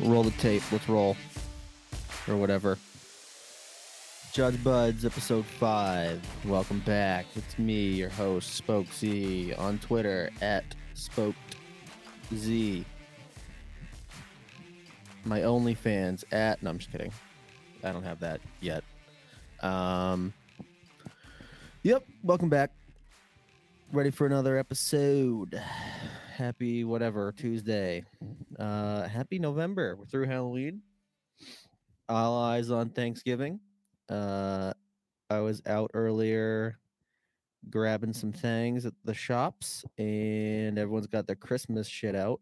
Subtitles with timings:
[0.00, 0.62] roll the tape.
[0.72, 1.16] Let's roll.
[2.28, 2.78] Or whatever.
[4.32, 6.46] Judd'z Budz, episode 5.
[6.46, 7.26] Welcome back.
[7.34, 10.64] It's me, your host, Spoke Z, on Twitter at
[10.94, 11.56] Spoked
[12.34, 12.84] Z.
[15.24, 16.62] My OnlyFans at.
[16.62, 17.12] No, I'm just kidding.
[17.82, 18.84] I don't have that yet.
[19.62, 20.32] Um.
[21.82, 22.70] Yep, welcome back.
[23.92, 25.60] Ready for another episode.
[26.40, 28.02] Happy whatever Tuesday.
[28.58, 29.94] Uh happy November.
[29.94, 30.80] We're through Halloween.
[32.08, 33.60] All eyes on Thanksgiving.
[34.08, 34.72] Uh
[35.28, 36.78] I was out earlier
[37.68, 42.40] grabbing some things at the shops and everyone's got their Christmas shit out.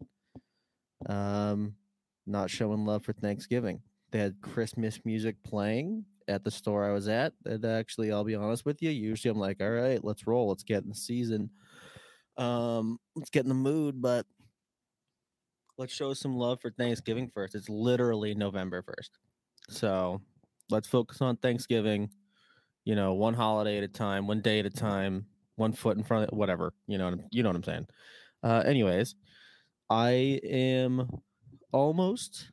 [1.08, 1.74] Um
[2.24, 3.80] not showing love for Thanksgiving.
[4.12, 7.32] They had Christmas music playing at the store I was at.
[7.46, 8.90] And actually, I'll be honest with you.
[8.90, 10.48] Usually, I'm like, all right, let's roll.
[10.48, 11.50] Let's get in the season.
[12.38, 14.00] Um, let's get in the mood.
[14.00, 14.26] But
[15.76, 17.54] let's show some love for Thanksgiving first.
[17.54, 19.18] It's literally November first,
[19.68, 20.20] so
[20.70, 22.10] let's focus on Thanksgiving.
[22.84, 26.04] You know, one holiday at a time, one day at a time, one foot in
[26.04, 26.72] front of whatever.
[26.86, 27.86] You know, you know what I'm saying.
[28.42, 29.14] Uh, anyways,
[29.90, 31.20] I am
[31.72, 32.50] almost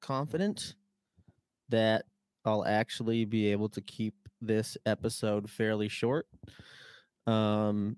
[0.00, 0.74] confident
[1.70, 2.04] that
[2.44, 6.26] I'll actually be able to keep this episode fairly short.
[7.26, 7.96] Um,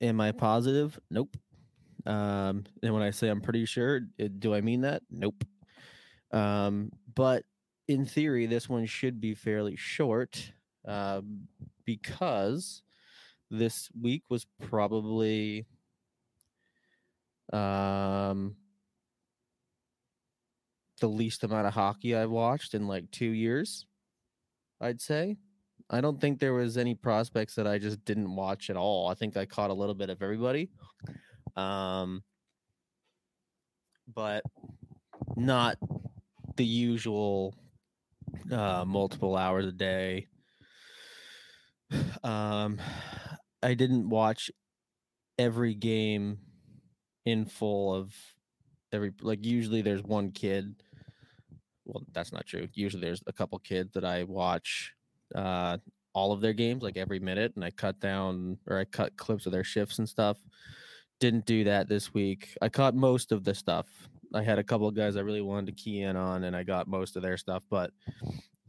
[0.00, 0.98] am I positive?
[1.10, 1.36] Nope.
[2.06, 5.02] Um, and when I say I'm pretty sure, it, do I mean that?
[5.10, 5.44] Nope.
[6.32, 7.44] Um, but
[7.88, 10.52] in theory, this one should be fairly short
[10.86, 11.20] uh,
[11.84, 12.82] because
[13.50, 15.66] this week was probably
[17.52, 18.54] um
[21.00, 23.86] the least amount of hockey I've watched in like two years,
[24.80, 25.36] I'd say.
[25.90, 29.08] I don't think there was any prospects that I just didn't watch at all.
[29.08, 30.70] I think I caught a little bit of everybody.
[31.56, 32.22] Um
[34.14, 34.44] but
[35.36, 35.76] not
[36.56, 37.54] the usual
[38.50, 40.28] uh multiple hours a day.
[42.22, 42.78] Um
[43.62, 44.50] I didn't watch
[45.38, 46.38] every game
[47.24, 48.14] in full of
[48.92, 50.82] every like usually there's one kid
[51.84, 54.92] well that's not true usually there's a couple kids that i watch
[55.34, 55.78] uh
[56.12, 59.46] all of their games like every minute and i cut down or i cut clips
[59.46, 60.38] of their shifts and stuff.
[61.20, 62.56] Didn't do that this week.
[62.62, 63.86] I caught most of the stuff.
[64.34, 66.62] I had a couple of guys i really wanted to key in on and i
[66.62, 67.90] got most of their stuff but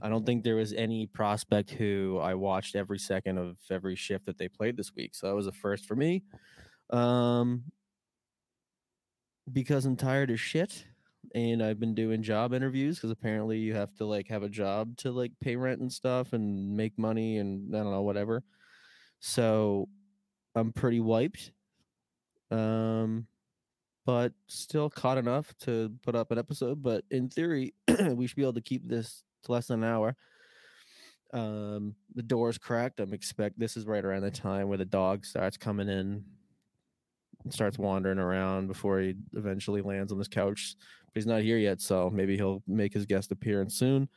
[0.02, 4.26] i don't think there was any prospect who i watched every second of every shift
[4.26, 6.24] that they played this week so that was a first for me.
[6.90, 7.64] Um
[9.52, 10.86] because I'm tired of shit
[11.34, 14.98] and I've been doing job interviews because apparently you have to like have a job
[14.98, 18.44] to like pay rent and stuff and make money and I don't know whatever.
[19.20, 19.88] So
[20.56, 21.52] I'm pretty wiped.
[22.50, 23.28] Um
[24.06, 27.74] but still caught enough to put up an episode, but in theory
[28.10, 30.16] we should be able to keep this to less than an hour.
[31.34, 33.00] Um the door's cracked.
[33.00, 36.26] I'm expect this is right around the time where the dog starts coming in
[37.50, 40.76] starts wandering around before he eventually lands on this couch.
[41.06, 44.08] But he's not here yet, so maybe he'll make his guest appearance soon.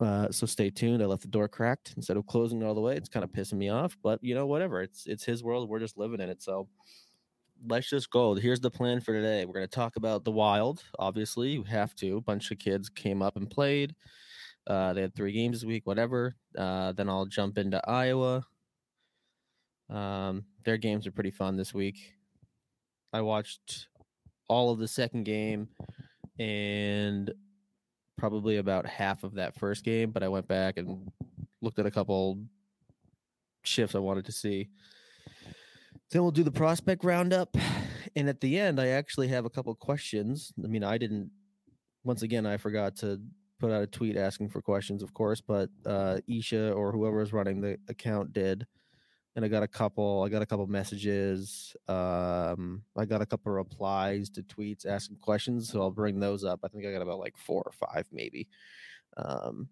[0.00, 1.02] Uh, so stay tuned.
[1.02, 2.96] I left the door cracked instead of closing it all the way.
[2.96, 4.82] It's kind of pissing me off, but you know, whatever.
[4.82, 5.68] It's it's his world.
[5.68, 6.42] We're just living in it.
[6.42, 6.68] So
[7.66, 8.34] let's just go.
[8.34, 9.44] Here's the plan for today.
[9.44, 10.84] We're gonna talk about the wild.
[10.98, 12.16] Obviously, you have to.
[12.16, 13.94] A bunch of kids came up and played.
[14.66, 16.36] Uh, they had three games this week, whatever.
[16.56, 18.44] Uh, then I'll jump into Iowa.
[19.88, 22.17] Um, their games are pretty fun this week.
[23.12, 23.88] I watched
[24.48, 25.68] all of the second game
[26.38, 27.32] and
[28.16, 31.10] probably about half of that first game, but I went back and
[31.62, 32.38] looked at a couple
[33.62, 34.68] shifts I wanted to see.
[36.10, 37.56] Then we'll do the prospect roundup.
[38.16, 40.52] And at the end, I actually have a couple questions.
[40.62, 41.30] I mean, I didn't,
[42.04, 43.20] once again, I forgot to
[43.60, 47.32] put out a tweet asking for questions, of course, but uh, Isha or whoever is
[47.32, 48.66] running the account did
[49.38, 50.24] and I got a couple.
[50.24, 51.76] I got a couple messages.
[51.86, 56.58] Um, I got a couple replies to tweets asking questions, so I'll bring those up.
[56.64, 58.48] I think I got about like four or five, maybe.
[59.16, 59.68] Um,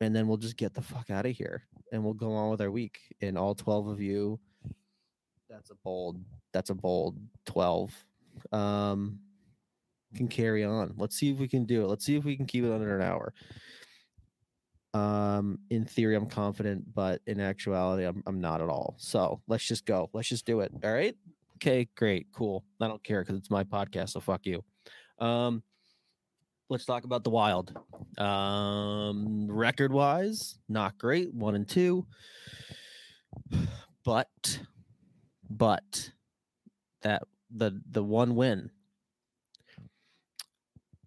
[0.00, 2.62] and then we'll just get the fuck out of here, and we'll go on with
[2.62, 2.98] our week.
[3.20, 4.40] And all twelve of you,
[5.50, 6.24] that's a bold.
[6.54, 7.92] That's a bold twelve.
[8.52, 9.18] Um,
[10.16, 10.94] can carry on.
[10.96, 11.88] Let's see if we can do it.
[11.88, 13.34] Let's see if we can keep it under an hour.
[14.94, 18.94] Um, in theory, I'm confident, but in actuality, I'm I'm not at all.
[18.98, 20.10] So let's just go.
[20.12, 20.72] Let's just do it.
[20.84, 21.16] All right.
[21.56, 21.88] Okay.
[21.96, 22.26] Great.
[22.32, 22.64] Cool.
[22.80, 24.10] I don't care because it's my podcast.
[24.10, 24.62] So fuck you.
[25.18, 25.62] Um,
[26.68, 27.78] let's talk about the Wild.
[28.18, 31.32] Um, record wise, not great.
[31.32, 32.06] One and two.
[34.04, 34.60] But,
[35.48, 36.10] but
[37.02, 37.22] that
[37.54, 38.70] the the one win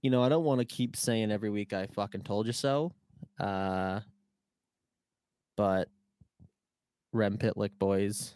[0.05, 2.91] you know, I don't want to keep saying every week I fucking told you so.
[3.39, 4.01] Uh,
[5.55, 5.89] but
[7.11, 8.35] Rem Pitlick boys,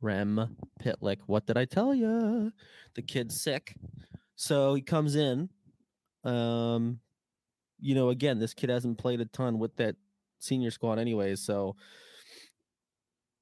[0.00, 2.52] Rem Pitlick, what did I tell you?
[2.94, 3.74] The kid's sick.
[4.36, 5.48] So he comes in.
[6.24, 7.00] Um,
[7.80, 9.96] you know, again, this kid hasn't played a ton with that
[10.38, 11.74] senior squad anyways, so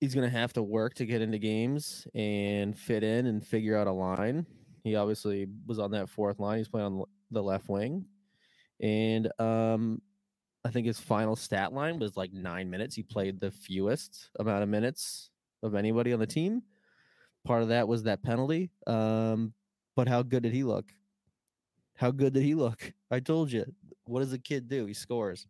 [0.01, 3.87] he's gonna have to work to get into games and fit in and figure out
[3.87, 4.47] a line.
[4.83, 6.59] He obviously was on that fourth line.
[6.59, 8.07] He's playing on the left wing,
[8.81, 10.01] and um,
[10.65, 12.95] I think his final stat line was like nine minutes.
[12.95, 15.31] He played the fewest amount of minutes
[15.63, 16.63] of anybody on the team.
[17.45, 18.71] Part of that was that penalty.
[18.87, 19.55] Um,
[19.97, 20.93] but how good did he look?
[21.97, 22.93] How good did he look?
[23.11, 23.65] I told you.
[24.05, 24.87] What does a kid do?
[24.87, 25.47] He scores.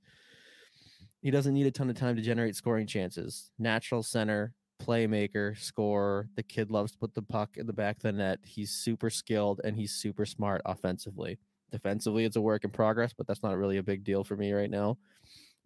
[1.23, 3.51] He doesn't need a ton of time to generate scoring chances.
[3.59, 6.29] Natural center, playmaker, scorer.
[6.37, 8.39] The kid loves to put the puck in the back of the net.
[8.45, 11.39] He's super skilled and he's super smart offensively.
[11.71, 14.53] Defensively, it's a work in progress, but that's not really a big deal for me
[14.53, 14.99] right now.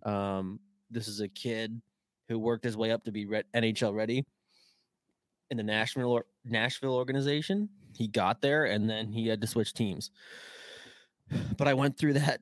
[0.02, 0.60] Um,
[0.90, 1.80] this is a kid
[2.28, 4.24] who worked his way up to be re- NHL ready
[5.50, 7.68] in the Nashville Nashville organization.
[7.96, 10.10] He got there and then he had to switch teams.
[11.56, 12.40] But I went through that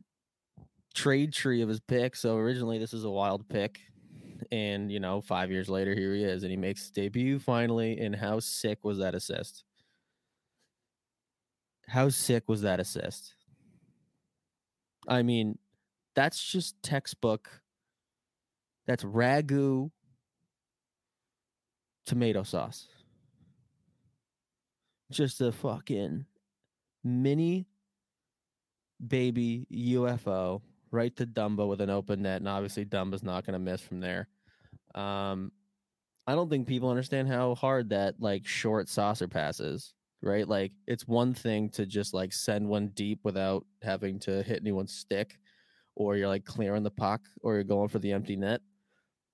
[0.95, 2.17] trade tree of his pick.
[2.17, 3.79] So originally this was a wild pick.
[4.51, 7.99] And you know, five years later, here he is, and he makes his debut finally.
[7.99, 9.65] And how sick was that assist?
[11.89, 13.35] How sick was that assist?
[15.09, 15.59] I mean,
[16.15, 17.49] that's just textbook.
[18.87, 19.91] That's ragu
[22.07, 22.89] tomato sauce.
[25.11, 26.27] Just a fucking
[27.05, 27.67] mini
[29.07, 33.59] baby UFO right to Dumbo with an open net, and obviously Dumbo's not going to
[33.59, 34.29] miss from there.
[34.95, 35.53] Um,
[36.27, 40.47] I don't think people understand how hard that like short saucer pass is right?
[40.47, 44.95] Like it's one thing to just like send one deep without having to hit anyone's
[44.95, 45.39] stick,
[45.95, 48.61] or you're like clearing the puck, or you're going for the empty net.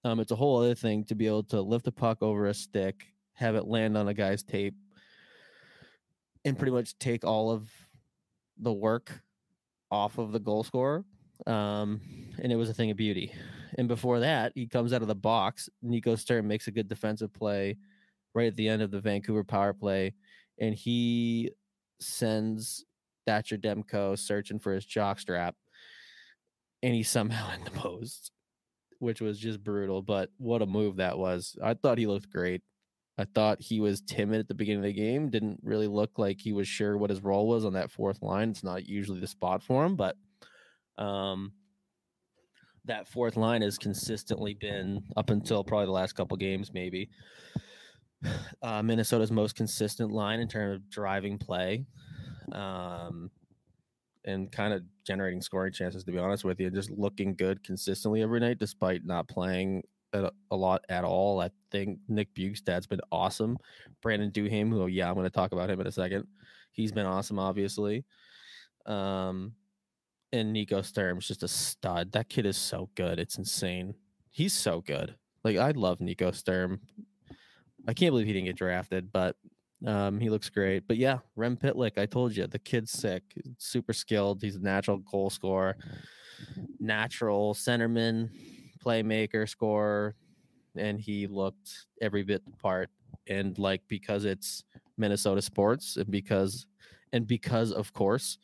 [0.05, 2.55] Um, it's a whole other thing to be able to lift the puck over a
[2.55, 3.05] stick,
[3.35, 4.75] have it land on a guy's tape,
[6.45, 7.71] and pretty much take all of
[8.59, 9.23] the work
[9.91, 11.05] off of the goal scorer.
[11.47, 12.01] Um,
[12.43, 13.33] and it was a thing of beauty.
[13.77, 15.69] And before that, he comes out of the box.
[15.83, 17.77] Nico Sturm makes a good defensive play
[18.35, 20.15] right at the end of the Vancouver power play
[20.61, 21.51] and he
[22.01, 22.85] sends
[23.27, 25.55] Thatcher Demko searching for his jock strap,
[26.83, 28.33] and he's somehow in the post,
[28.99, 30.03] which was just brutal.
[30.03, 31.57] But what a move that was!
[31.63, 32.63] I thought he looked great.
[33.21, 35.29] I thought he was timid at the beginning of the game.
[35.29, 38.51] Didn't really look like he was sure what his role was on that fourth line.
[38.51, 40.17] It's not usually the spot for him, but
[40.99, 41.53] um,
[42.85, 47.11] that fourth line has consistently been up until probably the last couple games, maybe
[48.63, 51.85] uh, Minnesota's most consistent line in terms of driving play,
[52.53, 53.31] um,
[54.25, 56.05] and kind of generating scoring chances.
[56.05, 59.83] To be honest with you, just looking good consistently every night, despite not playing
[60.13, 61.41] a, a lot at all.
[61.41, 63.59] I think Nick Bjugstad's been awesome.
[64.03, 66.27] Brandon Duhaime, who yeah, I'm going to talk about him in a second.
[66.73, 68.05] He's been awesome, obviously.
[68.87, 69.53] Um,
[70.33, 72.13] and Nico Sturm's just a stud.
[72.13, 73.19] That kid is so good.
[73.19, 73.95] It's insane.
[74.31, 75.17] He's so good.
[75.45, 76.81] Like I love Nico Sturm.
[77.87, 79.37] I can't believe he didn't get drafted, but
[79.87, 80.87] um, he looks great.
[80.89, 83.23] But yeah, Rem Pitlick, I told you, the kid's sick,
[83.59, 84.43] super skilled.
[84.43, 85.77] He's a natural goal scorer,
[86.81, 88.31] natural centerman,
[88.85, 90.17] playmaker, scorer,
[90.77, 92.91] and he looked every bit part.
[93.29, 94.65] And like because it's
[94.97, 96.67] Minnesota sports, and because
[97.13, 98.39] and because of course,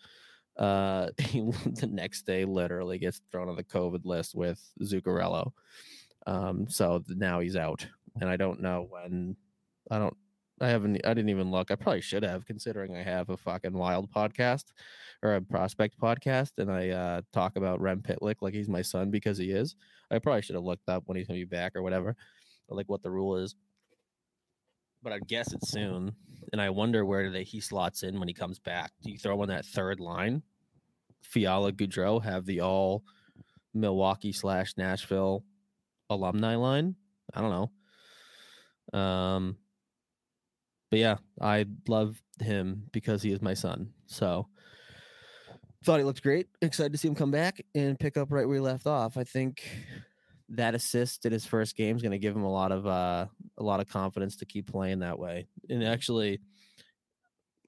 [0.59, 5.53] uh, he, the next day literally gets thrown on the COVID list with Zuccarello.
[6.27, 7.87] Um, so now he's out
[8.21, 9.37] and I don't know when.
[9.91, 10.17] I don't.
[10.61, 11.01] I haven't.
[11.05, 11.71] I didn't even look.
[11.71, 14.65] I probably should have, considering I have a fucking wild podcast
[15.23, 19.11] or a prospect podcast, and I uh, talk about Rem Pitlick like he's my son
[19.11, 19.75] because he is.
[20.11, 22.17] I probably should have looked up when he's gonna be back or whatever,
[22.69, 23.57] or like what the rule is.
[25.03, 26.13] But I guess it's soon,
[26.53, 28.93] and I wonder where he slots in when he comes back.
[29.03, 30.43] Do you throw on that third line?
[31.21, 33.03] Fiala Gaudreau have the all
[33.75, 35.45] Milwaukee slash Nashville
[36.09, 36.95] alumni line.
[37.35, 37.71] I don't know.
[38.95, 39.57] Um,
[40.91, 43.91] but yeah, I love him because he is my son.
[44.07, 44.47] So
[45.85, 46.47] thought he looked great.
[46.63, 49.17] Excited to see him come back and pick up right where he left off.
[49.17, 49.63] I think
[50.51, 53.27] that assist in his first game is going to give him a lot of uh,
[53.59, 55.47] a lot of confidence to keep playing that way.
[55.69, 56.41] And actually,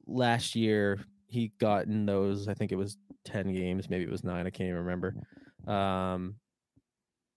[0.06, 2.48] last year he got in those.
[2.48, 4.46] I think it was ten games, maybe it was nine.
[4.46, 5.14] I can't even remember.
[5.66, 6.36] Um,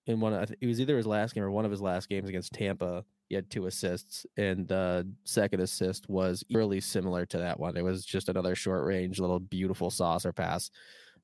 [0.05, 2.53] in one, it was either his last game or one of his last games against
[2.53, 7.77] Tampa he had two assists, and the second assist was really similar to that one.
[7.77, 10.71] It was just another short range, little beautiful saucer pass.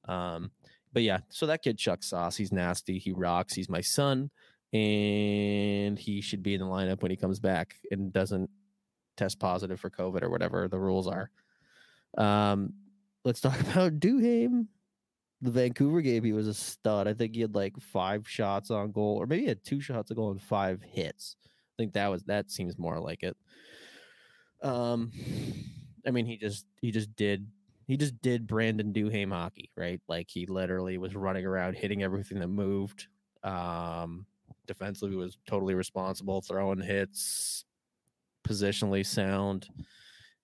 [0.08, 0.52] Um,
[0.94, 2.38] but yeah, so that kid chucks sauce.
[2.38, 3.00] He's nasty.
[3.00, 3.56] He rocks.
[3.56, 4.30] He's my son,
[4.72, 8.52] and he should be in the lineup when he comes back and doesn't
[9.18, 11.32] test positive for COVID or whatever the rules are.
[12.20, 12.74] Um,
[13.24, 14.68] let's talk about Duhaime.
[15.42, 17.08] The Vancouver game, he was a stud.
[17.08, 20.12] I think he had like five shots on goal, or maybe he had two shots
[20.12, 21.36] on goal and five hits.
[21.76, 23.36] I think that was that seems more like it.
[24.62, 25.12] Um,
[26.08, 27.48] I mean, he just he just did
[27.88, 30.02] he just did Brandon Duhaime hockey, right?
[30.08, 33.08] Like he literally was running around hitting everything that moved.
[33.44, 34.26] Um,
[34.66, 37.66] defensively was totally responsible, throwing hits,
[38.48, 39.68] positionally sound.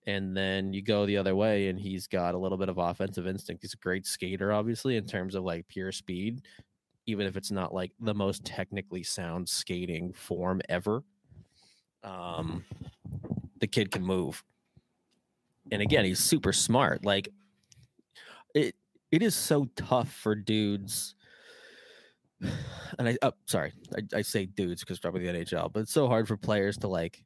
[0.06, 3.26] And then you go the other way, and he's got a little bit of offensive
[3.26, 3.62] instinct.
[3.62, 6.42] He's a great skater, obviously, in terms of like pure speed,
[7.06, 11.04] even if it's not like the most technically sound skating form ever.
[12.04, 12.64] Um,
[13.60, 14.42] the kid can move
[15.70, 17.04] and again, he's super smart.
[17.04, 17.28] Like
[18.54, 18.74] it
[19.10, 21.14] it is so tough for dudes.
[22.98, 26.08] And I, oh, sorry, I, I say dudes because probably the NHL, but it's so
[26.08, 27.24] hard for players to like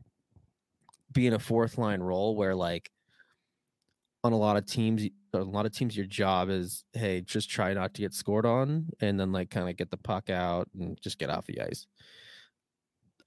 [1.11, 2.89] be in a fourth line role where like
[4.23, 5.03] on a lot of teams,
[5.33, 8.91] a lot of teams, your job is hey, just try not to get scored on,
[9.01, 11.89] and then like kind of get the puck out and just get off the ice.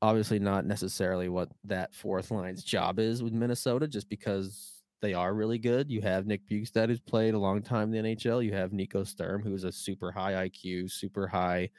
[0.02, 5.34] Obviously, not necessarily what that fourth line's job is with Minnesota, just because they are
[5.34, 5.90] really good.
[5.90, 8.44] You have Nick Bjugstad, who's played a long time in the NHL.
[8.44, 11.70] You have Nico Sturm, who's a super high IQ, super high,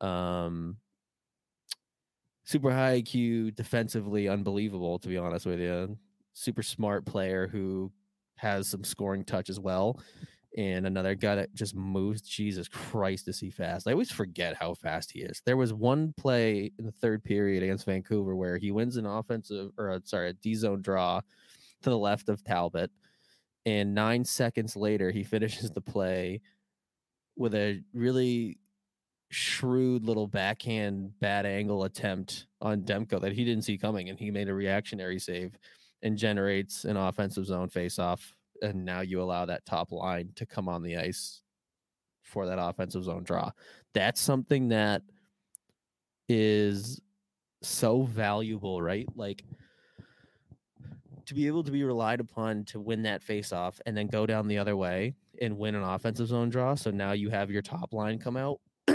[0.00, 0.76] um,
[2.44, 4.98] super high IQ, defensively unbelievable.
[4.98, 5.96] To be honest with you,
[6.32, 7.92] super smart player who
[8.36, 10.00] has some scoring touch as well.
[10.56, 12.22] And another guy that just moves.
[12.22, 13.88] Jesus Christ, is he fast?
[13.88, 15.42] I always forget how fast he is.
[15.44, 19.72] There was one play in the third period against Vancouver where he wins an offensive
[19.76, 21.20] or a, sorry, a D zone draw
[21.82, 22.90] to the left of Talbot.
[23.66, 26.40] And nine seconds later, he finishes the play
[27.36, 28.58] with a really
[29.30, 34.08] shrewd little backhand bad angle attempt on Demko that he didn't see coming.
[34.08, 35.58] And he made a reactionary save
[36.02, 38.20] and generates an offensive zone faceoff.
[38.62, 41.42] And now you allow that top line to come on the ice
[42.22, 43.50] for that offensive zone draw.
[43.92, 45.02] That's something that
[46.28, 47.00] is
[47.62, 49.06] so valuable, right?
[49.14, 49.44] Like
[51.26, 54.26] to be able to be relied upon to win that face off and then go
[54.26, 56.74] down the other way and win an offensive zone draw.
[56.74, 58.60] So now you have your top line come out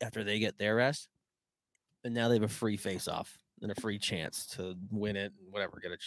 [0.00, 1.08] after they get their rest.
[2.04, 5.32] And now they have a free face off and a free chance to win it,
[5.50, 5.98] whatever, get a,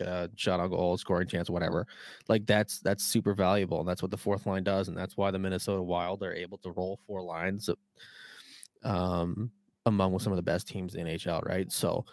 [0.00, 1.86] a shot on goal, scoring chance, whatever.
[2.28, 3.80] Like that's that's super valuable.
[3.80, 4.88] And that's what the fourth line does.
[4.88, 7.70] And that's why the Minnesota Wild are able to roll four lines
[8.82, 9.50] um
[9.86, 11.70] among with some of the best teams in NHL, right?
[11.70, 12.04] So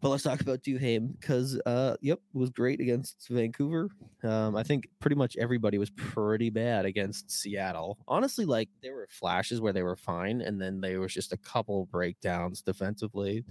[0.00, 3.88] but let's talk about Duhaime because, uh, yep, was great against Vancouver.
[4.24, 7.98] Um, I think pretty much everybody was pretty bad against Seattle.
[8.08, 11.36] Honestly, like there were flashes where they were fine, and then there was just a
[11.36, 13.44] couple breakdowns defensively.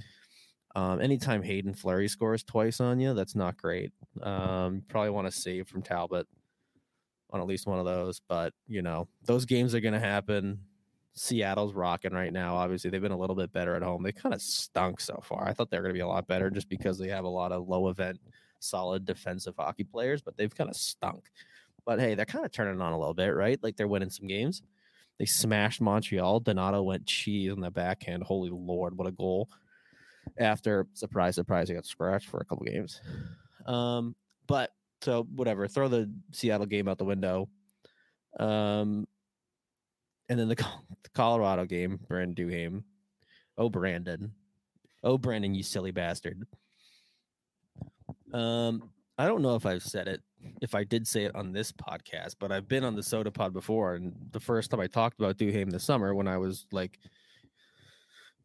[0.77, 3.91] Um, anytime Haydn Fleury scores twice on you, that's not great.
[4.21, 6.27] Um, probably want to save from Talbot
[7.31, 10.59] on at least one of those, but you know those games are going to happen.
[11.15, 12.55] Seattle's rocking right now.
[12.55, 14.03] Obviously, they've been a little bit better at home.
[14.03, 15.47] They kind of stunk so far.
[15.47, 17.27] I thought they were going to be a lot better just because they have a
[17.27, 18.19] lot of low event,
[18.59, 21.31] solid defensive hockey players, but they've kind of stunk.
[21.87, 23.57] But hey, they're kind of turning on a little bit, right?
[23.63, 24.61] Like they're winning some games.
[25.17, 26.41] They smashed Montreal.
[26.41, 28.21] Donato went cheese on the backhand.
[28.21, 29.49] Holy Lord, what a goal.
[30.37, 33.01] After, surprise, surprise, he got scratched for a couple games.
[33.65, 34.15] Um,
[34.47, 37.49] but so whatever, throw the Seattle game out the window.
[38.39, 39.07] Um,
[40.29, 40.55] and then the,
[41.03, 42.83] the Colorado game, Brandon Duhaime.
[43.57, 44.31] Oh, Brandon.
[45.03, 46.45] Oh, Brandon, you silly bastard.
[48.33, 50.21] Um, I don't know if I've said it,
[50.61, 53.53] if I did say it on this podcast, but I've been on the Sota Pod
[53.53, 56.99] before, and the first time I talked about Duhaime this summer, when I was like,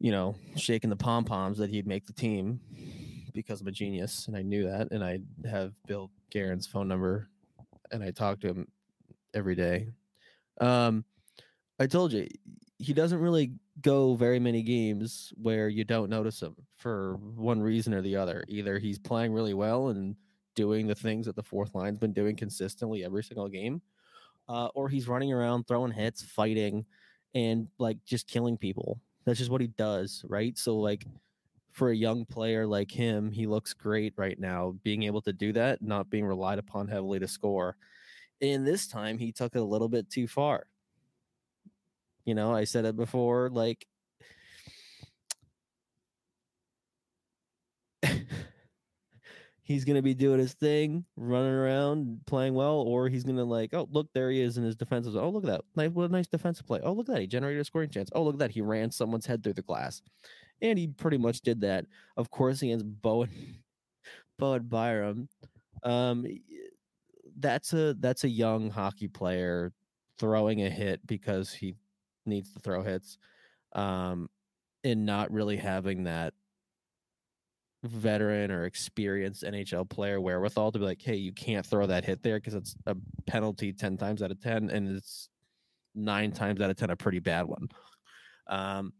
[0.03, 2.59] you know, shaking the pom poms that he'd make the team
[3.33, 5.19] because I'm a genius, and I knew that, and I
[5.49, 7.29] have Bill Guerin's phone number,
[7.89, 8.67] and I talk to him
[9.33, 9.87] every day.
[10.59, 11.05] Um,
[11.79, 12.27] I told you
[12.79, 17.93] he doesn't really go very many games where you don't notice him for one reason
[17.93, 18.43] or the other.
[18.49, 20.17] Either he's playing really well and
[20.53, 23.81] doing the things that the fourth line's been doing consistently every single game,
[24.49, 26.85] uh, or he's running around throwing hits, fighting,
[27.33, 28.99] and like just killing people.
[29.25, 30.57] That's just what he does, right?
[30.57, 31.05] So like
[31.71, 35.53] for a young player like him, he looks great right now, being able to do
[35.53, 37.77] that, not being relied upon heavily to score.
[38.41, 40.67] And this time he took it a little bit too far
[42.25, 43.85] you know, I said it before, like
[49.63, 53.87] he's gonna be doing his thing, running around, playing well, or he's gonna like, oh
[53.91, 55.15] look, there he is in his defensive.
[55.15, 56.79] Oh look at that, nice, what a nice defensive play.
[56.83, 58.09] Oh look at that, he generated a scoring chance.
[58.13, 60.01] Oh look at that, he ran someone's head through the glass,
[60.61, 61.85] and he pretty much did that.
[62.17, 63.29] Of course, against Bowen,
[64.39, 65.29] Bowen Byram.
[65.83, 66.25] Um,
[67.39, 69.71] that's a that's a young hockey player
[70.19, 71.75] throwing a hit because he
[72.25, 73.17] needs to throw hits,
[73.73, 74.29] um,
[74.83, 76.33] and not really having that
[77.83, 82.23] veteran or experienced NHL player wherewithal to be like, hey, you can't throw that hit
[82.23, 82.95] there because it's a
[83.27, 85.29] penalty 10 times out of 10, and it's
[85.93, 87.67] nine times out of 10 a pretty bad one.
[88.47, 88.93] Um,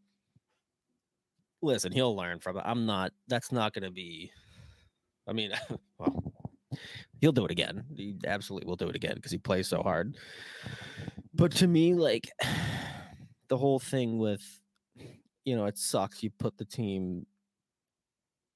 [1.62, 2.64] listen, he'll learn from it.
[2.66, 4.32] I'm not, that's not going to be,
[5.28, 5.52] I mean,
[5.98, 6.34] well,
[7.22, 7.86] he'll do it again.
[7.96, 10.18] He absolutely will do it again because he plays so hard.
[11.34, 12.30] But to me, like,
[13.48, 14.44] the whole thing with,
[15.46, 16.22] you know, it sucks.
[16.22, 17.26] You put the team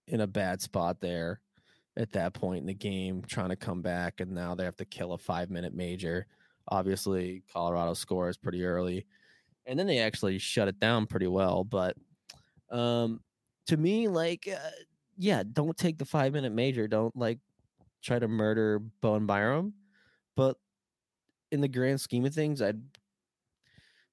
[0.08, 1.42] in a bad spot there
[1.98, 4.86] at that point in the game, trying to come back, and now they have to
[4.86, 6.28] kill a five minute major.
[6.70, 9.06] Obviously, Colorado scores pretty early,
[9.66, 11.64] and then they actually shut it down pretty well.
[11.64, 11.96] But
[12.70, 13.22] um,
[13.68, 14.70] to me, like, uh,
[15.18, 16.88] yeah, don't take the five minute major.
[16.88, 17.40] Don't like
[18.02, 19.74] try to murder Bowen Byram.
[20.36, 20.58] But
[21.52, 22.82] in the grand scheme of things, I'd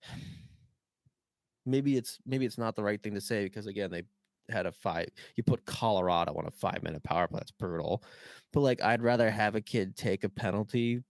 [1.66, 4.02] maybe it's maybe it's not the right thing to say because again they
[4.50, 5.08] had a five.
[5.36, 7.40] You put Colorado on a five minute power play.
[7.40, 8.02] That's brutal.
[8.52, 11.02] But like, I'd rather have a kid take a penalty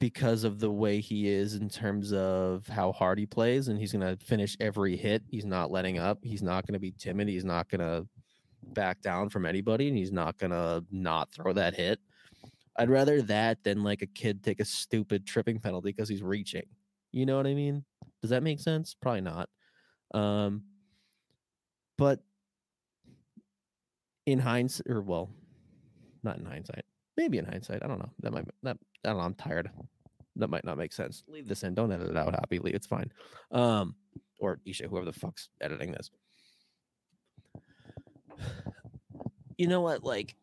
[0.00, 3.92] because of the way he is in terms of how hard he plays, and he's
[3.92, 5.22] going to finish every hit.
[5.30, 6.18] He's not letting up.
[6.22, 7.28] He's not going to be timid.
[7.28, 8.06] He's not going to
[8.74, 12.00] back down from anybody, and he's not going to not throw that hit.
[12.76, 16.66] I'd rather that than like a kid take a stupid tripping penalty because he's reaching.
[17.12, 17.84] You know what I mean?
[18.20, 18.96] Does that make sense?
[19.00, 19.48] Probably not.
[20.12, 20.64] Um,
[21.96, 22.20] but
[24.26, 25.30] in hindsight, or well,
[26.22, 26.84] not in hindsight,
[27.16, 28.10] maybe in hindsight, I don't know.
[28.20, 29.24] That might that I don't know.
[29.24, 29.70] I'm tired.
[30.36, 31.22] That might not make sense.
[31.28, 31.74] Leave this in.
[31.74, 32.60] Don't edit it out, Happy.
[32.64, 33.12] It's fine.
[33.52, 33.94] Um,
[34.40, 36.10] or Isha, whoever the fuck's editing this.
[39.56, 40.02] You know what?
[40.02, 40.34] Like,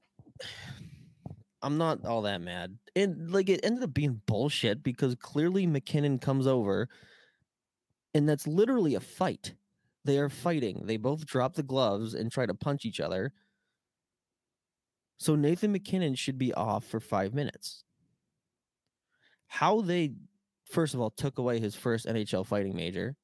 [1.62, 2.78] I'm not all that mad.
[2.96, 6.88] And like, it ended up being bullshit because clearly MacKinnon comes over,
[8.14, 9.54] and that's literally a fight.
[10.04, 10.84] They are fighting.
[10.86, 13.34] They both drop the gloves and try to punch each other.
[15.18, 17.84] So Nathan MacKinnon should be off for five minutes.
[19.48, 20.14] How they,
[20.66, 23.16] first of all, took away his first NHL fighting major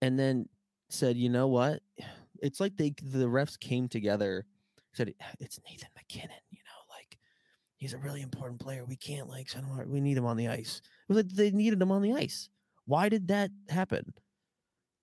[0.00, 0.48] and then
[0.90, 1.80] said, you know what?
[2.40, 4.46] It's like they the refs came together,
[4.92, 7.18] said it's Nathan MacKinnon, you know, like
[7.76, 8.84] he's a really important player.
[8.84, 9.90] We can't like send him.
[9.90, 10.82] We need him on the ice.
[11.08, 12.48] It was like they needed him on the ice.
[12.84, 14.12] Why did that happen?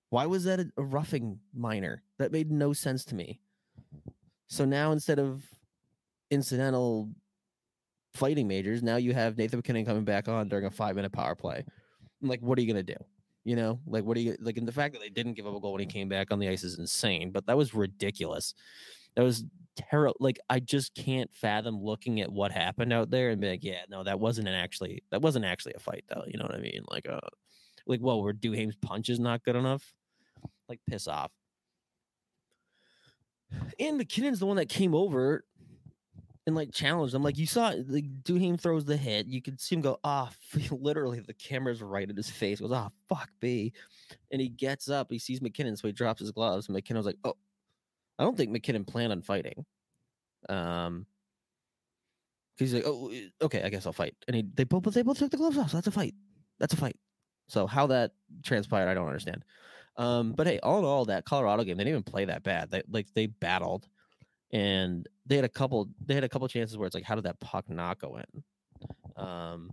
[0.09, 2.03] Why was that a, a roughing minor?
[2.17, 3.39] That made no sense to me.
[4.47, 5.43] So now instead of
[6.31, 7.09] incidental
[8.13, 11.35] fighting majors, now you have Nathan MacKinnon coming back on during a five minute power
[11.35, 11.63] play.
[12.21, 12.95] I'm like, what are you gonna do?
[13.45, 14.57] You know, like what are you like?
[14.57, 16.39] And the fact that they didn't give up a goal when he came back on
[16.39, 17.31] the ice is insane.
[17.31, 18.53] But that was ridiculous.
[19.15, 19.45] That was
[19.75, 20.17] terrible.
[20.19, 23.81] Like I just can't fathom looking at what happened out there and be like, yeah,
[23.89, 26.23] no, that wasn't an actually that wasn't actually a fight though.
[26.27, 26.81] You know what I mean?
[26.89, 27.19] Like, uh,
[27.85, 29.93] like, well, were Duhaime's punches not good enough?
[30.69, 31.31] Like, piss off.
[33.79, 35.43] And MacKinnon's the one that came over
[36.49, 37.23] and like challenged him.
[37.23, 39.27] Like you saw, like Duhaime throws the hit.
[39.27, 40.29] You could see him go, ah,
[40.71, 42.59] oh, literally the camera's right at his face.
[42.59, 43.73] Goes, ah, oh, fuck B.
[44.31, 46.67] And he gets up, he sees MacKinnon, so he drops his gloves.
[46.67, 47.35] And MacKinnon's like, oh,
[48.17, 49.65] I don't think MacKinnon planned on fighting.
[50.49, 51.05] Um,
[52.57, 54.15] he's like, oh, okay, I guess I'll fight.
[54.27, 55.71] And he, they both, they both took the gloves off.
[55.71, 56.15] So that's a fight.
[56.59, 56.97] That's a fight.
[57.47, 58.11] So how that
[58.43, 59.43] transpired, I don't understand.
[59.99, 62.71] Um, but hey, all in all, that Colorado game, they didn't even play that bad.
[62.71, 63.85] They like they battled,
[64.53, 65.89] and they had a couple.
[66.03, 68.43] They had a couple chances where it's like, how did that puck not go in?
[69.21, 69.69] Um,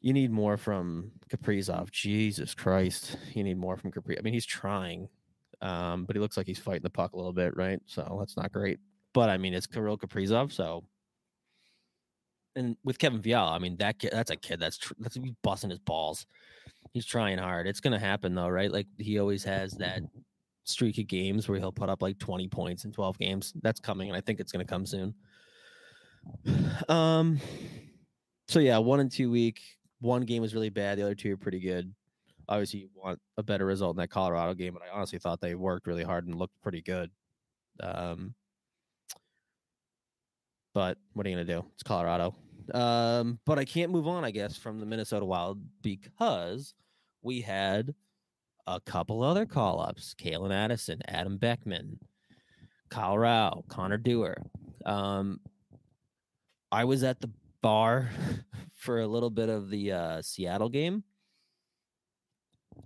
[0.00, 1.90] you need more from Kaprizov.
[1.90, 4.20] Jesus Christ, you need more from Kaprizov.
[4.20, 5.10] I mean, he's trying,
[5.60, 7.80] um, but he looks like he's fighting the puck a little bit, right?
[7.84, 8.78] So that's not great.
[9.12, 10.84] But I mean, it's Kirill Kaprizov, so
[12.56, 15.70] and with Kevin Fiala, I mean that kid, that's a kid that's tr- that's busting
[15.70, 16.26] his balls.
[16.92, 17.66] He's trying hard.
[17.66, 18.70] It's gonna happen though, right?
[18.70, 20.02] Like he always has that
[20.64, 23.52] streak of games where he'll put up like 20 points in 12 games.
[23.62, 25.14] That's coming, and I think it's gonna come soon.
[26.88, 27.40] Um
[28.48, 29.60] so yeah, one and two week.
[30.00, 31.92] One game was really bad, the other two are pretty good.
[32.48, 35.54] Obviously, you want a better result in that Colorado game, but I honestly thought they
[35.54, 37.10] worked really hard and looked pretty good.
[37.80, 38.34] Um
[40.74, 41.64] but what are you gonna do?
[41.74, 42.34] It's Colorado.
[42.74, 46.74] Um, but I can't move on, I guess, from the Minnesota Wild because
[47.22, 47.94] we had
[48.66, 51.98] a couple other call ups Calen Addison, Adam Beckman,
[52.90, 54.36] Kyle Rau, Connor Dewar.
[54.84, 55.40] Um,
[56.70, 57.30] I was at the
[57.62, 58.10] bar
[58.72, 61.02] for a little bit of the uh, Seattle game.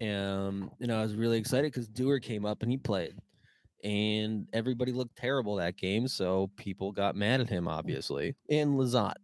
[0.01, 3.15] Um, and I was really excited because Dewar came up and he played,
[3.85, 6.09] and everybody looked terrible that game.
[6.09, 8.35] So people got mad at him, obviously.
[8.49, 9.15] And Lizotte,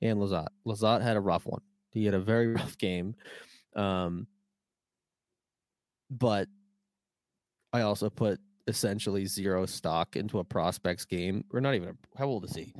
[0.00, 1.62] and Lizotte, Lizotte had a rough one.
[1.90, 3.14] He had a very rough game.
[3.74, 4.26] Um,
[6.10, 6.48] but
[7.72, 11.88] I also put essentially zero stock into a prospects game, or not even.
[11.90, 12.74] A, how old is he?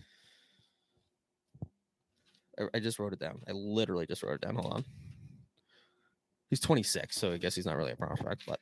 [2.59, 3.41] I, I just wrote it down.
[3.49, 4.57] I literally just wrote it down.
[4.57, 4.85] Hold on.
[6.51, 8.59] He's 26, so I guess he's not really a prospect, but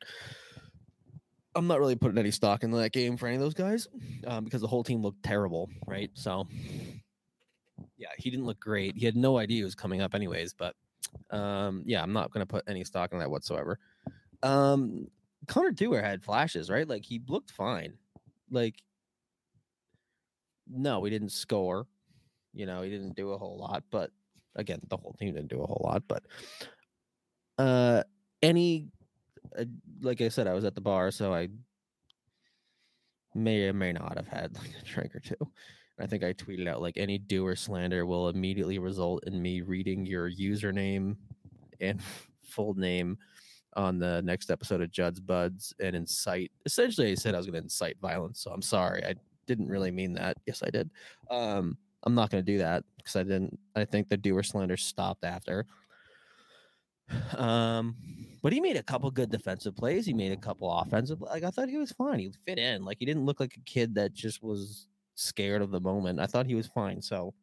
[1.55, 3.87] I'm not really putting any stock in that game for any of those guys
[4.27, 6.11] um, because the whole team looked terrible, right?
[6.14, 6.49] So,
[7.97, 8.97] yeah, he didn't look great.
[8.97, 10.55] He had no idea he was coming up, anyways.
[10.55, 10.75] But
[11.31, 13.79] um, yeah, I'm not going to put any stock in that whatsoever.
[14.43, 15.09] Um,
[15.47, 16.89] Connor Dewar had flashes, right?
[16.89, 17.95] Like he looked fine.
[18.51, 18.83] Like,
[20.69, 21.87] no, we didn't score.
[22.53, 24.11] You know, he didn't do a whole lot, but
[24.57, 26.03] again, the whole team didn't do a whole lot.
[26.09, 26.25] But
[27.59, 28.03] uh,
[28.43, 28.89] any,
[29.59, 29.65] uh,
[30.01, 31.49] like I said, I was at the bar, so I
[33.35, 35.37] may or may not have had like a drink or two.
[35.99, 40.05] I think I tweeted out like any Dewar slander will immediately result in me reading
[40.05, 41.17] your username
[41.81, 42.01] and
[42.43, 43.19] full name
[43.75, 46.51] on the next episode of Judd'z Budz and incite.
[46.65, 48.41] Essentially, I said I was going to incite violence.
[48.41, 49.05] So I'm sorry.
[49.05, 49.15] I
[49.47, 50.37] didn't really mean that.
[50.47, 50.91] Yes, I did.
[51.31, 53.59] Um, I'm not going to do that because I didn't.
[53.75, 55.67] I think the Dewar slander stopped after.
[57.39, 57.95] Um,
[58.43, 60.07] but he made a couple good defensive plays.
[60.07, 61.21] He made a couple offensive.
[61.21, 62.19] Like I thought he was fine.
[62.19, 62.85] He fit in.
[62.85, 66.20] Like he didn't look like a kid that just was scared of the moment.
[66.20, 67.02] I thought he was fine.
[67.02, 67.35] So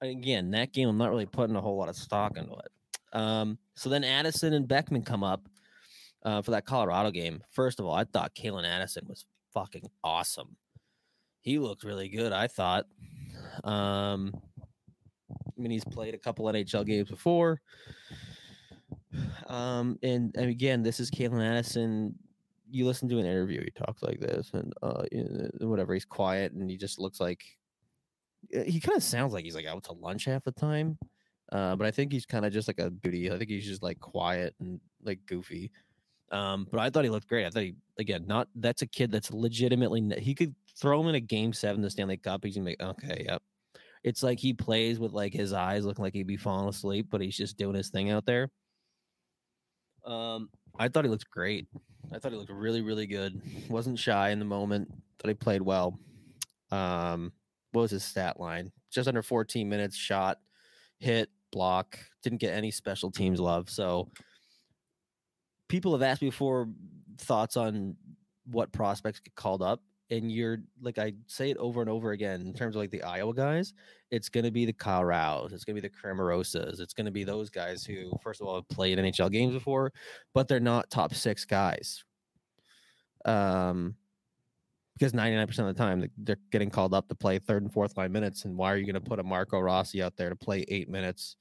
[0.00, 3.18] again, that game, I'm not really putting a whole lot of stock into it.
[3.18, 5.48] Um, so then Addison and Beckman come up
[6.24, 7.42] uh, for that Colorado game.
[7.50, 10.56] First of all, I thought Calen Addison was fucking awesome.
[11.40, 12.86] He looked really good, I thought.
[13.64, 14.32] Um,
[15.30, 17.60] I mean, he's played a couple NHL games before.
[19.48, 22.14] Um, and, and again, this is Calen Addison.
[22.72, 25.04] You listen to an interview, he talks like this, and uh,
[25.60, 25.94] whatever.
[25.94, 27.42] He's quiet, and he just looks like
[28.50, 30.98] he kind of sounds like he's like out to lunch half the time.
[31.50, 33.30] Uh, but I think he's kind of just like a booty.
[33.30, 35.70] I think he's just like quiet and like goofy.
[36.30, 37.44] Um, but I thought he looked great.
[37.44, 41.14] I thought he again, not that's a kid that's legitimately he could throw him in
[41.14, 42.42] a game seven the Stanley Cup.
[42.42, 43.42] He's gonna make okay, yep.
[44.02, 47.20] It's like he plays with like his eyes looking like he'd be falling asleep, but
[47.20, 48.48] he's just doing his thing out there.
[50.04, 51.66] Um, I thought he looked great.
[52.12, 53.40] I thought he looked really, really good.
[53.68, 54.92] Wasn't shy in the moment.
[55.18, 55.98] Thought he played well.
[56.70, 57.32] Um,
[57.72, 58.72] what was his stat line?
[58.90, 60.38] Just under 14 minutes, shot,
[60.98, 63.70] hit, block, didn't get any special teams love.
[63.70, 64.08] So
[65.68, 66.68] people have asked me before
[67.18, 67.96] thoughts on
[68.44, 69.82] what prospects get called up.
[70.12, 73.02] And you're like I say it over and over again in terms of like the
[73.02, 73.72] Iowa guys,
[74.10, 77.48] it's gonna be the Kyle Raus, it's gonna be the Cramarossas, it's gonna be those
[77.48, 79.90] guys who, first of all, have played NHL games before,
[80.34, 82.04] but they're not top six guys.
[83.24, 83.94] Um,
[84.98, 88.12] because 99% of the time they're getting called up to play third and fourth line
[88.12, 88.44] minutes.
[88.44, 90.88] And why are you going to put a Marco Rossi out there to play eight
[90.88, 91.36] minutes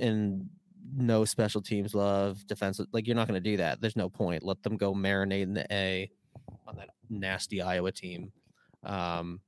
[0.00, 0.48] and
[0.96, 2.86] no special teams love defensive?
[2.92, 3.80] Like, you're not going to do that.
[3.80, 4.42] There's no point.
[4.42, 6.10] Let them go marinate in the A
[6.66, 8.32] on that nasty Iowa team
[8.84, 9.40] um,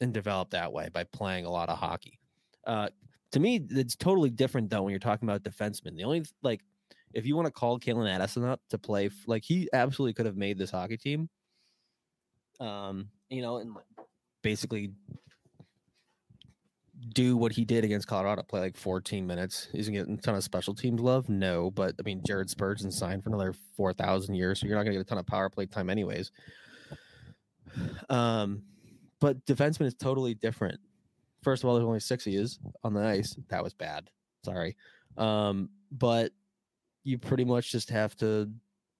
[0.00, 2.18] and develop that way by playing a lot of hockey.
[2.66, 2.88] Uh,
[3.32, 5.96] to me, it's totally different though when you're talking about defensemen.
[5.96, 6.60] The only like
[7.12, 10.36] if you want to call Calen Addison up to play, like he absolutely could have
[10.36, 11.28] made this hockey team.
[12.60, 13.76] Um, you know, and
[14.42, 14.92] basically
[17.14, 19.68] do what he did against Colorado, play like 14 minutes.
[19.72, 21.28] He's gonna a ton of special teams love.
[21.28, 24.96] No, but I mean, Jared Spurgeon signed for another 4,000 years, so you're not gonna
[24.96, 26.30] get a ton of power play time, anyways.
[28.08, 28.62] Um,
[29.20, 30.80] but defenseman is totally different.
[31.42, 33.36] First of all, there's only six he is on the ice.
[33.48, 34.08] That was bad.
[34.44, 34.76] Sorry.
[35.18, 36.32] Um, but
[37.04, 38.50] you pretty much just have to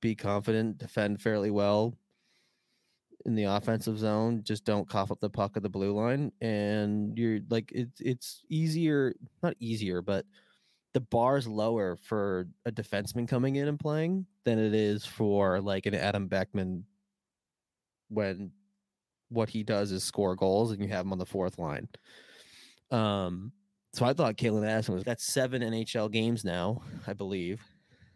[0.03, 1.97] be confident, defend fairly well
[3.27, 4.43] in the offensive zone.
[4.45, 8.45] Just don't cough up the puck at the blue line, and you're like it's it's
[8.49, 10.25] easier, not easier, but
[10.95, 15.85] the bar's lower for a defenseman coming in and playing than it is for like
[15.85, 16.85] an Adam Beckman
[18.09, 18.51] when
[19.29, 21.87] what he does is score goals and you have him on the fourth line.
[22.91, 23.53] Um,
[23.93, 27.61] so I thought Calen Addison was that's seven NHL games now, I believe.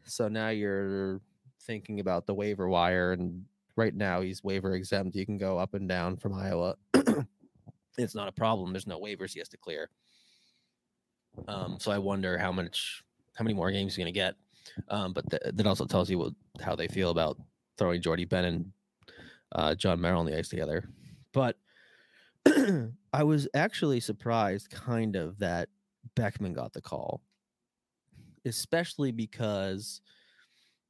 [0.05, 1.21] So now you're
[1.63, 3.45] thinking about the waiver wire, and
[3.81, 5.17] right now he's waiver exempt.
[5.17, 6.77] You can go up and down from Iowa.
[7.99, 8.73] it's not a problem.
[8.73, 9.89] There's no waivers he has to clear.
[11.49, 13.03] Um, so I wonder how much,
[13.35, 14.35] how many more games he's going to get.
[14.89, 17.39] Um, but th- that also tells you what, how they feel about
[17.79, 18.73] throwing Jordie Benn
[19.53, 20.85] uh, Jon Merrill on the ice together.
[21.33, 21.57] But
[23.13, 25.71] I was actually surprised, kind of, that
[26.15, 27.23] Beckman got the call,
[28.45, 30.01] especially because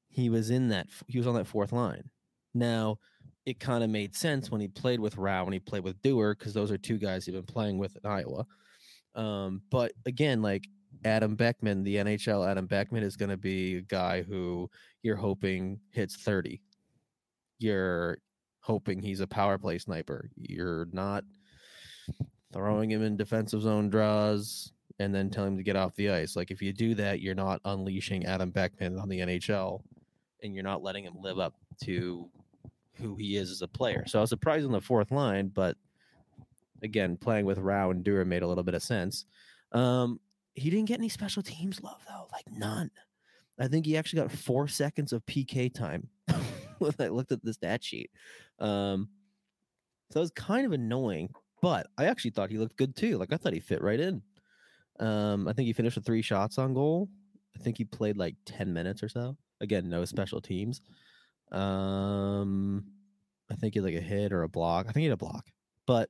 [0.08, 2.10] he was in that he was on that fourth line.
[2.54, 2.98] Now,
[3.46, 6.34] it kind of made sense when he played with Rau and he played with Dewar
[6.34, 8.46] because those are two guys he'd been playing with in Iowa.
[9.14, 10.68] Um, but again, like
[11.04, 14.70] Adam Beckman, the NHL Adam Beckman is going to be a guy who
[15.02, 16.60] you're hoping hits 30.
[17.58, 18.18] You're
[18.60, 20.30] hoping he's a power play sniper.
[20.36, 21.24] You're not
[22.52, 26.36] throwing him in defensive zone draws and then telling him to get off the ice.
[26.36, 29.80] Like if you do that, you're not unleashing Adam Beckman on the NHL
[30.42, 32.28] and you're not letting him live up to
[33.00, 34.04] who he is as a player.
[34.06, 35.76] So I was surprised on the fourth line, but
[36.82, 39.24] again, playing with Rau and Dewar made a little bit of sense.
[39.72, 40.20] Um,
[40.54, 42.90] he didn't get any special teams love though, like none.
[43.58, 46.08] I think he actually got four seconds of PK time
[46.78, 48.10] when I looked at the stat sheet.
[48.58, 49.08] Um,
[50.10, 53.18] so it was kind of annoying, but I actually thought he looked good too.
[53.18, 54.22] Like I thought he fit right in.
[54.98, 57.08] Um, I think he finished with three shots on goal.
[57.54, 59.36] I think he played like 10 minutes or so.
[59.60, 60.80] Again, no special teams.
[61.52, 62.84] Um,
[63.50, 64.86] I think he had like a hit or a block.
[64.88, 65.46] I think he had a block,
[65.86, 66.08] but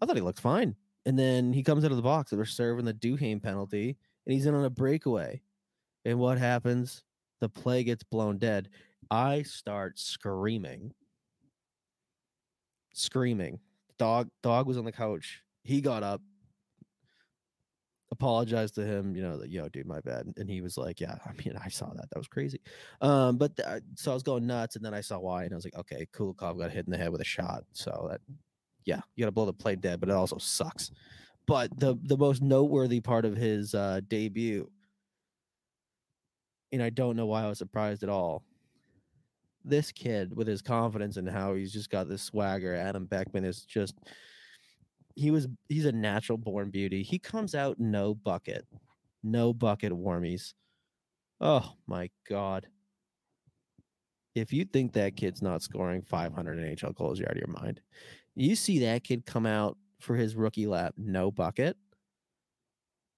[0.00, 0.76] I thought he looked fine.
[1.06, 4.46] And then he comes out of the box they're serving the Duhaime penalty, and he's
[4.46, 5.40] in on a breakaway.
[6.04, 7.02] And what happens?
[7.40, 8.68] The play gets blown dead.
[9.10, 10.92] I start screaming,
[12.92, 13.60] screaming.
[13.98, 15.42] Dog, dog was on the couch.
[15.64, 16.20] He got up,
[18.10, 20.32] apologized to him, you know, that, yo, dude, my bad.
[20.36, 22.08] And he was like, yeah, I mean, I saw that.
[22.10, 22.60] That was crazy.
[23.00, 24.76] Um, but th- so I was going nuts.
[24.76, 25.44] And then I saw why.
[25.44, 27.64] And I was like, okay, Kulikov got hit in the head with a shot.
[27.72, 28.20] So that,
[28.84, 30.90] yeah, you got to blow the play dead, but it also sucks.
[31.46, 34.70] But the, the most noteworthy part of his uh, debut,
[36.72, 38.44] and I don't know why I was surprised at all.
[39.64, 43.64] This kid, with his confidence and how he's just got this swagger, Adam Beckman is
[43.64, 43.94] just
[45.18, 47.02] he was he's a natural born beauty.
[47.02, 48.64] He comes out no bucket,
[49.24, 50.54] no bucket warmies.
[51.40, 52.68] Oh my god.
[54.36, 57.80] If you think that kid's not scoring 500 NHL goals, you're out of your mind.
[58.36, 61.76] You see that kid come out for his rookie lap, no bucket.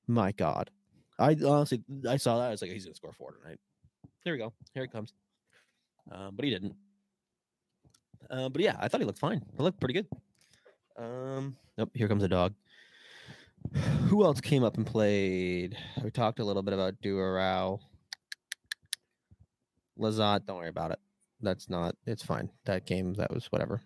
[0.06, 0.70] My God.
[1.18, 2.46] I honestly I saw that.
[2.46, 3.58] I was like, he's gonna score four tonight.
[4.24, 4.54] There we go.
[4.72, 5.12] Here he comes.
[6.10, 6.74] Um, but he didn't.
[8.30, 9.42] Uh, but yeah, I thought he looked fine.
[9.54, 10.06] He looked pretty good.
[11.00, 12.54] Um, nope, here comes a dog.
[14.08, 15.76] Who else came up and played?
[16.02, 17.78] We talked a little bit about Duarau.
[19.98, 20.98] Lizotte, don't worry about it.
[21.40, 21.94] That's not.
[22.06, 22.50] It's fine.
[22.66, 23.80] That game, that was whatever.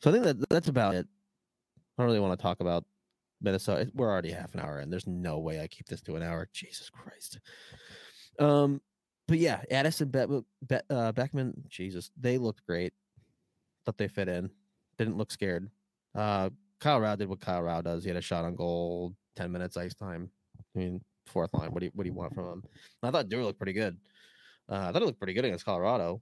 [0.00, 1.06] So I think that that's about it.
[1.98, 2.84] I don't really want to talk about
[3.40, 3.90] Minnesota.
[3.94, 4.90] We're already half an hour in.
[4.90, 6.48] There's no way I keep this to an hour.
[6.52, 7.40] Jesus Christ.
[8.38, 8.80] Um,
[9.26, 12.92] but yeah, Addison Be- Be- uh, Beckman, Jesus, they looked great.
[13.84, 14.50] Thought they fit in.
[14.98, 15.70] Didn't look scared.
[16.16, 16.50] Uh,
[16.80, 18.02] Kyle Rau did what Kyle Rau does.
[18.02, 20.30] He had a shot on goal, ten minutes ice time.
[20.58, 21.70] I mean, fourth line.
[21.70, 22.64] What do you what do you want from him?
[23.02, 23.96] I thought Dewar looked pretty good.
[24.68, 26.20] Uh, I thought it looked pretty good against Colorado.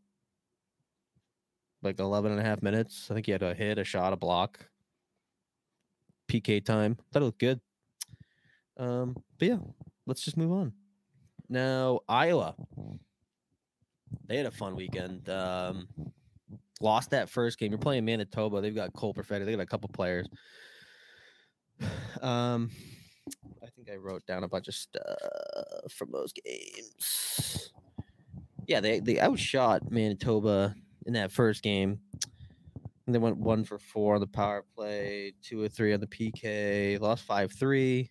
[1.83, 3.09] Like 11 and a half minutes.
[3.11, 4.59] I think he had a hit, a shot, a block.
[6.29, 6.97] PK time.
[7.15, 7.61] It looked good.
[8.79, 9.59] Um, but yeah,
[10.07, 10.73] let's just move on.
[11.49, 12.55] Now, Iowa.
[14.27, 15.29] They had a fun weekend.
[15.29, 15.89] Um,
[16.81, 17.71] lost that first game.
[17.71, 18.61] You're playing Manitoba.
[18.61, 19.45] They've got Cole Perfetti.
[19.45, 20.29] They got a couple players.
[22.23, 22.71] Um,
[23.63, 25.03] I think I wrote down a bunch of stuff
[25.91, 27.71] from those games.
[28.67, 31.99] Yeah, they they outshot Manitoba in that first game.
[33.07, 36.07] And they went one for four on the power play, two or three on the
[36.07, 38.09] PK, lost five three.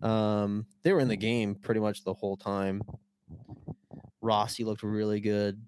[0.00, 2.82] Um, they were in the game pretty much the whole time.
[4.22, 5.60] Rossi looked really good.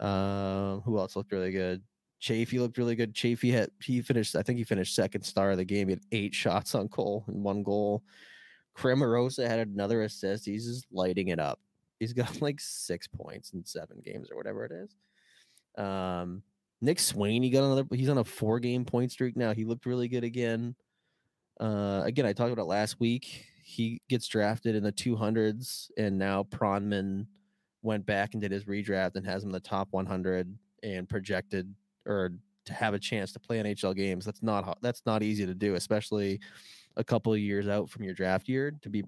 [0.00, 1.82] Um, who else looked really good?
[2.20, 3.14] Chaffee looked really good.
[3.14, 5.88] Chaffee had he finished, I think he finished second star of the game.
[5.88, 8.02] He had eight shots on goal and one goal.
[8.76, 10.44] Cramarossa had another assist.
[10.44, 11.60] He's just lighting it up.
[12.00, 14.96] He's got like six points in seven games or whatever it is.
[15.84, 16.42] Um,
[16.80, 17.84] Nick Swaney, he got another.
[17.92, 19.52] He's on a four game point streak now.
[19.52, 20.74] He looked really good again.
[21.60, 23.46] Uh, again, I talked about it last week.
[23.64, 27.26] He gets drafted in the 200s, and now Pronman
[27.88, 31.74] went back and did his redraft and has him in the top 100 and projected
[32.04, 32.32] or
[32.66, 34.26] to have a chance to play NHL games.
[34.26, 36.38] That's not that's not easy to do, especially
[36.96, 39.02] a couple of years out from your draft year to be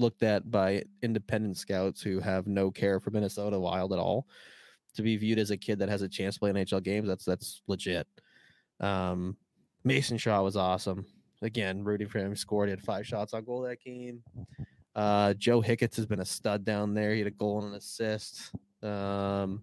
[0.00, 4.26] looked at by independent scouts who have no care for Minnesota Wild at all.
[4.94, 7.26] To be viewed as a kid that has a chance to play NHL games, that's
[7.26, 8.06] that's legit.
[8.80, 9.36] Um,
[9.84, 11.04] Mason Shaw was awesome.
[11.42, 12.34] Again, rooting for him.
[12.34, 12.68] Scored.
[12.68, 14.22] He had five shots on goal that game.
[14.94, 17.12] Uh, Joe Hicketts has been a stud down there.
[17.12, 18.52] He had a goal and an assist.
[18.82, 19.62] Um,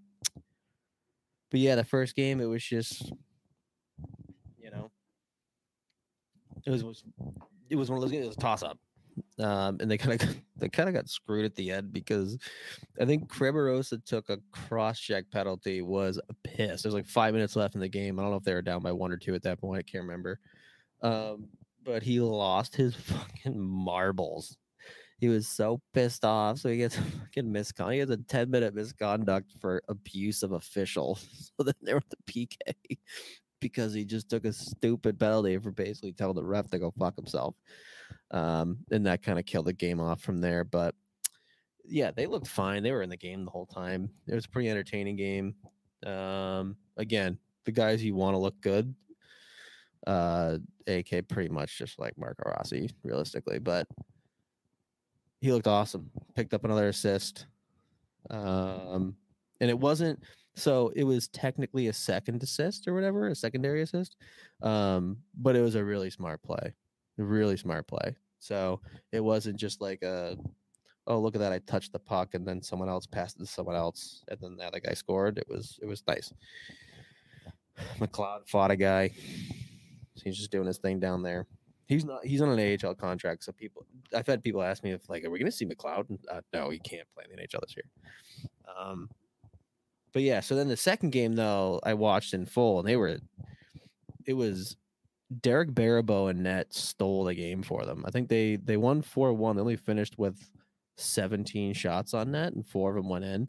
[1.51, 3.11] but yeah, the first game it was just,
[4.57, 4.91] you know,
[6.65, 7.03] it was, was
[7.69, 8.25] it was one of those games.
[8.25, 8.77] It was a toss up,
[9.39, 12.37] um, and they kind of they kind of got screwed at the end because
[12.99, 15.81] I think Cramarossa took a cross check penalty.
[15.81, 16.83] Was a piss.
[16.83, 18.19] There's like five minutes left in the game.
[18.19, 19.79] I don't know if they were down by one or two at that point.
[19.79, 20.39] I can't remember.
[21.01, 21.47] Um,
[21.83, 24.57] but he lost his fucking marbles.
[25.19, 26.59] He was so pissed off.
[26.59, 27.93] So he gets fucking misconduct.
[27.93, 31.19] He gets a 10 minute misconduct for abuse of official.
[31.57, 32.55] So then there was the PK
[33.59, 37.17] because he just took a stupid penalty for basically telling the ref to go fuck
[37.17, 37.55] himself.
[38.31, 40.63] Um, and that kind of killed the game off from there.
[40.63, 40.95] But
[41.83, 42.81] yeah, they looked fine.
[42.81, 44.09] They were in the game the whole time.
[44.27, 45.55] It was a pretty entertaining game.
[46.05, 48.95] Um, again, the guys you want to look good
[50.07, 53.85] uh AK pretty much just like Marco Rossi, realistically, but
[55.41, 56.11] he looked awesome.
[56.35, 57.47] Picked up another assist.
[58.29, 59.15] Um
[59.61, 60.19] and it wasn't
[60.59, 64.17] so it was technically a second assist or whatever, a secondary assist.
[64.61, 66.73] Um, but it was a really smart play.
[67.17, 68.15] A really smart play.
[68.39, 70.37] So it wasn't just like a
[71.07, 73.45] oh look at that, I touched the puck and then someone else passed it to
[73.45, 75.37] someone else and then the other guy scored.
[75.37, 76.33] It was it was nice.
[77.99, 79.11] McLeod fought a guy.
[80.23, 81.47] He's just doing his thing down there.
[81.89, 82.23] He's not.
[82.23, 83.83] He's on an AHL contract, so people.
[84.15, 86.19] I've had people ask me if like, are we going to see McLeod?
[86.31, 87.85] Uh, no, he can't play in the NHL this year.
[88.79, 89.09] Um,
[90.13, 90.39] but yeah.
[90.39, 93.17] So then the second game though, I watched in full, and they were.
[94.27, 94.77] It was
[95.41, 98.03] Derek Baribeau and net stole the game for them.
[98.07, 99.55] I think they they won four one.
[99.55, 100.47] They only finished with
[100.95, 103.47] seventeen shots on net, and four of them went in.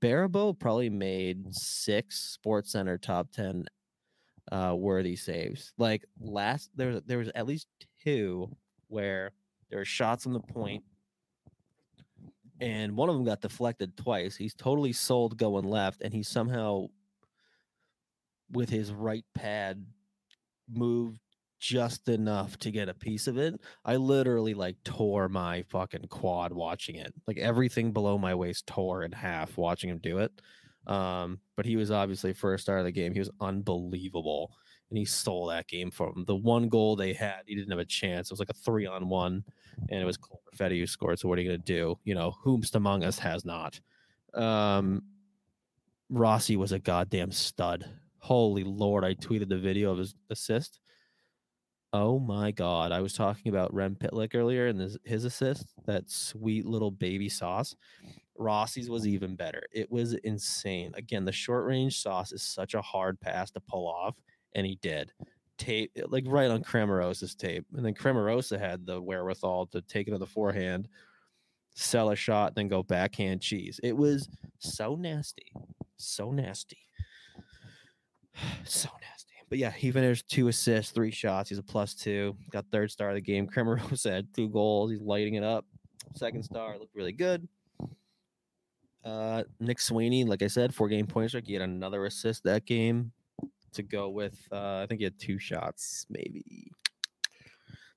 [0.00, 3.64] Baribeau probably made six Sports Center top ten
[4.50, 5.72] uh, worthy saves.
[5.78, 7.68] Like last, there there was at least
[8.04, 8.54] two
[8.88, 9.32] where
[9.68, 10.82] there were shots on the point,
[12.60, 14.36] and one of them got deflected twice.
[14.36, 16.86] He's totally sold going left, and he somehow,
[18.50, 19.84] with his right pad,
[20.68, 21.20] moved
[21.60, 23.60] just enough to get a piece of it.
[23.84, 27.12] I literally like tore my fucking quad watching it.
[27.26, 30.32] Like everything below my waist tore in half watching him do it.
[30.86, 33.12] Um, but he was obviously first star of the game.
[33.12, 34.52] He was unbelievable,
[34.88, 36.24] and he stole that game from.
[36.26, 38.28] The one goal they had, he didn't have a chance.
[38.28, 39.44] It was like a three on one,
[39.88, 41.18] and it was Cole who scored.
[41.18, 41.98] So what are you going to do?
[42.04, 43.80] You know, whomst among us has not.
[44.34, 45.02] Um,
[46.08, 47.88] Rossi was a goddamn stud.
[48.18, 49.04] Holy Lord!
[49.04, 50.80] I tweeted the video of his assist.
[51.92, 52.92] Oh my God!
[52.92, 55.72] I was talking about Rem Pitlick earlier and his, his assist.
[55.86, 57.74] That sweet little baby sauce.
[58.40, 59.14] Rossi's was mm-hmm.
[59.14, 59.62] even better.
[59.72, 60.92] It was insane.
[60.94, 64.16] Again, the short range sauce is such a hard pass to pull off,
[64.54, 65.12] and he did.
[65.58, 70.08] Tape eh, like right on Cramarossa's tape, and then Cramarossa had the wherewithal to take
[70.08, 70.88] it to the forehand,
[71.74, 73.78] sell a shot, then go backhand cheese.
[73.82, 75.52] It was so nasty,
[75.98, 76.78] so nasty,
[78.64, 79.34] so nasty.
[79.50, 81.50] But yeah, he finished two assists, three shots.
[81.50, 82.36] He's a plus two.
[82.50, 83.46] Got third star of the game.
[83.54, 84.92] Cramarossa had two goals.
[84.92, 85.66] He's lighting it up.
[86.14, 87.46] Second star looked really good.
[89.04, 91.46] Uh, Nick Swaney, like I said, four game point streak.
[91.46, 93.12] He had another assist that game
[93.72, 94.38] to go with.
[94.52, 96.70] Uh, I think he had two shots, maybe.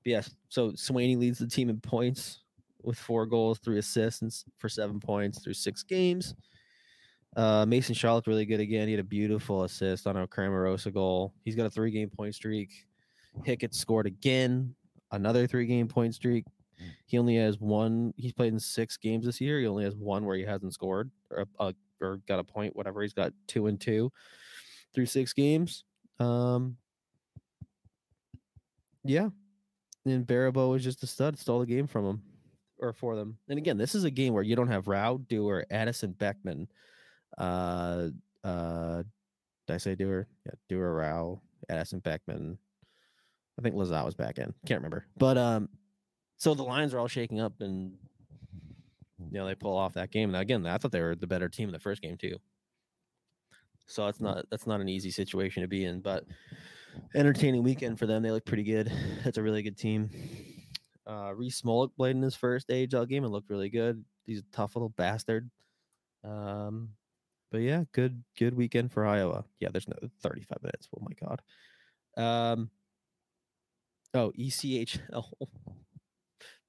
[0.03, 2.39] But yes, so Sweeney leads the team in points
[2.81, 6.35] with four goals, three assists for seven points through six games.
[7.35, 8.87] Uh, Mason Shaw looked really good again.
[8.87, 11.33] He had a beautiful assist on a Cramarossa goal.
[11.43, 12.69] He's got a three game point streak.
[13.43, 14.75] Hickett scored again,
[15.11, 16.45] another three game point streak.
[17.05, 18.13] He only has one.
[18.17, 19.59] He's played in six games this year.
[19.59, 21.45] He only has one where he hasn't scored or
[22.01, 22.75] or got a point.
[22.75, 23.01] Whatever.
[23.01, 24.11] He's got two and two
[24.93, 25.83] through six games.
[26.19, 26.77] Um,
[29.03, 29.29] yeah,
[30.05, 31.37] and Baribeau was just a stud.
[31.37, 32.21] Stole the game from him
[32.79, 33.37] or for them.
[33.49, 36.67] And again, this is a game where you don't have Rau, Dewar, Addison Beckman.
[37.37, 38.09] Uh,
[38.43, 39.03] uh,
[39.67, 40.27] did I say Dewar?
[40.45, 42.57] Yeah, Dewar, Rau, Addison Beckman.
[43.57, 44.53] I think Lizotte was back in.
[44.65, 45.05] Can't remember.
[45.17, 45.69] But um,
[46.43, 47.93] so the lines are all shaking up, and
[49.31, 50.29] you know they pull off that game.
[50.33, 52.35] Now again, I thought they were the better team in the first game too.
[53.87, 56.25] So it's not that's not an easy situation to be in, but
[57.15, 58.23] entertaining weekend for them.
[58.23, 58.91] They look pretty good.
[59.23, 60.09] That's a really good team.
[61.07, 64.03] Uh, Reese Smolik played in his first AHL game and looked really good.
[64.25, 65.49] He's a tough little bastard.
[66.25, 66.89] Um,
[67.51, 69.45] but yeah, good good weekend for Iowa.
[69.61, 70.89] Yeah, there's no 35 minutes.
[70.93, 72.51] Oh my god.
[72.51, 72.69] Um.
[74.13, 75.23] Oh, ECHL.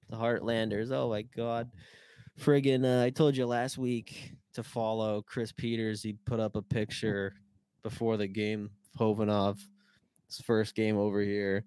[0.09, 0.91] The Heartlanders.
[0.91, 1.71] Oh my god.
[2.41, 6.03] Friggin' uh, I told you last week to follow Chris Peters.
[6.03, 7.35] He put up a picture
[7.83, 9.61] before the game, Khovanov,
[10.27, 11.65] his first game over here.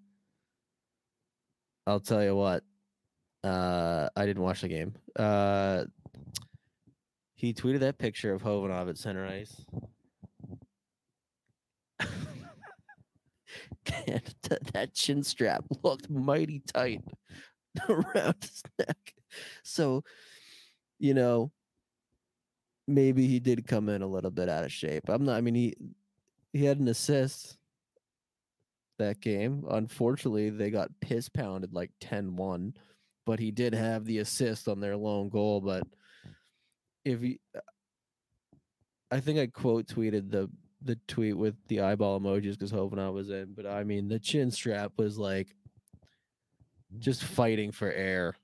[1.85, 2.63] I'll tell you what.
[3.43, 4.95] Uh, I didn't watch the game.
[5.15, 5.85] Uh,
[7.35, 9.63] he tweeted that picture of Khovanov at center ice.
[14.73, 17.01] that chin strap looked mighty tight
[17.89, 19.13] around his neck.
[19.63, 20.03] So,
[20.99, 21.51] you know,
[22.87, 25.03] maybe he did come in a little bit out of shape.
[25.09, 25.37] I'm not.
[25.37, 25.75] I mean, he
[26.53, 27.57] he had an assist
[28.97, 29.63] that game.
[29.69, 32.73] Unfortunately, they got piss pounded like 10-1,
[33.25, 35.61] but he did have the assist on their lone goal.
[35.61, 35.83] But
[37.05, 37.59] if he, uh,
[39.11, 40.49] I think I quote tweeted the
[40.83, 43.53] the tweet with the eyeball emojis because Hovina was in.
[43.55, 45.55] But I mean, the chin strap was like
[46.99, 48.35] just fighting for air,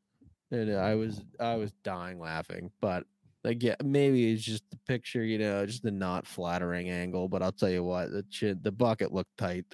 [0.52, 2.72] and I was I was dying laughing.
[2.82, 3.06] But
[3.44, 7.28] like, yeah, maybe it's just the picture, you know, just the not flattering angle.
[7.28, 9.66] But I'll tell you what, the chin, the bucket looked tight.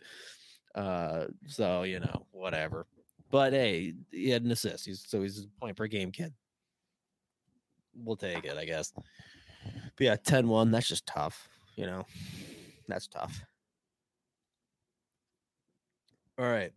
[0.76, 2.86] Uh, so you know, whatever.
[3.32, 4.86] But hey, he had an assist.
[4.86, 6.34] He's so he's a point per game kid.
[7.96, 8.94] We'll take it, I guess.
[8.94, 12.06] But yeah, 10-1, that's just tough, you know.
[12.88, 13.44] That's tough.
[16.38, 16.72] All right.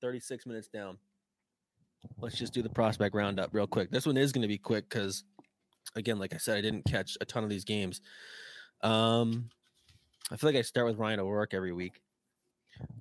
[0.00, 0.98] 36 minutes down.
[2.18, 3.90] Let's just do the prospect roundup real quick.
[3.90, 5.24] This one is going to be quick because,
[5.96, 8.00] again, like I said, I didn't catch a ton of these games.
[8.82, 9.50] Um,
[10.30, 12.00] I feel like I start with Ryan O'Rourke every week.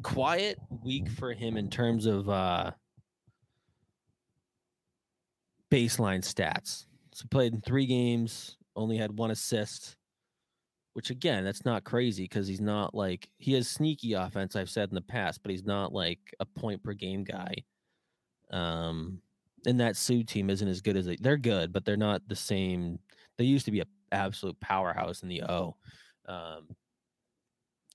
[0.03, 2.71] Quiet week for him in terms of uh,
[5.71, 6.85] baseline stats.
[7.13, 9.95] So played in three games, only had one assist,
[10.99, 14.57] which again, that's not crazy because he's not like he has sneaky offense.
[14.57, 17.53] I've said in the past, but he's not like a point per game guy.
[18.51, 19.21] Um,
[19.65, 22.35] and that Soo team isn't as good as they, they're good, but they're not the
[22.35, 22.99] same.
[23.37, 25.77] They used to be an absolute powerhouse in the O.
[26.27, 26.67] Um,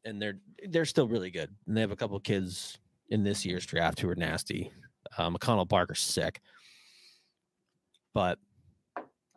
[0.06, 0.38] and they're
[0.70, 1.50] they're still really good.
[1.66, 2.78] And they have a couple kids
[3.10, 4.72] in this year's draft who are nasty.
[5.18, 6.40] Uh, McConnell Barker's sick,
[8.14, 8.38] but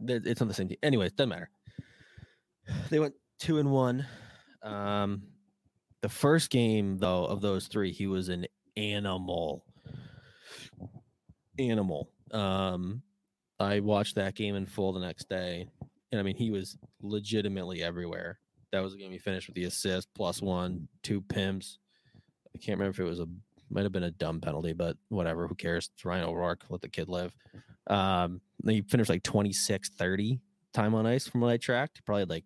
[0.07, 0.77] it's on the same team.
[0.83, 1.49] Anyways, doesn't matter.
[2.89, 4.05] They went two and one.
[4.63, 5.23] Um,
[6.01, 9.65] the first game though of those three, he was an animal.
[11.59, 12.09] Animal.
[12.31, 13.01] Um,
[13.59, 15.67] I watched that game in full the next day,
[16.11, 18.39] and I mean he was legitimately everywhere.
[18.71, 21.79] That was the game he finished with the assist, plus one, two pimps.
[22.53, 23.27] I can't remember if it was a
[23.69, 25.47] might have been a dumb penalty, but whatever.
[25.47, 25.89] Who cares?
[25.93, 26.63] It's Ryan O'Rourke.
[26.69, 27.35] Let the kid live.
[27.87, 30.39] Um, he finished like 26 30
[30.73, 32.05] time on ice from what I tracked.
[32.05, 32.45] Probably like,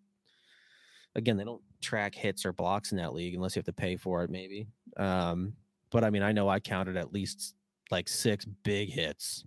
[1.15, 3.95] again, they don't track hits or blocks in that league unless you have to pay
[3.95, 4.67] for it, maybe.
[4.97, 5.53] Um,
[5.91, 7.55] but I mean, I know I counted at least
[7.89, 9.43] like six big hits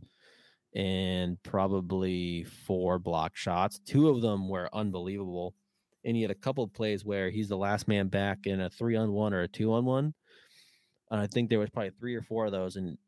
[0.75, 3.81] and probably four block shots.
[3.87, 5.55] Two of them were unbelievable.
[6.05, 8.97] And he had a couple plays where he's the last man back in a three
[8.97, 10.13] on one or a two on one.
[11.11, 12.77] And I think there was probably three or four of those.
[12.77, 12.99] And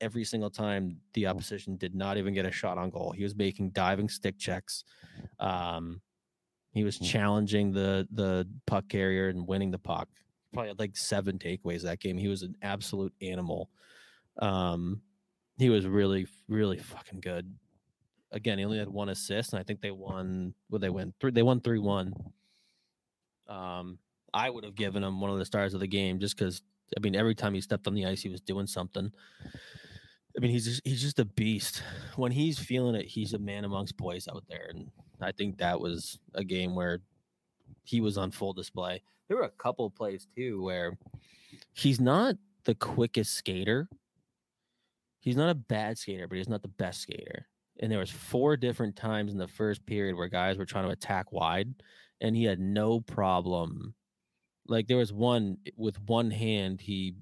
[0.00, 3.12] every single time the opposition did not even get a shot on goal.
[3.12, 4.84] He was making diving stick checks.
[5.40, 6.00] Um,
[6.74, 7.06] he was mm.
[7.06, 10.08] challenging the the puck carrier and winning the puck.
[10.52, 12.18] Probably had like seven takeaways that game.
[12.18, 13.70] He was an absolute animal.
[14.38, 15.00] Um,
[15.56, 17.54] he was really really fucking good.
[18.32, 20.54] Again, he only had one assist, and I think they won.
[20.68, 21.30] Well, they went three.
[21.30, 22.12] They won three one.
[23.48, 23.98] Um,
[24.32, 26.62] I would have given him one of the stars of the game just because
[26.96, 29.12] I mean, every time he stepped on the ice, he was doing something.
[30.36, 31.82] I mean, he's just, he's just a beast.
[32.16, 34.90] When he's feeling it, he's a man amongst boys out there, and
[35.20, 37.00] I think that was a game where
[37.82, 39.02] he was on full display.
[39.28, 40.98] There were a couple plays too where
[41.72, 43.88] he's not the quickest skater.
[45.20, 47.46] He's not a bad skater, but he's not the best skater.
[47.80, 50.92] And there was four different times in the first period where guys were trying to
[50.92, 51.74] attack wide,
[52.20, 53.94] and he had no problem.
[54.66, 57.14] Like there was one with one hand, he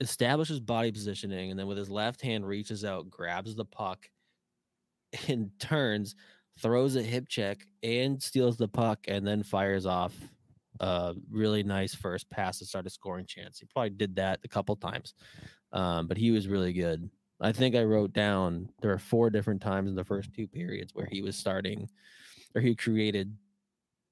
[0.00, 4.08] establishes body positioning, and then with his left hand reaches out, grabs the puck,
[5.28, 6.14] and turns,
[6.60, 10.14] throws a hip check, and steals the puck, and then fires off
[10.80, 13.58] a really nice first pass to start a scoring chance.
[13.58, 15.14] He probably did that a couple times,
[15.72, 17.08] um, but he was really good.
[17.40, 20.94] I think I wrote down there are four different times in the first two periods
[20.94, 21.88] where he was starting,
[22.54, 23.36] or he created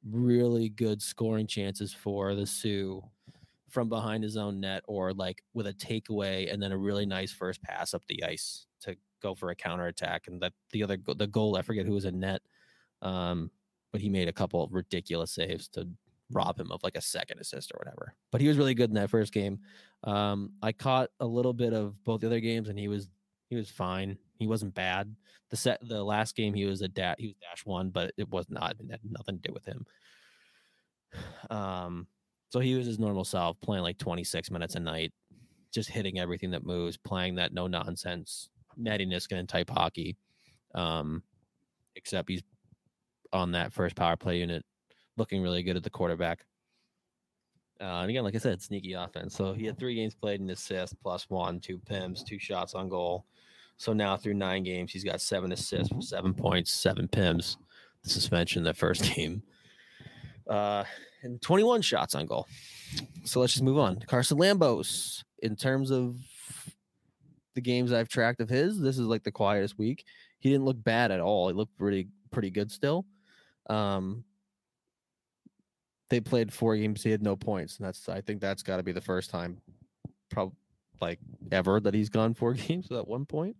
[0.09, 3.03] really good scoring chances for the Soo
[3.71, 7.33] from behind his own net or like with a takeaway and then a really nice
[7.33, 10.27] first pass up the ice to go for a counter attack.
[10.27, 12.43] And that the other the goal, I forget who was in net,
[13.01, 13.51] um,
[13.93, 15.89] but he made a couple ridiculous saves to
[16.31, 18.15] rob him of like a second assist or whatever.
[18.31, 19.61] But he was really good in that first game.
[20.05, 23.09] Um, I caught a little bit of both the other games, and he was
[23.49, 24.19] he was fine.
[24.39, 25.15] He wasn't bad.
[25.51, 28.29] The set the last game he was a dat he was dash one, but it
[28.31, 28.77] was not.
[28.81, 29.87] It had nothing to do with him.
[31.51, 32.07] Um,
[32.49, 35.13] so he was his normal self, playing like 26 minutes a night,
[35.73, 40.17] just hitting everything that moves, playing that no nonsense, Matty Niskanen type hockey.
[40.75, 41.23] Um,
[41.97, 42.43] except he's
[43.33, 44.65] on that first power play unit,
[45.17, 46.45] looking really good at the quarterback.
[47.81, 49.35] Uh, and again, like I said, sneaky offense.
[49.35, 52.89] So he had three games played, an assist, plus one, two pims, two shots on
[52.89, 53.27] goal.
[53.77, 57.57] So now through nine games, he's got seven assists seven points, seven pims.
[58.05, 59.43] The suspension the first game,
[60.49, 60.85] uh,
[61.23, 62.47] and 21 shots on goal.
[63.25, 64.01] So let's just move on.
[64.07, 66.17] Carson Lambos, in terms of
[67.55, 70.05] the games I've tracked of his, this is like the quietest week.
[70.39, 71.49] He didn't look bad at all.
[71.49, 73.05] He looked pretty pretty good still.
[73.69, 74.25] Um,
[76.11, 77.03] they played four games.
[77.03, 79.59] He had no points, and that's I think that's got to be the first time,
[80.31, 80.57] probably
[81.01, 81.19] like
[81.51, 83.57] ever that he's gone four games at one point.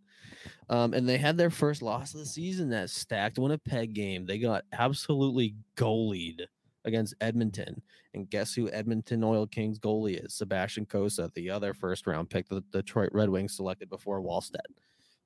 [0.69, 4.25] Um, and they had their first loss of the season that stacked Winnipeg game.
[4.25, 6.43] They got absolutely goalied
[6.85, 7.83] against Edmonton.
[8.15, 10.35] And guess who Edmonton Oil Kings goalie is?
[10.35, 14.61] Sebastian Cossa, the other first round pick the Detroit Red Wings selected before Wallstedt.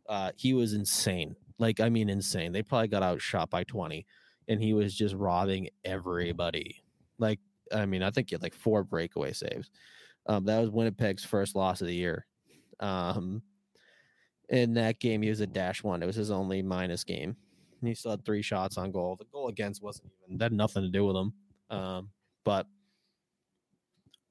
[0.09, 1.37] Uh, he was insane.
[1.59, 2.53] Like, I mean, insane.
[2.53, 4.07] They probably got outshot by 20,
[4.49, 6.83] and he was just robbing everybody.
[7.19, 7.41] Like,
[7.73, 9.71] I mean, I think he had like four breakaway saves.
[10.27, 12.27] Um, that was Winnipeg's first loss of the year.
[12.81, 13.43] Um,
[14.49, 16.03] in that game, he was a dash one.
[16.03, 17.37] It was his only minus game.
[17.83, 19.17] He still had three shots on goal.
[19.17, 21.33] The goal against wasn't even that had nothing to do with him.
[21.71, 22.11] Um,
[22.45, 22.67] but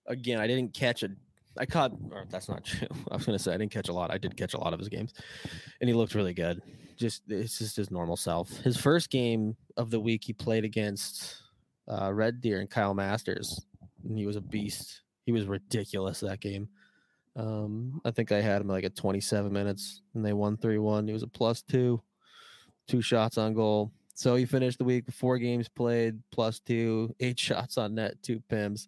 [0.07, 1.09] again, I didn't catch a.
[1.57, 1.93] I caught,
[2.29, 2.87] that's not true.
[3.09, 4.11] I was to say I didn't catch a lot.
[4.11, 5.13] I did catch a lot of his games,
[5.79, 6.61] and he looked really good.
[6.97, 8.49] Just it's just his normal self.
[8.57, 11.41] His first game of the week, he played against
[11.87, 13.65] uh, Red Deer and Kyle Masters,
[14.07, 15.01] and he was a beast.
[15.25, 16.69] He was ridiculous that game.
[17.35, 21.07] Um, I think I had him like at 27 minutes, and they won 3 1.
[21.07, 22.01] He was a plus two,
[22.87, 23.91] two shots on goal.
[24.15, 28.15] So he finished the week with four games played, plus two, eight shots on net,
[28.23, 28.87] two pims.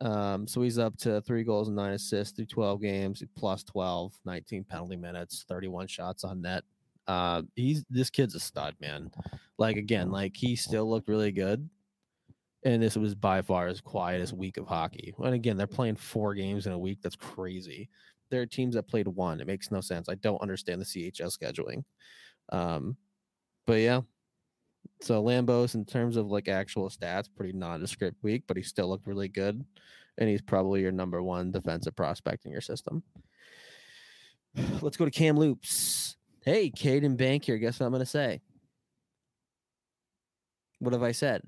[0.00, 4.12] Um, so he's up to three goals and nine assists through 12 games, plus 12,
[4.24, 6.62] 19 penalty minutes, 31 shots on net.
[7.08, 9.10] Uh, he's this kid's a stud, man.
[9.58, 11.68] Like again, like he still looked really good
[12.64, 15.14] and this was by far his quietest week of hockey.
[15.18, 16.98] And again, they're playing four games in a week.
[17.02, 17.88] That's crazy.
[18.30, 19.40] There are teams that played one.
[19.40, 20.08] It makes no sense.
[20.08, 21.84] I don't understand the CHL scheduling.
[22.50, 22.96] Um,
[23.66, 24.00] but yeah.
[25.00, 29.06] So Lambos, in terms of like actual stats, pretty nondescript week, but he still looked
[29.06, 29.64] really good,
[30.18, 33.02] and he's probably your number one defensive prospect in your system.
[34.82, 36.16] Let's go to Kamloops.
[36.44, 37.60] Hey, Caedan Bankier.
[37.60, 38.40] Guess what I'm going to say?
[40.80, 41.42] What have I said?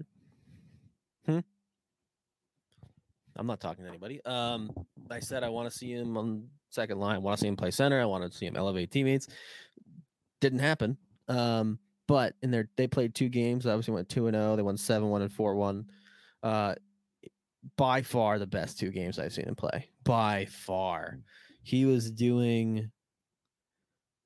[1.27, 1.41] Hmm?
[3.37, 4.23] I'm not talking to anybody.
[4.25, 4.71] Um,
[5.11, 7.17] I said I want to see him on second line.
[7.17, 8.01] I want to see him play center.
[8.01, 9.29] I want to see him elevate teammates.
[10.41, 10.97] Didn't happen.
[11.29, 11.79] Um,
[12.11, 13.67] but in their they played two games.
[13.67, 14.53] Obviously went two and zero.
[14.53, 14.57] Oh.
[14.57, 15.87] They won seven one and four one.
[16.43, 16.75] Uh,
[17.77, 19.89] by far the best two games I've seen him play.
[20.05, 21.21] By far,
[21.63, 22.91] he was doing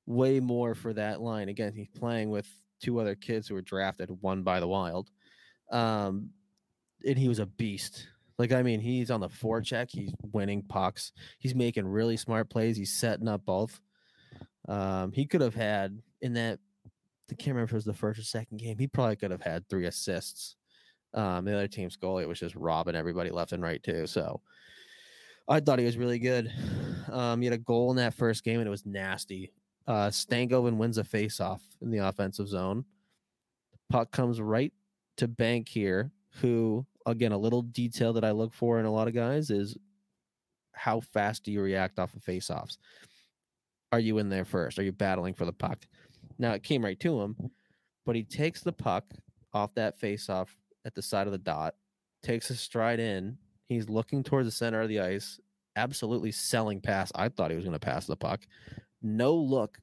[0.07, 1.47] way more for that line.
[1.47, 2.47] Again, he's playing with
[2.81, 5.11] two other kids who were drafted, one by the Wild.
[5.71, 6.31] Um,
[7.05, 8.07] and he was a beast.
[8.39, 9.89] Like I mean, he's on the forecheck.
[9.91, 11.11] He's winning pucks.
[11.37, 12.77] He's making really smart plays.
[12.77, 13.79] He's setting up both.
[14.67, 16.57] Um, he could have had in that.
[17.31, 18.77] I can't remember if it was the first or second game.
[18.77, 20.55] He probably could have had three assists.
[21.13, 24.05] Um, the other team's goalie was just robbing everybody left and right too.
[24.05, 24.41] So
[25.47, 26.51] I thought he was really good.
[27.11, 29.53] Um, he had a goal in that first game and it was nasty.
[29.87, 32.83] Uh, Stankoven wins a faceoff in the offensive zone.
[33.89, 34.73] Puck comes right
[35.17, 36.11] to Bankier,
[36.41, 39.77] who again a little detail that I look for in a lot of guys is
[40.73, 42.77] how fast do you react off of faceoffs?
[43.91, 44.77] Are you in there first?
[44.79, 45.85] Are you battling for the puck?
[46.37, 47.35] Now it came right to him,
[48.05, 49.05] but he takes the puck
[49.53, 50.55] off that face off
[50.85, 51.75] at the side of the dot,
[52.23, 53.37] takes a stride in.
[53.67, 55.39] He's looking towards the center of the ice,
[55.75, 57.11] absolutely selling pass.
[57.15, 58.41] I thought he was going to pass the puck.
[59.01, 59.79] No look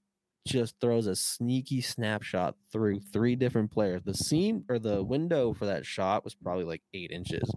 [0.47, 4.03] just throws a sneaky snapshot through three different players.
[4.05, 7.49] The seam or the window for that shot was probably like eight inches,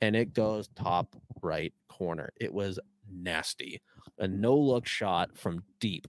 [0.00, 2.30] and it goes top right corner.
[2.40, 2.78] It was
[3.10, 3.82] nasty.
[4.18, 6.06] A no look shot from deep.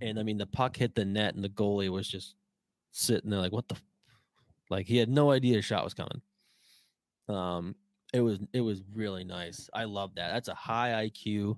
[0.00, 2.34] And I mean, the puck hit the net, and the goalie was just
[2.92, 3.76] sitting there like, what the?
[4.70, 6.22] Like he had no idea a shot was coming.
[7.28, 7.74] Um,
[8.12, 9.68] it was it was really nice.
[9.74, 10.32] I love that.
[10.32, 11.56] That's a high IQ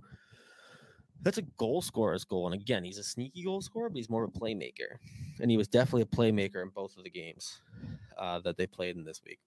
[1.23, 2.47] that's a goal scorer's goal.
[2.47, 4.99] And again, he's a sneaky goal scorer, but he's more of a playmaker.
[5.41, 7.61] And he was definitely a playmaker in both of the games
[8.19, 9.39] uh, that they played in this week.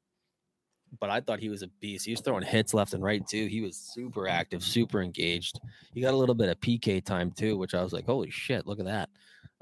[1.00, 2.06] But I thought he was a beast.
[2.06, 3.48] He was throwing hits left and right too.
[3.48, 5.60] He was super active, super engaged.
[5.94, 8.66] He got a little bit of PK time too, which I was like, holy shit,
[8.66, 9.10] look at that.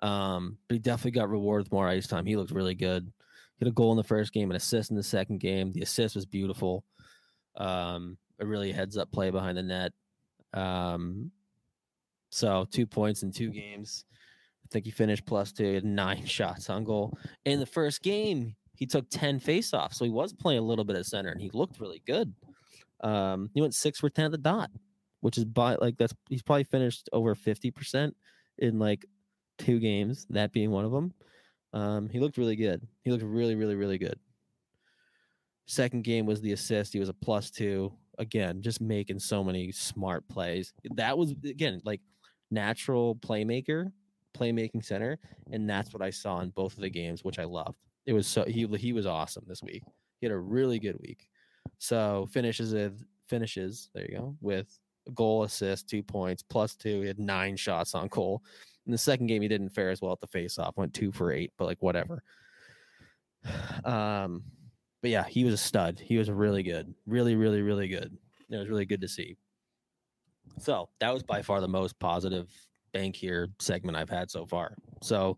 [0.01, 2.25] Um, but he definitely got rewarded with more ice time.
[2.25, 3.11] He looked really good.
[3.57, 5.71] He had a goal in the first game, an assist in the second game.
[5.71, 6.83] The assist was beautiful.
[7.55, 9.93] Um, a really heads up play behind the net.
[10.53, 11.31] Um,
[12.29, 14.05] so two points in two games.
[14.65, 15.63] I think he finished plus two.
[15.63, 17.17] He had nine shots on goal.
[17.45, 19.95] In the first game, he took 10 faceoffs.
[19.95, 22.33] So he was playing a little bit of center and he looked really good.
[23.01, 24.71] Um, he went six for ten at the dot,
[25.21, 28.15] which is by like that's he's probably finished over fifty percent
[28.57, 29.05] in like
[29.57, 30.25] two games.
[30.29, 31.13] That being one of them.
[31.73, 32.87] Um, he looked really good.
[33.03, 34.19] He looked really, really, really good.
[35.67, 36.93] Second game was the assist.
[36.93, 37.93] He was a plus two.
[38.19, 40.73] Again, just making so many smart plays.
[40.95, 42.01] That was again like
[42.49, 43.91] natural playmaker,
[44.35, 45.19] playmaking center,
[45.51, 47.77] and that's what I saw in both of the games, which I loved.
[48.07, 49.83] It was so he he was awesome this week.
[50.19, 51.29] He had a really good week.
[51.77, 53.89] So finishes with finishes.
[53.93, 54.79] There you go with
[55.13, 57.01] goal, assist, two points, plus two.
[57.01, 58.43] He had nine shots on goal.
[58.85, 60.77] In the second game, he didn't fare as well at the face-off.
[60.77, 62.23] Went two for eight, but like whatever.
[63.85, 64.43] Um,
[65.01, 65.99] but yeah, he was a stud.
[65.99, 68.17] He was really good, really, really, really good.
[68.49, 69.37] It was really good to see.
[70.59, 72.49] So that was by far the most positive
[72.93, 74.75] Bankier segment I've had so far.
[75.01, 75.37] So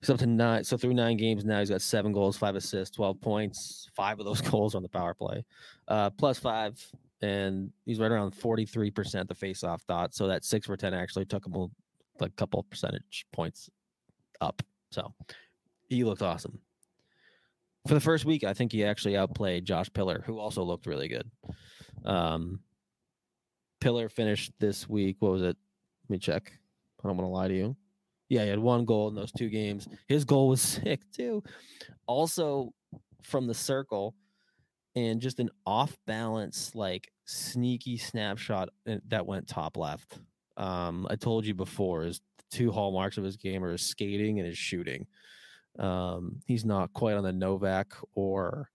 [0.00, 0.64] he's up to nine.
[0.64, 3.90] So through nine games now, he's got seven goals, five assists, 12 points.
[3.94, 5.44] Five of those goals on the power play,
[5.88, 6.80] uh, plus five.
[7.22, 10.14] And he's right around 43% the face-off dot.
[10.14, 13.70] So that six for 10 actually took him a, a couple percentage points
[14.40, 14.62] up.
[14.90, 15.14] So
[15.88, 16.60] he looked awesome.
[17.88, 21.08] For the first week, I think he actually outplayed Josh Pillar, who also looked really
[21.08, 21.30] good.
[22.04, 22.60] Um,
[23.80, 25.16] Pillar finished this week.
[25.20, 25.56] What was it?
[26.04, 26.52] Let me check.
[27.02, 27.76] I don't want to lie to you.
[28.28, 29.88] Yeah, he had one goal in those two games.
[30.08, 31.42] His goal was sick too.
[32.06, 32.72] Also
[33.22, 34.14] from the circle
[34.94, 40.18] and just an off balance, like sneaky snapshot uh, that went top left.
[40.56, 42.20] Um, I told you before, is
[42.50, 45.06] two hallmarks of his game are his skating and his shooting.
[45.78, 48.70] Um, he's not quite on the Novak or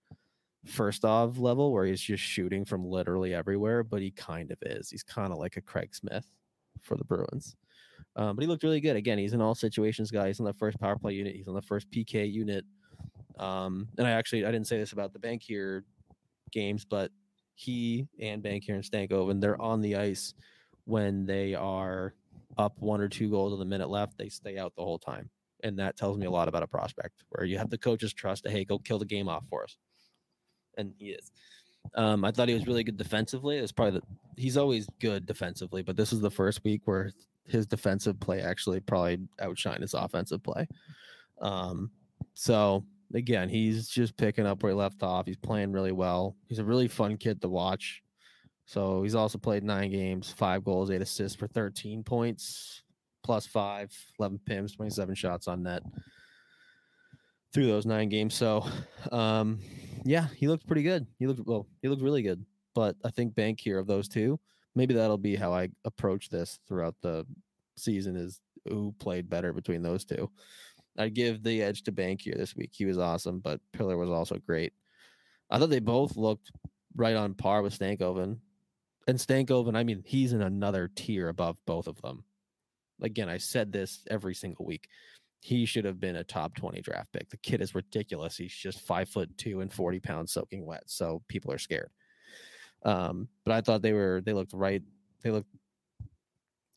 [0.64, 4.90] first off level where he's just shooting from literally everywhere, but he kind of is.
[4.90, 6.26] He's kind of like a Craig Smith
[6.80, 7.56] for the Bruins.
[8.16, 8.96] Um, but he looked really good.
[8.96, 10.26] Again, he's an all situations guy.
[10.26, 11.34] He's on the first power play unit.
[11.34, 12.64] He's on the first PK unit.
[13.38, 15.82] Um, and I actually I didn't say this about the Bankier
[16.50, 17.10] games, but
[17.54, 20.34] he and Bankier and Stankoven, they're on the ice
[20.84, 22.14] when they are
[22.58, 24.18] up one or two goals with the minute left.
[24.18, 25.30] They stay out the whole time.
[25.64, 28.44] And that tells me a lot about a prospect where you have the coach's trust
[28.44, 29.76] to, hey, go kill the game off for us.
[30.76, 31.30] And he is.
[31.94, 33.58] Um, I thought he was really good defensively.
[33.58, 34.06] It's probably the
[34.40, 37.12] he's always good defensively, but this is the first week where
[37.52, 40.66] his defensive play actually probably outshined his offensive play.
[41.40, 41.90] Um,
[42.34, 42.84] so
[43.14, 45.26] again, he's just picking up where he left off.
[45.26, 46.36] He's playing really well.
[46.48, 48.02] He's a really fun kid to watch.
[48.64, 52.82] So he's also played nine games, five goals, eight assists for 13 points,
[53.22, 55.82] plus five, 11 pims, 27 shots on net
[57.52, 58.34] through those nine games.
[58.34, 58.64] So,
[59.10, 59.58] um,
[60.04, 61.06] yeah, he looked pretty good.
[61.18, 61.66] He looked well.
[61.82, 62.44] He looked really good.
[62.74, 64.40] But I think Bankier of those two,
[64.74, 67.26] maybe that'll be how I approach this throughout the
[67.76, 68.16] season.
[68.16, 70.30] Is who played better between those two.
[70.98, 72.70] I'd give the edge to Bankier this week.
[72.72, 74.72] He was awesome, but Pillar was also great.
[75.50, 76.52] I thought they both looked
[76.94, 78.38] right on par with Stankoven.
[79.08, 82.24] And Stankoven, I mean, he's in another tier above both of them.
[83.00, 84.88] Again, I said this every single week.
[85.40, 87.28] He should have been a top 20 draft pick.
[87.30, 88.36] The kid is ridiculous.
[88.36, 90.84] He's just five foot two and 40 pounds soaking wet.
[90.86, 91.90] So people are scared.
[92.84, 94.82] Um, but I thought they were, they looked right.
[95.22, 95.48] They looked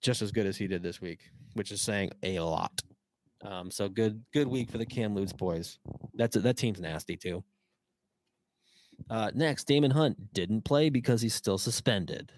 [0.01, 1.19] just as good as he did this week,
[1.53, 2.81] which is saying a lot.
[3.41, 5.79] Um, so good, good week for the Kamloops boys.
[6.13, 7.43] That's a, that team's nasty too.
[9.09, 12.31] Uh, next, Daemon Hunt didn't play because he's still suspended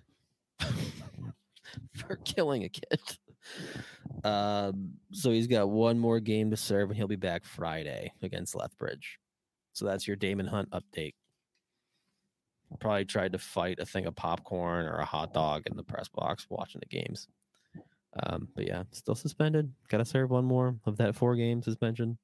[1.95, 2.99] for killing a kid.
[4.23, 8.55] Um, so he's got one more game to serve, and he'll be back Friday against
[8.55, 9.19] Lethbridge.
[9.73, 11.13] So that's your Daemon Hunt update.
[12.79, 16.09] Probably tried to fight a thing of popcorn or a hot dog in the press
[16.09, 17.27] box watching the games.
[18.23, 19.71] Um, but yeah, still suspended.
[19.89, 22.17] Got to serve one more of that four game suspension.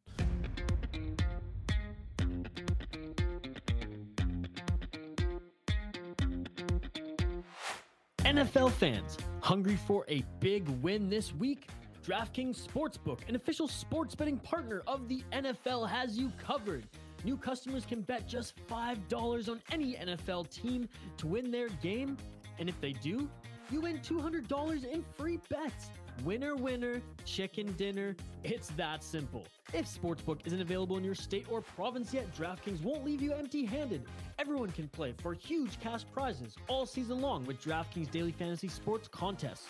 [8.20, 11.68] NFL fans, hungry for a big win this week?
[12.04, 16.86] DraftKings Sportsbook, an official sports betting partner of the NFL, has you covered.
[17.24, 22.18] New customers can bet just $5 on any NFL team to win their game.
[22.60, 23.30] And if they do,
[23.72, 25.90] you win $200 in free bets.
[26.24, 28.16] Winner, winner, chicken dinner.
[28.44, 29.48] It's that simple.
[29.74, 33.66] If Sportsbook isn't available in your state or province yet, DraftKings won't leave you empty
[33.66, 34.04] handed.
[34.38, 39.08] Everyone can play for huge cash prizes all season long with DraftKings Daily Fantasy Sports
[39.08, 39.70] Contests.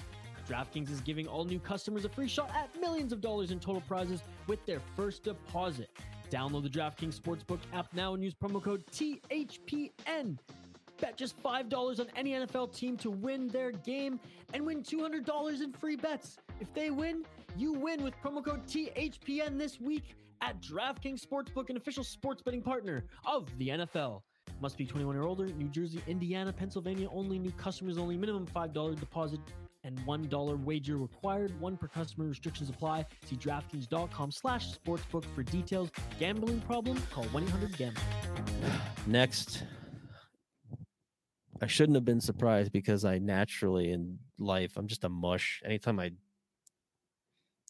[0.49, 3.81] DraftKings is giving all new customers a free shot at millions of dollars in total
[3.87, 5.89] prizes with their first deposit.
[6.33, 10.39] Download the DraftKings Sportsbook app now and use promo code THPN.
[10.99, 14.19] Bet just $5 on any NFL team to win their game
[14.51, 16.37] and win $200 in free bets.
[16.59, 17.23] If they win,
[17.55, 22.63] you win with promo code THPN this week at DraftKings Sportsbook, an official sports betting
[22.63, 24.23] partner of the NFL.
[24.59, 25.45] Must be 21 or older.
[25.45, 27.37] New Jersey, Indiana, Pennsylvania only.
[27.37, 28.17] New customers only.
[28.17, 29.39] Minimum $5 deposit
[29.83, 31.59] and $1 wager required.
[31.59, 32.25] One per customer.
[32.27, 33.05] Restrictions apply.
[33.25, 35.91] See DraftKings.com slash sportsbook for details.
[36.19, 37.01] Gambling problem?
[37.11, 38.01] Call 1-800-GAMBLER.
[39.07, 39.63] Next,
[41.61, 45.61] I shouldn't have been surprised because I naturally in life I'm just a mush.
[45.65, 46.11] Anytime I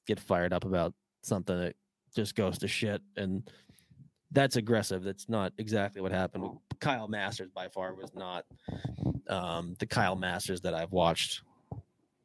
[0.08, 1.76] get fired up about something, it
[2.16, 3.50] just goes to shit, and
[4.32, 5.04] that's aggressive.
[5.04, 6.58] That's not exactly what happened.
[6.80, 8.46] Kyle Masters by far was not
[9.30, 11.42] um, the Kyle Masters that I've watched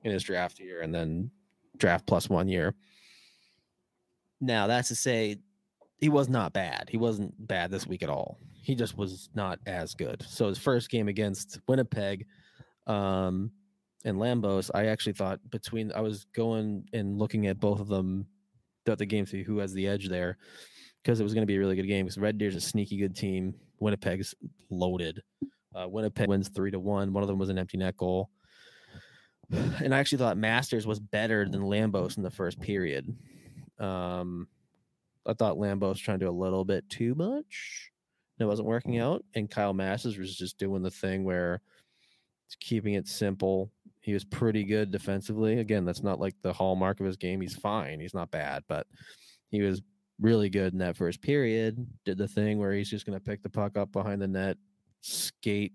[0.04, 1.30] in his draft year and then
[1.76, 2.74] draft plus one year.
[4.40, 5.38] Now that's to say,
[5.98, 6.88] he was not bad.
[6.88, 8.38] He wasn't bad this week at all.
[8.62, 10.22] He just was not as good.
[10.28, 12.26] So his first game against Winnipeg
[12.86, 13.50] um,
[14.04, 18.26] and Lambos, I actually thought between I was going and looking at both of them
[18.84, 20.38] throughout the game to see who has the edge there
[21.02, 22.06] because it was going to be a really good game.
[22.06, 23.54] Because Red Deer's a sneaky good team.
[23.80, 24.34] Winnipeg's
[24.70, 25.20] loaded.
[25.74, 27.12] Uh, Winnipeg wins three to one.
[27.12, 28.30] One of them was an empty net goal.
[29.50, 33.16] And I actually thought Masters was better than Lambos in the first period.
[33.78, 34.48] Um,
[35.26, 37.90] I thought Lambos was trying to do a little bit too much.
[38.38, 39.24] It wasn't working out.
[39.34, 41.60] And Kyle Masters was just doing the thing where
[42.46, 43.70] it's keeping it simple.
[44.00, 45.60] He was pretty good defensively.
[45.60, 47.40] Again, that's not like the hallmark of his game.
[47.40, 48.00] He's fine.
[48.00, 48.86] He's not bad, but
[49.50, 49.82] he was
[50.20, 51.86] really good in that first period.
[52.04, 54.56] Did the thing where he's just going to pick the puck up behind the net,
[55.00, 55.72] skate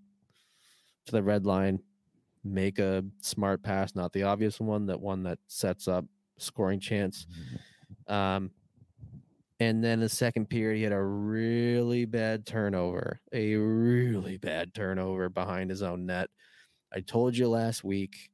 [1.05, 1.79] to the red line,
[2.43, 6.05] make a smart pass, not the obvious one, that one that sets up
[6.37, 7.25] scoring chance.
[8.07, 8.51] Um,
[9.59, 15.29] and then the second period, he had a really bad turnover, a really bad turnover
[15.29, 16.29] behind his own net.
[16.93, 18.29] I told you last week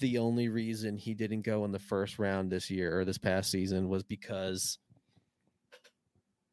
[0.00, 3.50] the only reason he didn't go in the first round this year or this past
[3.50, 4.78] season was because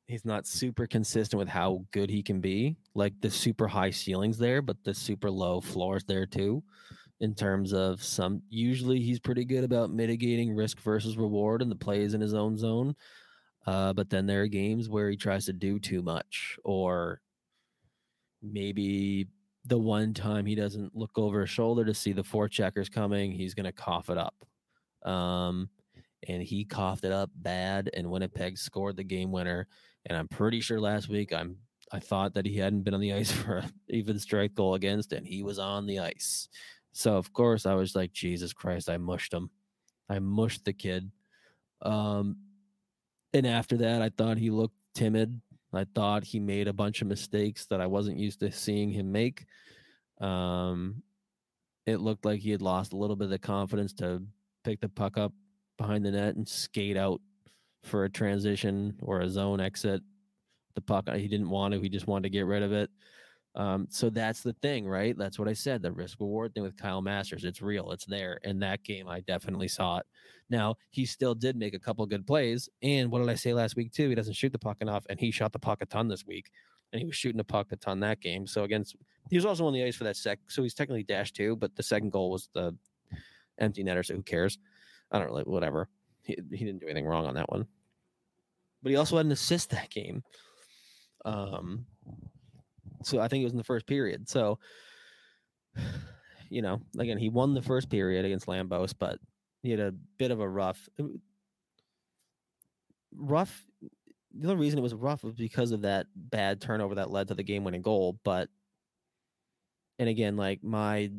[0.07, 2.77] he's not super consistent with how good he can be.
[2.93, 6.63] Like the super high ceilings there, but the super low floors there too.
[7.21, 11.75] In terms of some, usually he's pretty good about mitigating risk versus reward and the
[11.75, 12.95] plays in his own zone.
[13.65, 17.21] Uh, but then there are games where he tries to do too much, or
[18.43, 19.27] maybe
[19.65, 23.31] the one time he doesn't look over his shoulder to see the four checkers coming,
[23.31, 24.35] he's going to cough it up.
[25.03, 25.69] Um,
[26.27, 29.67] and he coughed it up bad, and Winnipeg scored the game winner.
[30.05, 31.57] And I'm pretty sure last week I'm
[31.91, 35.13] I thought that he hadn't been on the ice for an even strike goal against,
[35.13, 36.47] and he was on the ice.
[36.93, 39.49] So of course I was like, Jesus Christ, I mushed him.
[40.09, 41.11] I mushed the kid.
[41.81, 42.37] Um,
[43.33, 45.41] and after that, I thought he looked timid.
[45.73, 49.11] I thought he made a bunch of mistakes that I wasn't used to seeing him
[49.11, 49.45] make.
[50.21, 51.03] Um,
[51.85, 54.23] it looked like he had lost a little bit of the confidence to
[54.63, 55.33] pick the puck up
[55.77, 57.19] behind the net and skate out
[57.85, 60.01] for a transition or a zone exit.
[60.75, 62.89] The puck, he didn't want to, he just wanted to get rid of it.
[63.55, 65.17] Um, so that's the thing, right?
[65.17, 65.81] That's what I said.
[65.81, 68.41] The risk reward thing with Kyle Masters, it's real, it's there.
[68.43, 70.05] In that game, I definitely saw it.
[70.49, 72.67] Now, he still did make a couple good plays.
[72.83, 74.09] And what did I say last week, too?
[74.09, 76.51] He doesn't shoot the puck enough, and he shot the puck a ton this week.
[76.91, 78.45] And he was shooting the puck a ton that game.
[78.45, 78.97] So against,
[79.29, 80.39] he was also on the ice for that sec.
[80.47, 82.75] So he's technically dash two, but the second goal was the
[83.57, 84.05] empty netter.
[84.05, 84.59] So who cares?
[85.11, 85.87] I don't really, whatever.
[86.25, 87.67] He, he didn't do anything wrong on that one.
[88.81, 90.23] But he also had an assist that game.
[91.23, 91.85] Um,
[93.03, 94.29] so I think it was in the first period.
[94.29, 94.59] So,
[96.49, 99.19] you know, again, he won the first period against Lambos, but
[99.63, 100.87] he had a bit of a rough,
[103.15, 103.65] rough.
[104.37, 107.35] The only reason it was rough was because of that bad turnover that led to
[107.35, 108.19] the game winning goal.
[108.23, 108.49] But,
[109.97, 111.09] and again, like my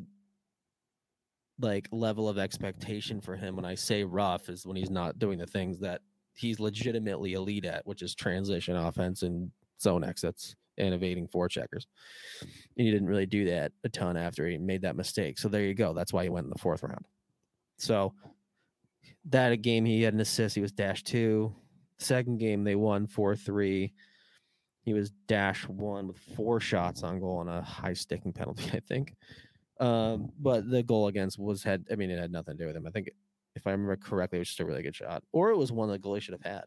[1.59, 5.39] like level of expectation for him when I say rough is when he's not doing
[5.39, 6.03] the things that
[6.35, 9.51] he's legitimately elite at, which is transition offense and
[9.81, 11.87] zone exits and evading four checkers.
[12.43, 15.39] And he didn't really do that a ton after he made that mistake.
[15.39, 15.95] So there you go.
[15.95, 17.07] That's why he went in the fourth round.
[17.79, 18.13] So
[19.31, 20.55] that game he had an assist.
[20.55, 21.55] He was dash two.
[21.99, 23.93] Second game they won four three.
[24.83, 28.81] He was dash one with four shots on goal and a high sticking penalty, I
[28.81, 29.15] think.
[29.79, 32.77] Um, but the goal against was had I mean it had nothing to do with
[32.77, 32.87] him.
[32.87, 33.11] I think
[33.55, 35.23] if I remember correctly, it was just a really good shot.
[35.33, 36.65] Or it was one that goalie should have had.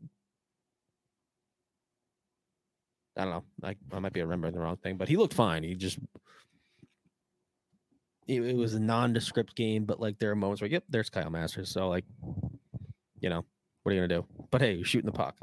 [3.18, 3.44] I don't know.
[3.64, 5.64] I, I might be remembering the wrong thing, but he looked fine.
[5.64, 6.00] He just
[8.30, 11.32] it, it, was a nondescript game, but like there are moments where, yep, there's Kyle
[11.32, 11.70] Masters.
[11.70, 12.06] So like,
[13.20, 13.44] you know,
[13.84, 14.26] what are you gonna do?
[14.52, 15.36] But hey, you're shooting the puck.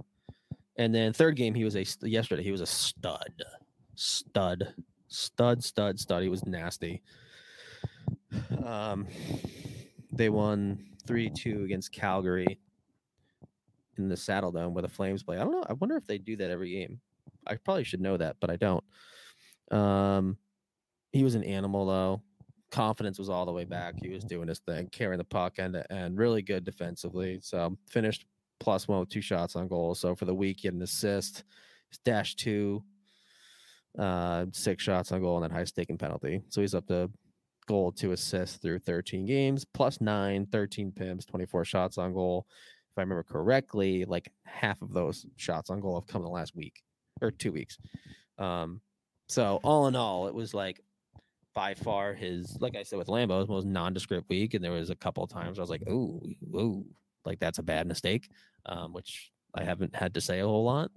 [0.77, 2.43] And then third game, he was a yesterday.
[2.43, 3.43] He was a stud,
[3.95, 4.75] stud,
[5.09, 6.23] stud, stud, stud.
[6.23, 7.03] He was nasty.
[8.65, 9.07] Um,
[10.13, 12.59] they won three two against Calgary
[13.99, 15.37] in the Saddledome where the Flames play.
[15.37, 15.65] I don't know.
[15.69, 17.01] I wonder if they do that every game.
[17.47, 18.85] I probably should know that, but I don't.
[19.71, 20.37] Um,
[21.13, 22.23] he was an animal though.
[22.71, 23.95] Confidence was all the way back.
[24.03, 27.39] He was doing his thing, carrying the puck end to end, really good defensively.
[27.41, 28.27] So finished
[28.59, 29.95] plus one with two shots on goal.
[29.95, 31.45] So for the week, he had an assist,
[32.05, 32.83] dash two,
[33.99, 36.43] uh, six shots on goal, and then high staking penalty.
[36.49, 37.11] So he's up to
[37.67, 42.47] goal, to assist through 13 games, plus nine, 13 pims, 24 shots on goal.
[42.93, 46.31] If I remember correctly, like half of those shots on goal have come in the
[46.31, 46.83] last week
[47.21, 47.79] or two weeks.
[48.39, 48.81] Um,
[49.29, 50.81] so all in all, it was like
[51.55, 54.55] by far his, like I said with Lambo, his most nondescript week.
[54.55, 56.21] And there was a couple times I was like, ooh,
[56.55, 56.85] ooh,
[57.25, 58.31] like that's a bad mistake,
[58.67, 60.91] um, which I haven't had to say a whole lot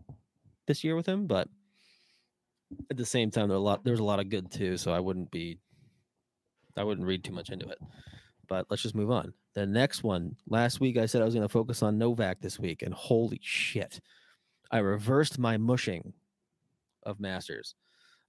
[0.67, 1.28] this year with him.
[1.28, 1.47] But
[2.91, 4.78] at the same time, there a lot there's a lot of good too.
[4.78, 5.59] So I wouldn't be,
[6.78, 7.80] I wouldn't read too much into it.
[8.47, 9.34] But let's just move on.
[9.53, 12.59] The next one, last week I said I was going to focus on Novak this
[12.59, 13.99] week, and holy shit,
[14.72, 16.13] I reversed my mushing
[17.03, 17.76] of Masters.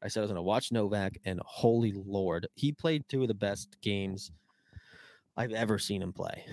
[0.03, 3.29] I said I was going to watch Novak, and holy lord, he played two of
[3.29, 4.31] the best games
[5.37, 6.45] I've ever seen him play.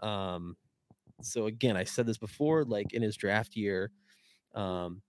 [0.00, 0.56] Um,
[1.22, 3.90] so again, I said this before, like in his draft year,
[4.54, 5.02] um,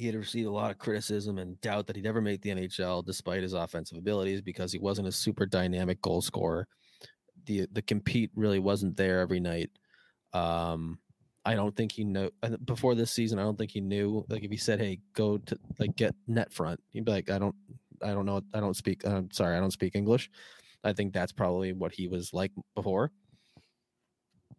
[0.00, 3.04] he had received a lot of criticism and doubt that he'd ever make the NHL
[3.04, 6.66] despite his offensive abilities because he wasn't a super dynamic goal scorer.
[7.44, 9.68] The the compete really wasn't there every night.
[10.32, 10.98] Um,
[11.44, 12.30] I don't think he know
[12.64, 13.38] before this season.
[13.38, 14.24] I don't think he knew.
[14.30, 17.38] Like if he said, "Hey, go to like get net front," he'd be like, "I
[17.38, 17.54] don't,
[18.02, 18.40] I don't know.
[18.54, 19.06] I don't speak.
[19.06, 20.30] I'm sorry, I don't speak English."
[20.82, 23.12] I think that's probably what he was like before.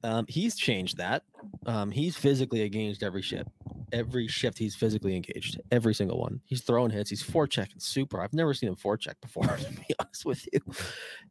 [0.03, 1.23] Um, he's changed that.
[1.65, 3.49] Um, he's physically engaged every shift.
[3.91, 5.59] Every shift, he's physically engaged.
[5.71, 6.41] Every single one.
[6.45, 7.09] He's throwing hits.
[7.09, 8.21] He's forechecking super.
[8.21, 10.59] I've never seen him forecheck before, to be honest with you.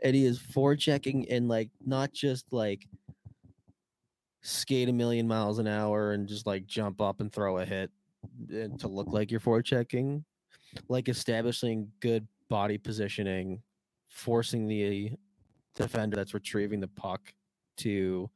[0.03, 2.87] And he is forechecking and like not just like
[4.43, 7.91] skate a million miles an hour and just like jump up and throw a hit
[8.79, 10.23] to look like you're forechecking,
[10.89, 13.63] like establishing good body positioning,
[14.09, 15.13] forcing the
[15.75, 17.33] defender that's retrieving the puck
[17.79, 18.29] to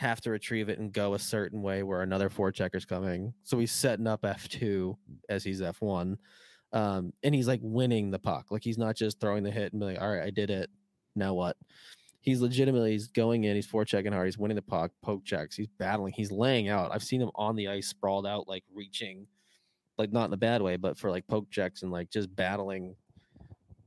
[0.00, 3.34] have to retrieve it and go a certain way where another forechecker's coming.
[3.42, 4.96] So he's setting up F2
[5.28, 6.16] as he's F1.
[6.72, 8.46] Um, and he's like winning the puck.
[8.50, 10.70] Like he's not just throwing the hit and be like, all right, I did it.
[11.14, 11.56] Now what?
[12.20, 15.68] he's legitimately he's going in, he's forechecking hard, he's winning the puck, poke checks, he's
[15.78, 16.90] battling, he's laying out.
[16.92, 19.26] I've seen him on the ice sprawled out, like reaching,
[19.98, 22.94] like not in a bad way, but for like poke checks and like just battling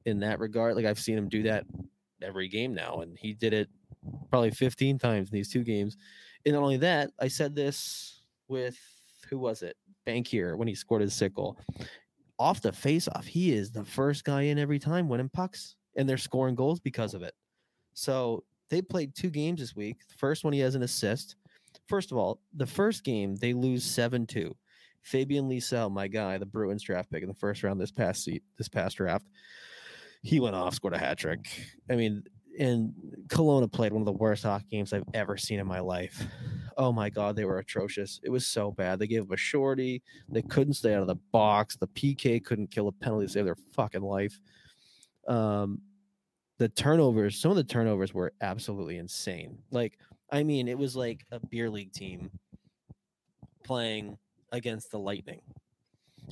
[0.05, 0.75] in that regard.
[0.75, 1.65] Like I've seen him do that
[2.21, 3.69] every game now, and he did it
[4.29, 5.97] probably 15 times in these two games.
[6.45, 8.77] And not only that, I said this with
[9.29, 9.77] who was it?
[10.05, 11.57] Bankier when he scored his sickle.
[12.39, 16.09] Off the face off, he is the first guy in every time winning pucks, and
[16.09, 17.33] they're scoring goals because of it.
[17.93, 19.99] So they played two games this week.
[20.07, 21.35] The first one, he has an assist.
[21.87, 24.55] First of all, the first game, they lose 7 2.
[25.03, 28.41] Fabian Lysell, my guy, the Bruins draft pick in the first round this past seat,
[28.57, 29.27] this past draft,
[30.23, 31.45] he went off, scored a hat trick.
[31.89, 32.23] I mean,
[32.59, 32.93] and
[33.27, 36.23] Kelowna played one of the worst hockey games I've ever seen in my life.
[36.77, 38.19] Oh my god, they were atrocious.
[38.23, 38.99] It was so bad.
[38.99, 40.01] They gave him a shorty.
[40.29, 41.75] They couldn't stay out of the box.
[41.75, 44.39] The PK couldn't kill a penalty to save their fucking life.
[45.27, 45.81] Um,
[46.59, 49.57] the turnovers, some of the turnovers were absolutely insane.
[49.71, 49.97] Like,
[50.31, 52.31] I mean, it was like a beer league team
[53.63, 54.17] playing
[54.51, 55.41] against the Lightning.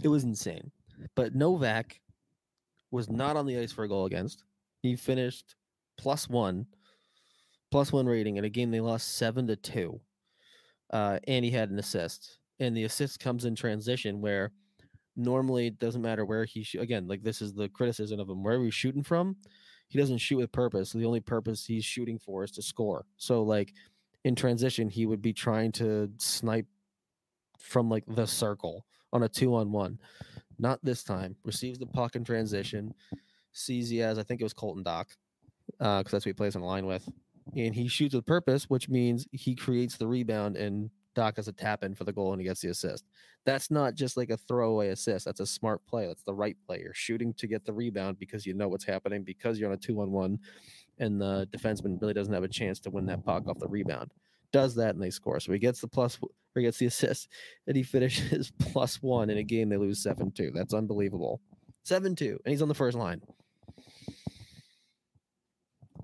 [0.04, 0.72] It was insane.
[1.16, 2.00] But Novak
[2.92, 4.44] was not on the ice for a goal against.
[4.82, 5.56] He finished
[6.02, 6.66] plus one,
[7.70, 10.02] plus one rating in a game they lost seven to two.
[10.92, 12.40] Uh, and he had an assist.
[12.60, 14.52] And the assist comes in transition where
[15.16, 18.44] normally it doesn't matter where he sh- again, like this is the criticism of him.
[18.44, 19.36] Wherever he's shooting from,
[19.90, 20.92] he doesn't shoot with purpose.
[20.92, 23.06] The only purpose he's shooting for is to score.
[23.18, 23.74] So like
[24.26, 26.66] in transition, he would be trying to snipe
[27.60, 30.00] from like the circle on a two on one.
[30.58, 31.36] Not this time.
[31.46, 32.94] Receives the puck in transition.
[33.54, 35.08] Sees he has, I think it was Colton Dach,
[35.68, 37.08] because uh, that's what he plays on the line with.
[37.56, 41.54] And he shoots with purpose, which means he creates the rebound and Dach has a
[41.54, 43.06] tap in for the goal and he gets the assist.
[43.46, 45.26] That's not just like a throwaway assist.
[45.26, 46.08] That's a smart play.
[46.08, 46.80] That's the right play.
[46.82, 49.78] You're shooting to get the rebound because you know what's happening because you're on a
[49.78, 50.40] two on one,
[51.00, 54.12] and the defenseman really doesn't have a chance to win that puck off the rebound.
[54.54, 55.40] Does that and they score.
[55.40, 57.30] So he gets the plus or he gets the assist
[57.68, 60.52] and he finishes plus one in a game they lose seven two.
[60.54, 61.42] That's unbelievable.
[61.84, 63.22] Seven two, and he's on the first line.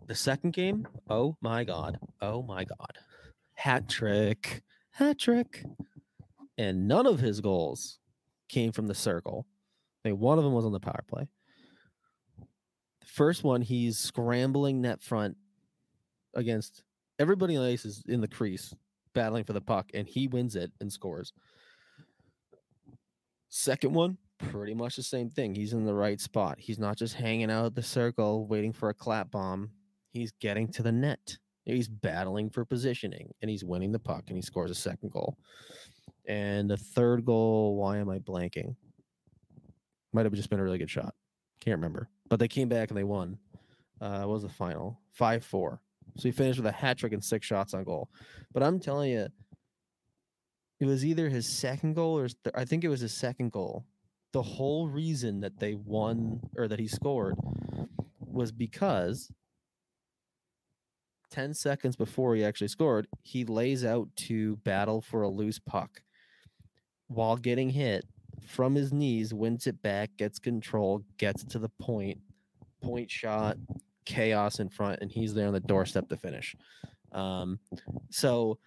[0.08, 2.98] The second game, oh my god, oh my god,
[3.56, 4.64] hat trick
[4.98, 5.64] hat trick.
[6.58, 8.00] And none of his goals
[8.50, 9.46] came from the circle.
[10.04, 11.28] I mean, one of them was on the power play.
[13.02, 15.38] The first one, he's scrambling net front
[16.34, 16.84] against
[17.20, 18.74] everybody on ice is in the crease
[19.14, 21.32] battling for the puck, and he wins it and scores.
[23.50, 25.54] Second one, pretty much the same thing.
[25.54, 26.58] He's in the right spot.
[26.60, 29.70] He's not just hanging out at the circle waiting for a clap bomb.
[30.18, 31.38] He's getting to the net.
[31.64, 35.38] He's battling for positioning and he's winning the puck and he scores a second goal.
[36.28, 38.76] And the third goal, why am I blanking?
[40.14, 41.14] Might have just been a really good shot.
[41.60, 42.10] Can't remember.
[42.30, 43.38] But they came back and they won.
[44.02, 45.00] Uh, what was the final?
[45.14, 45.82] 5 4.
[46.18, 48.10] So he finished with a hat trick and six shots on goal.
[48.52, 49.28] But I'm telling you,
[50.80, 53.52] it was either his second goal or his th- I think it was his second
[53.52, 53.86] goal.
[54.34, 57.36] The whole reason that they won or that he scored
[58.20, 59.32] was because
[61.32, 66.02] 10 seconds before he actually scored, he lays out to battle for a loose puck
[67.08, 68.06] while getting hit
[68.46, 72.20] from his knees, wins it back, gets control, gets to the point,
[72.82, 73.58] point shot,
[74.06, 76.56] chaos in front, and he's there on the doorstep to finish.
[77.12, 77.60] Um,
[78.10, 78.58] so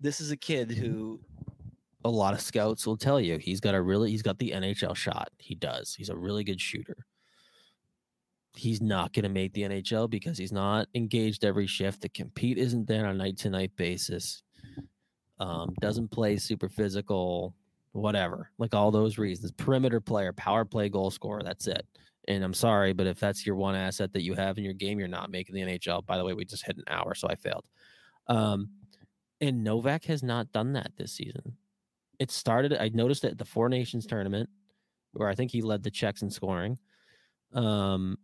[0.00, 1.20] this is a kid who
[2.04, 4.94] a lot of scouts will tell you he's got a really he's got the NHL
[4.94, 5.30] shot.
[5.38, 5.94] He does.
[5.94, 7.06] He's a really good shooter.
[8.56, 12.00] He's not going to make the NHL because he's not engaged every shift.
[12.00, 14.42] The compete isn't there on a night to night basis.
[15.40, 17.54] Um, doesn't play super physical,
[17.92, 18.50] whatever.
[18.58, 19.52] Like all those reasons.
[19.52, 21.42] Perimeter player, power play goal scorer.
[21.42, 21.84] That's it.
[22.28, 24.98] And I'm sorry, but if that's your one asset that you have in your game,
[24.98, 26.06] you're not making the NHL.
[26.06, 27.64] By the way, we just hit an hour, so I failed.
[28.28, 28.70] Um,
[29.40, 31.56] and Novak has not done that this season.
[32.18, 34.48] It started, I noticed it at the Four Nations tournament,
[35.12, 36.78] where I think he led the Czechs in scoring.
[37.52, 38.16] Um,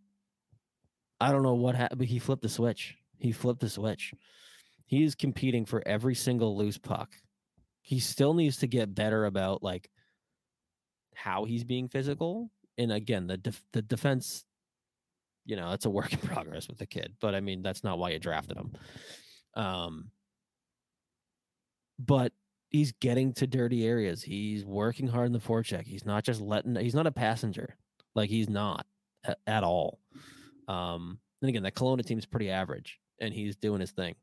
[1.20, 2.96] I don't know what happened, but he flipped the switch.
[3.18, 4.14] He flipped the switch.
[4.86, 7.12] He's competing for every single loose puck.
[7.82, 9.90] He still needs to get better about like
[11.14, 12.50] how he's being physical.
[12.78, 14.44] And again, the def- the defense,
[15.44, 17.14] you know, it's a work in progress with the kid.
[17.20, 18.72] But I mean, that's not why you drafted him.
[19.54, 20.10] Um,
[21.98, 22.32] but
[22.70, 24.22] he's getting to dirty areas.
[24.22, 25.86] He's working hard in the forecheck.
[25.86, 26.76] He's not just letting.
[26.76, 27.76] He's not a passenger.
[28.14, 28.86] Like he's not
[29.24, 30.00] at, at all.
[30.70, 34.14] Um, and again, the Kelowna team is pretty average, and he's doing his thing.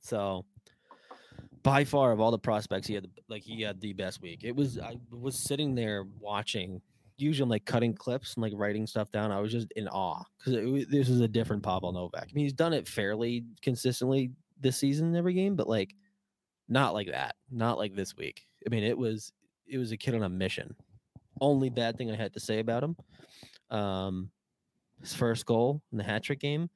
[0.00, 0.44] So,
[1.62, 4.42] by far of all the prospects, he had like he had the best week.
[4.42, 6.80] It was I was sitting there watching.
[7.18, 9.30] Usually, I'm like cutting clips and like writing stuff down.
[9.30, 12.28] I was just in awe because this is a different Pavel Novak.
[12.28, 15.94] I mean, he's done it fairly consistently this season every game, but like
[16.68, 17.36] not like that.
[17.50, 18.46] Not like this week.
[18.66, 19.32] I mean, it was
[19.66, 20.74] it was a kid on a mission.
[21.40, 22.96] Only bad thing I had to say about him.
[23.70, 24.30] Um,
[25.00, 26.70] his first goal in the hat trick game,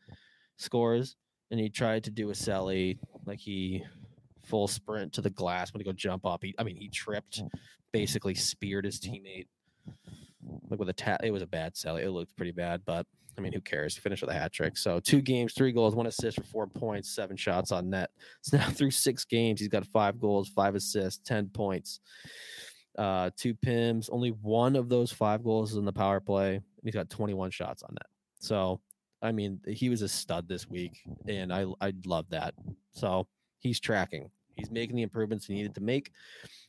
[0.57, 1.17] scores,
[1.51, 3.85] and he tried to do a Sally, like he
[4.45, 6.43] full sprint to the glass when he go jump up.
[6.43, 7.43] He, I mean, he tripped,
[7.93, 9.47] basically speared his teammate.
[10.69, 12.03] Like with a tap, it was a bad Sally.
[12.03, 13.07] It looked pretty bad, but
[13.39, 13.95] I mean, who cares?
[13.95, 14.77] He finished with a hat trick.
[14.77, 18.11] So two games, three goals, one assist for four points, seven shots on net.
[18.43, 22.01] So now through six games, he's got five goals, five assists, ten points,
[22.99, 24.09] uh, two pims.
[24.11, 27.51] Only one of those five goals is in the power play, and he's got 21
[27.51, 28.10] shots on net.
[28.41, 28.81] So,
[29.23, 32.55] I mean, he was a stud this week, and I I love that.
[32.93, 33.29] So
[33.61, 34.31] he's tracking.
[34.57, 36.11] He's making the improvements he needed to make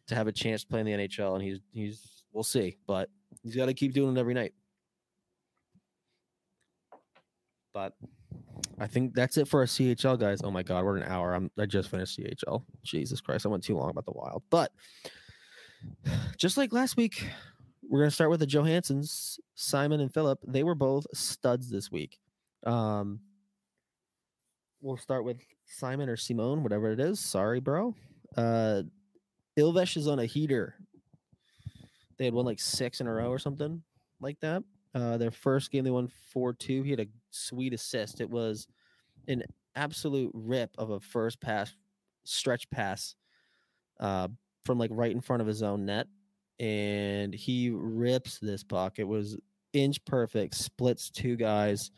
[0.08, 3.10] to have a chance to play in the NHL, and he's he's we'll see, but
[3.42, 4.54] he's got to keep doing it every night.
[7.74, 7.94] But
[8.80, 10.42] I think that's it for our CHL guys.
[10.44, 11.34] Oh my god, we're an hour.
[11.34, 12.64] I'm I just finished CHL.
[12.84, 14.44] Jesus Christ, I went too long about the wild.
[14.50, 14.72] But
[16.38, 17.28] just like last week,
[17.92, 20.40] we're gonna start with the Johanssons, Simon and Filip.
[20.48, 22.20] They were both studs this week.
[22.66, 23.20] Um
[24.80, 27.20] we'll start with Simon or Simone, whatever it is.
[27.20, 27.94] Sorry, bro.
[28.38, 28.84] Uh
[29.60, 30.76] Ilves is on a heater.
[32.18, 33.84] They had won like six in a row or something
[34.22, 34.64] like that.
[34.96, 38.68] Uh, their first game they won 4-2 he had a sweet assist it was
[39.30, 39.42] an
[39.74, 41.74] absolute rip of a first pass
[42.26, 43.16] stretch pass
[44.02, 44.28] uh,
[44.66, 46.08] from like right in front of his own net
[46.62, 49.38] and he rips this puck it was
[49.74, 51.92] inch perfect splits two guys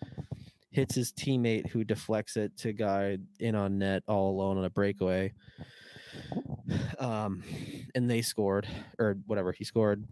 [0.71, 4.69] hits his teammate who deflects it to guy in on net all alone on a
[4.69, 5.31] breakaway
[6.99, 7.43] um
[7.93, 10.07] and they scored or whatever he scored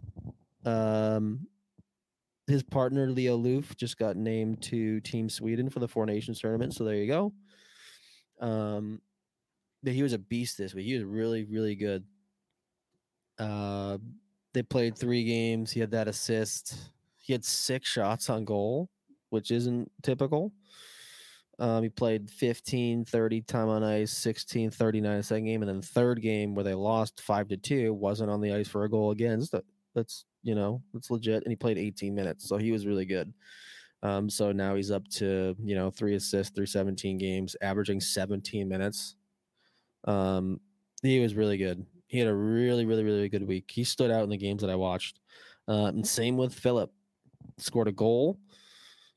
[0.66, 1.46] um
[2.46, 6.74] his partner Leo Loof just got named to Team Sweden for the Four Nations tournament.
[6.74, 7.32] So there you go.
[8.40, 9.00] Um,
[9.82, 10.86] but he was a beast this week.
[10.86, 12.04] He was really, really good.
[13.38, 13.98] Uh,
[14.54, 15.70] they played three games.
[15.70, 16.76] He had that assist.
[17.18, 18.90] He had six shots on goal,
[19.30, 20.52] which isn't typical.
[21.58, 25.86] Um, he played 15, 30 time on ice, 16, 39 second game, and then the
[25.86, 29.10] third game where they lost five to two wasn't on the ice for a goal
[29.10, 29.42] again.
[29.42, 29.62] So
[29.94, 31.44] that's you know, it's legit.
[31.44, 33.32] And he played 18 minutes, so he was really good.
[34.02, 38.68] Um, so now he's up to you know three assists through 17 games, averaging 17
[38.68, 39.16] minutes.
[40.04, 40.60] Um,
[41.02, 41.86] he was really good.
[42.12, 43.70] He had a really, really, really good week.
[43.70, 45.18] He stood out in the games that I watched.
[45.66, 46.92] Uh, and same with Filip.
[47.56, 48.38] Scored a goal.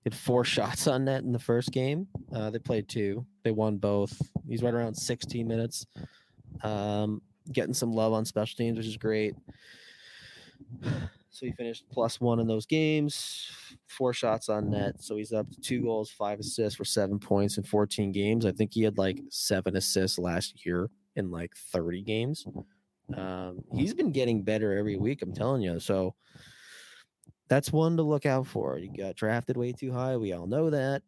[0.06, 2.08] Had four shots on net in the first game.
[2.34, 3.26] Uh, they played two.
[3.44, 4.18] They won both.
[4.48, 5.86] He's right around 16 minutes.
[6.64, 7.22] Um,
[7.52, 9.36] getting some love on special teams, which is great.
[10.82, 13.52] So he finished plus one in those games,
[13.88, 15.04] four shots on net.
[15.04, 18.46] So he's up to two goals, five assists for seven points in 14 games.
[18.46, 22.46] I think he had like seven assists last year in like 30 games.
[23.14, 25.80] Um, he's been getting better every week, I'm telling you.
[25.80, 26.16] So
[27.48, 28.80] that's one to look out for.
[28.80, 30.18] You got drafted way too high.
[30.18, 31.04] We all know that.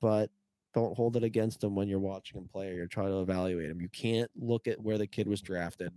[0.00, 0.30] But
[0.74, 3.70] don't hold it against him when you're watching him play or you're trying to evaluate
[3.70, 3.80] him.
[3.80, 5.92] You can't look at where the kid was drafted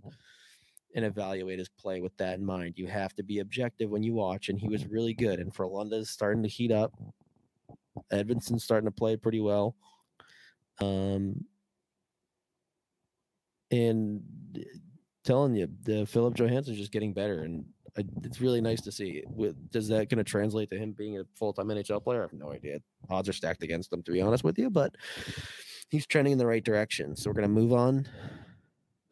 [0.94, 2.74] and evaluate his play with that in mind.
[2.76, 5.40] You have to be objective when you watch, and he was really good.
[5.40, 6.92] And Frölunda's starting to heat up.
[8.12, 9.76] Edvinsson's starting to play pretty well.
[10.80, 11.44] Um,
[13.70, 14.22] and
[15.26, 17.64] telling you, the Filip Johansson's just getting better, and
[17.98, 19.22] I, it's really nice to see.
[19.26, 22.20] With, does that going to translate to him being a full time NHL player?
[22.20, 22.78] I have no idea.
[23.10, 24.94] Odds are stacked against him, to be honest with you, but
[25.90, 27.16] he's trending in the right direction.
[27.16, 28.08] So we're going to move on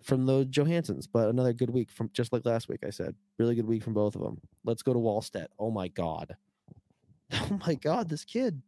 [0.02, 2.80] from the Johanssons, but another good week from just like last week.
[2.86, 4.40] I said, really good week from both of them.
[4.64, 5.48] Let's go to Wallstedt.
[5.58, 6.36] Oh my god,
[7.32, 8.62] oh my god, this kid.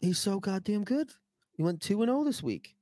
[0.00, 1.12] He's so goddamn good.
[1.52, 2.74] He went 2 and 0 this week.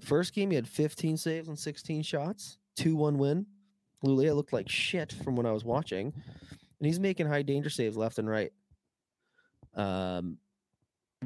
[0.00, 3.46] First game, he had 15 saves and 16 shots, 2 1 win.
[4.04, 7.96] Luleå looked like shit from when I was watching, and he's making high danger saves
[7.96, 8.52] left and right.
[9.74, 10.38] Um,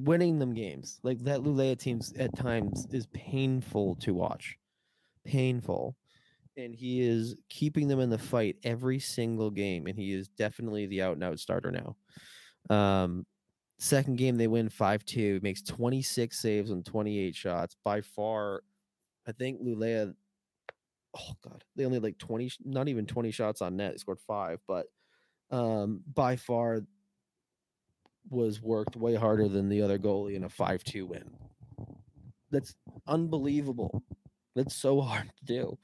[0.00, 4.56] winning them games like that Luleå teams at times is painful to watch,
[5.24, 5.96] painful,
[6.56, 10.86] and he is keeping them in the fight every single game, and he is definitely
[10.86, 11.96] the out and out starter now.
[12.74, 13.26] Um,
[13.82, 17.74] Second game, they win 5 2, makes 26 saves on 28 shots.
[17.82, 18.62] By far,
[19.26, 20.14] I think Luleå,
[21.18, 23.90] oh God, they only like 20, not even 20 shots on net.
[23.90, 24.86] They scored five, but
[25.50, 26.82] um, by far
[28.30, 31.28] was worked way harder than the other goalie in a 5 2 win.
[32.52, 32.76] That's
[33.08, 34.04] unbelievable.
[34.54, 35.76] That's so hard to do.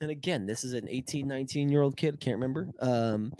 [0.00, 2.66] And again, this is an 18, 19 year old kid, can't remember.
[2.80, 3.32] Um,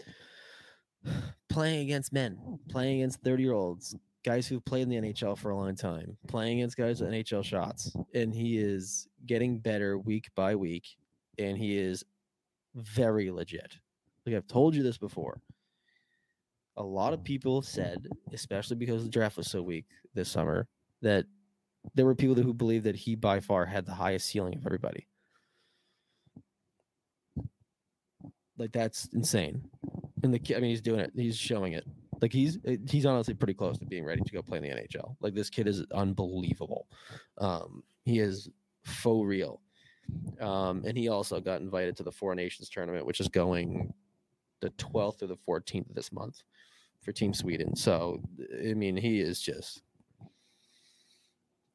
[1.59, 2.37] playing against men,
[2.69, 3.93] playing against 30 year olds,
[4.23, 7.43] guys who've played in the NHL for a long time, playing against guys with NHL
[7.43, 7.93] shots.
[8.13, 10.87] And he is getting better week by week.
[11.37, 12.05] And he is
[12.75, 13.75] very legit.
[14.25, 15.41] Like I've told you this before.
[16.77, 20.65] A lot of people said, especially because the draft was so weak this summer,
[21.01, 21.25] that
[21.93, 25.07] there were people who believed that he by far had the highest ceiling of everybody.
[28.57, 29.69] Like that's insane.
[30.23, 31.11] And the kid, I mean, he's doing it.
[31.15, 31.85] He's showing it.
[32.21, 32.57] Like he's
[32.89, 35.15] he's honestly pretty close to being ready to go play in the NHL.
[35.21, 36.87] Like this kid is unbelievable.
[37.37, 38.49] Um, he is
[38.83, 39.61] faux real.
[40.41, 43.93] Um, and he also got invited to the Four Nations tournament, which is going
[44.59, 46.41] the 12th or the 14th of this month
[47.01, 47.75] for Team Sweden.
[47.75, 48.21] So
[48.67, 49.81] I mean, he is just.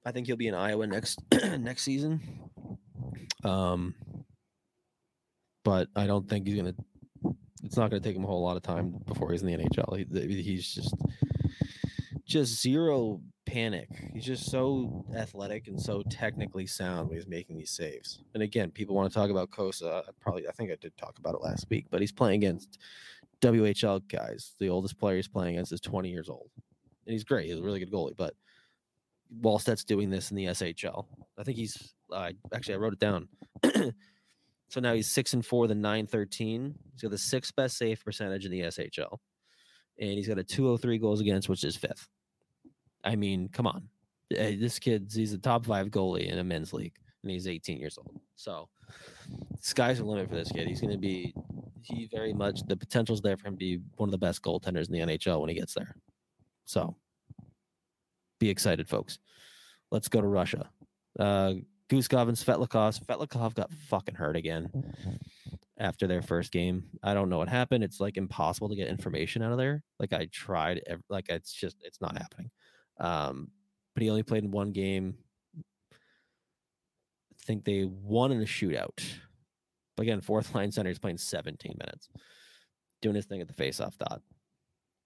[0.04, 1.18] I think he'll be in Iowa next
[1.58, 2.20] next season.
[3.42, 3.94] Um,
[5.64, 6.74] but I don't think he's gonna
[7.64, 9.56] it's not going to take him a whole lot of time before he's in the
[9.56, 9.96] NHL.
[9.96, 10.94] He, he's just
[12.26, 13.88] just zero panic.
[14.12, 18.20] He's just so athletic and so technically sound when he's making these saves.
[18.34, 20.02] And again, people want to talk about Cossa.
[20.02, 22.78] I probably I think I did talk about it last week, but he's playing against
[23.40, 24.54] WHL guys.
[24.58, 26.50] The oldest player he's playing against is 20 years old.
[27.06, 27.46] And he's great.
[27.46, 28.34] He's a really good goalie, but
[29.40, 31.06] Wallstedt's doing this in the SHL.
[31.38, 33.28] I think he's uh, actually I wrote it down.
[34.68, 36.74] So now he's six and four, the nine thirteen.
[36.92, 39.18] He's got the sixth best save percentage in the SHL,
[39.98, 42.08] and he's got a two hundred three goals against, which is fifth.
[43.04, 43.88] I mean, come on,
[44.30, 47.98] this kid's he's a top five goalie in a men's league, and he's eighteen years
[47.98, 48.20] old.
[48.36, 48.68] So
[49.60, 50.66] sky's the limit for this kid.
[50.66, 51.34] He's going to be
[51.82, 54.88] he very much the potential's there for him to be one of the best goaltenders
[54.88, 55.94] in the NHL when he gets there.
[56.64, 56.96] So
[58.40, 59.18] be excited, folks.
[59.90, 60.70] Let's go to Russia.
[61.18, 61.54] Uh,
[61.90, 63.54] Guskov and Svetlakov.
[63.54, 64.70] Got fucking hurt again
[65.78, 66.84] after their first game.
[67.02, 67.84] I don't know what happened.
[67.84, 69.82] It's like impossible to get information out of there.
[69.98, 72.50] Like I tried, like it's just it's not happening.
[72.98, 73.50] Um,
[73.94, 75.16] but he only played in one game.
[75.56, 79.02] I think they won in a shootout.
[79.96, 82.08] But again, fourth line center is playing 17 minutes,
[83.00, 84.22] doing his thing at the faceoff dot.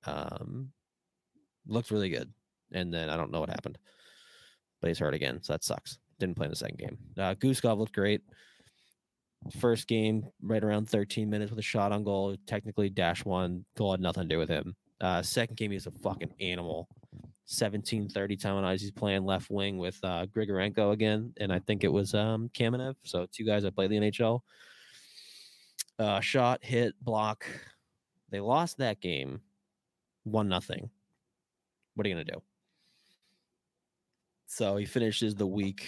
[0.06, 0.70] Um,
[1.66, 2.32] looked really good,
[2.72, 3.76] and then I don't know what happened,
[4.80, 5.98] but he's hurt again, so that sucks.
[6.18, 6.98] Didn't play in the second game.
[7.16, 8.22] Uh, Guskov looked great.
[9.60, 12.36] First game, right around 13 minutes with a shot on goal.
[12.46, 13.64] Technically, dash one.
[13.76, 14.74] Goal had nothing to do with him.
[15.00, 16.88] Uh, second game, he's a fucking animal.
[17.48, 18.82] 17 30 time on ice.
[18.82, 22.94] He's playing left wing with uh, Grigorenko again, and I think it was um, Kamenev.
[23.04, 24.40] So two guys that play the NHL.
[25.98, 27.46] Uh, shot, hit, block.
[28.30, 29.40] They lost that game,
[30.24, 30.90] one nothing.
[31.94, 32.42] What are you gonna do?
[34.50, 35.86] So he finishes the week,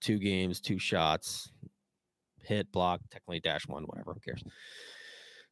[0.00, 1.50] two games, two shots,
[2.44, 4.14] hit, block, technically dash one, whatever.
[4.14, 4.42] Who cares?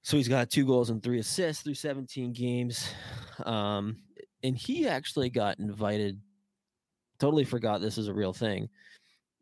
[0.02, 2.88] So he's got two goals and three assists through 17 games.
[3.44, 3.96] Um,
[4.44, 6.20] and he actually got invited.
[7.18, 8.68] Totally forgot this is a real thing.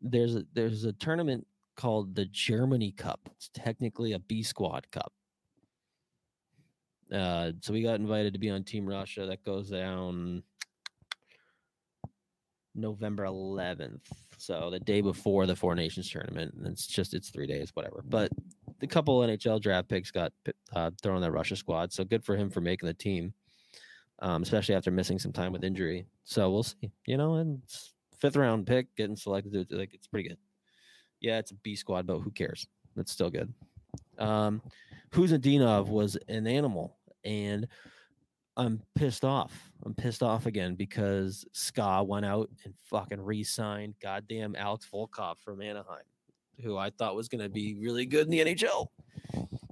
[0.01, 1.45] There's a there's a tournament
[1.77, 3.19] called the Germany Cup.
[3.35, 5.13] It's technically a B squad cup.
[7.13, 9.27] Uh, so we got invited to be on Team Russia.
[9.27, 10.41] That goes down
[12.75, 14.01] November 11th.
[14.37, 16.53] So the day before the Four Nations tournament.
[16.55, 18.03] And it's just it's three days, whatever.
[18.07, 18.31] But
[18.79, 20.33] the couple NHL draft picks got
[20.73, 21.93] uh, thrown in that Russia squad.
[21.93, 23.33] So good for him for making the team
[24.23, 26.05] um, especially after missing some time with injury.
[26.23, 26.91] So we'll see.
[27.05, 27.61] You know, and
[28.19, 30.37] fifth round pick getting selected, like it's pretty good.
[31.19, 32.67] Yeah, it's a B squad, but who cares?
[32.97, 33.53] It's still good.
[34.17, 34.61] Um,
[35.11, 37.67] Khusnutdinov was an animal, and
[38.55, 39.71] I'm pissed off.
[39.83, 45.61] I'm pissed off again because SKA went out and fucking re-signed goddamn Alex Volkov from
[45.61, 46.05] Anaheim,
[46.63, 48.87] who I thought was going to be really good in the NHL.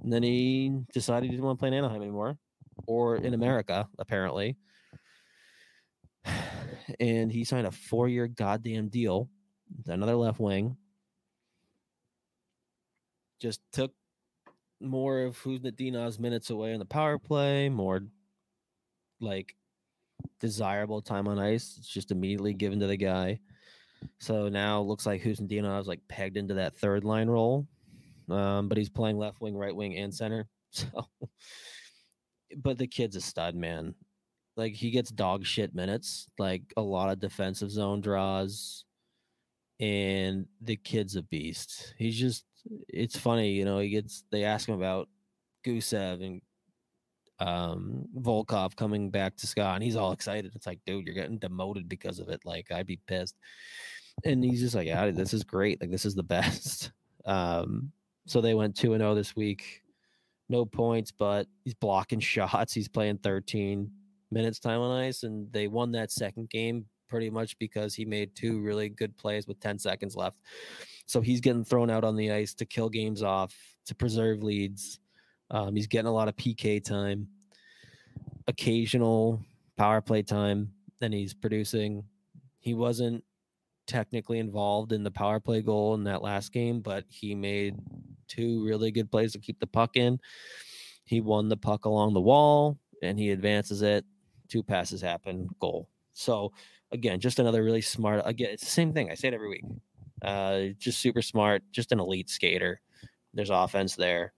[0.02, 2.38] And then he decided he didn't want to play in Anaheim anymore
[2.86, 4.56] or in America, apparently.
[6.98, 9.28] And he signed a four year goddamn deal,
[9.86, 10.76] another left wing.
[13.40, 13.92] Just took
[14.80, 18.02] more of Khusnutdinov's minutes away in the power play, more
[19.22, 19.54] like
[20.40, 21.76] desirable time on ice.
[21.78, 23.40] It's just immediately given to the guy.
[24.18, 27.66] So now it looks like Khusnutdinov is like pegged into that third line role.
[28.28, 30.48] Um, but he's playing left wing, right wing, and center.
[30.74, 31.06] So
[32.56, 33.94] but the kid's a stud, man.
[34.56, 38.84] Like he gets dog shit minutes, like a lot of defensive zone draws,
[39.80, 41.94] and the kid's a beast.
[41.98, 42.44] He's just
[42.88, 45.08] it's funny, you know, he gets they ask him about
[45.66, 46.42] Gusev and
[47.38, 50.52] um Volkov coming back to Scott, and he's all excited.
[50.54, 52.40] It's like, dude, you're getting demoted because of it.
[52.44, 53.36] Like I'd be pissed.
[54.24, 55.80] And he's just like, yeah, this is great.
[55.80, 56.92] Like this is the best.
[57.24, 57.92] Um
[58.26, 59.82] so they went 2 and 0 this week
[60.52, 62.72] no points, but he's blocking shots.
[62.72, 63.90] He's playing 13
[64.30, 68.34] minutes time on ice, and they won that second game pretty much because he made
[68.34, 70.38] two really good plays with 10 seconds left.
[71.04, 73.54] So he's getting thrown out on the ice to kill games off,
[73.86, 74.98] to preserve leads.
[75.52, 77.28] Um, he's getting a lot of PK time,
[78.48, 79.44] occasional
[79.76, 82.04] power play time, and he's producing.
[82.58, 83.22] He wasn't
[83.86, 87.76] technically involved in the power play goal in that last game, but he made
[88.28, 90.18] two really good plays to keep the puck in.
[91.04, 94.04] He won the puck along the wall and he advances it.
[94.48, 95.88] Two passes happen, goal.
[96.14, 96.52] So
[96.92, 98.22] again, just another really smart.
[98.24, 99.10] Again, it's the same thing.
[99.10, 99.64] I say it every week.
[100.22, 102.80] Uh, just super smart, just an elite skater.
[103.34, 104.32] There's offense there.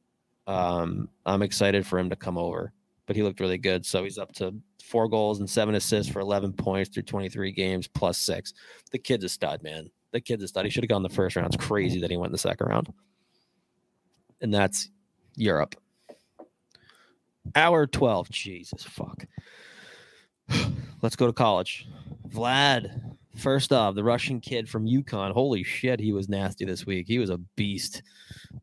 [0.46, 2.72] Um, I'm excited for him to come over,
[3.06, 3.86] but he looked really good.
[3.86, 7.88] So he's up to four goals and seven assists for 11 points through 23 games
[7.88, 8.52] plus six.
[8.92, 9.90] The kid's a stud, man.
[10.12, 10.64] The kid's a stud.
[10.64, 11.52] He should have gone the first round.
[11.52, 12.92] It's crazy that he went in the second round
[14.44, 14.90] and that's
[15.36, 15.74] Europe.
[17.56, 18.30] Hour 12.
[18.30, 19.24] Jesus fuck.
[21.02, 21.88] Let's go to college.
[22.28, 25.32] Vlad, Firstov, the Russian kid from UConn.
[25.32, 27.06] Holy shit, he was nasty this week.
[27.08, 28.02] He was a beast.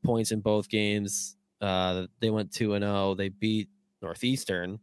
[0.03, 1.35] Points in both games.
[1.61, 3.15] Uh, they went 2 and 0.
[3.15, 3.69] They beat
[4.01, 4.79] Northeastern,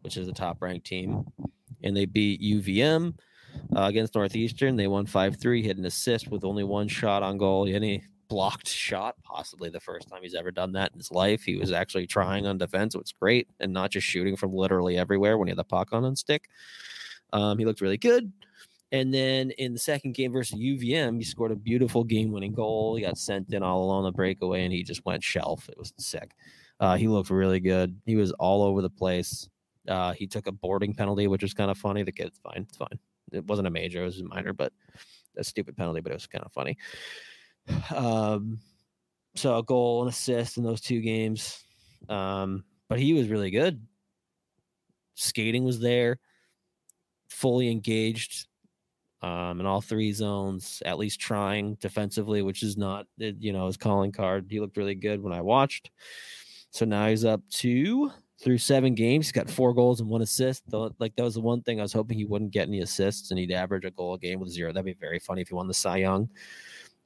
[0.00, 1.24] which is a top ranked team,
[1.82, 3.14] and they beat UVM
[3.76, 4.76] uh, against Northeastern.
[4.76, 7.68] They won 5 3, hit an assist with only one shot on goal.
[7.68, 11.42] Any blocked shot, possibly the first time he's ever done that in his life.
[11.42, 14.96] He was actually trying on defense, which is great, and not just shooting from literally
[14.96, 16.48] everywhere when he had the puck on on stick.
[17.34, 18.32] Um, he looked really good.
[18.92, 22.94] And then in the second game versus UVM, he scored a beautiful game-winning goal.
[22.94, 25.66] He got sent in all along the breakaway, and he just went shelf.
[25.70, 26.32] It was sick.
[26.78, 27.98] Uh, he looked really good.
[28.04, 29.48] He was all over the place.
[29.88, 32.02] Uh, he took a boarding penalty, which was kind of funny.
[32.02, 32.66] The kid's fine.
[32.68, 32.98] It's fine.
[33.32, 34.02] It wasn't a major.
[34.02, 34.74] It was a minor, but
[35.38, 36.76] a stupid penalty, but it was kind of funny.
[37.94, 38.58] Um,
[39.34, 41.62] so a goal and assist in those two games.
[42.08, 43.80] Um, but he was really good.
[45.14, 46.18] Skating was there,
[47.28, 48.46] fully engaged
[49.22, 53.76] um, in all three zones, at least trying defensively, which is not, you know, his
[53.76, 54.46] calling card.
[54.50, 55.90] He looked really good when I watched.
[56.70, 59.26] So now he's up to through seven games.
[59.26, 60.64] He's got four goals and one assist.
[60.72, 63.38] Like that was the one thing I was hoping he wouldn't get any assists and
[63.38, 64.72] he'd average a goal a game with zero.
[64.72, 66.28] That'd be very funny if he won the Cy Young.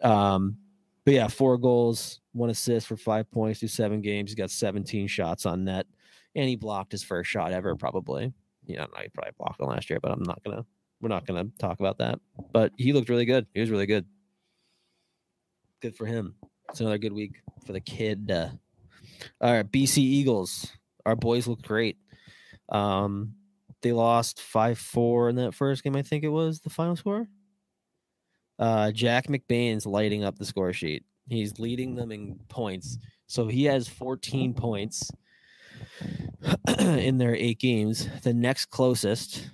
[0.01, 0.57] Um,
[1.05, 4.31] but yeah, four goals, one assist for five points through seven games.
[4.31, 5.87] He's got 17 shots on net,
[6.35, 8.33] and he blocked his first shot ever, probably.
[8.67, 10.65] you know, I probably blocked him last year, but I'm not gonna.
[11.01, 12.21] We're not gonna talk about that.
[12.53, 13.47] But he looked really good.
[13.55, 14.07] He was really good.
[15.83, 16.35] Good for him.
[16.71, 18.31] It's another good week for the kid.
[18.31, 18.49] Uh,
[19.41, 20.73] all right, BC Eagles.
[21.05, 21.99] Our boys look great.
[22.69, 23.35] Um,
[23.83, 25.97] they lost five four in that first game.
[25.97, 27.29] I think it was the final score.
[28.59, 31.05] Uh, Jack McBain's lighting up the score sheet.
[31.29, 32.99] He's leading them in points.
[33.27, 35.11] So he has 14 points
[36.79, 38.09] in their eight games.
[38.23, 39.51] The next closest,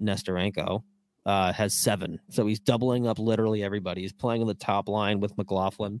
[0.00, 0.82] Nesterenko,
[1.26, 2.18] uh, has seven.
[2.30, 4.02] So he's doubling up literally everybody.
[4.02, 6.00] He's playing on the top line with McLaughlin.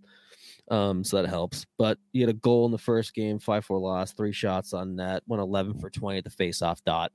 [0.70, 1.66] Um, so that helps.
[1.78, 4.96] But he had a goal in the first game, 5 4 loss, three shots on
[4.96, 7.12] net, went 11 for 20 at the face off dot.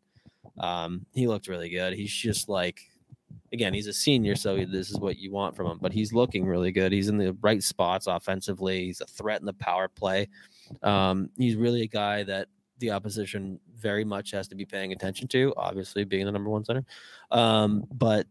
[0.60, 1.94] Um, he looked really good.
[1.94, 2.80] He's just like,
[3.52, 6.46] again, he's a senior, so this is what you want from him, but he's looking
[6.46, 6.92] really good.
[6.92, 8.86] He's in the right spots offensively.
[8.86, 10.30] He's a threat in the power play.
[10.82, 12.48] Um, he's really a guy that
[12.84, 16.66] the opposition very much has to be paying attention to, obviously being the number one
[16.66, 16.84] center.
[17.32, 18.28] Um, but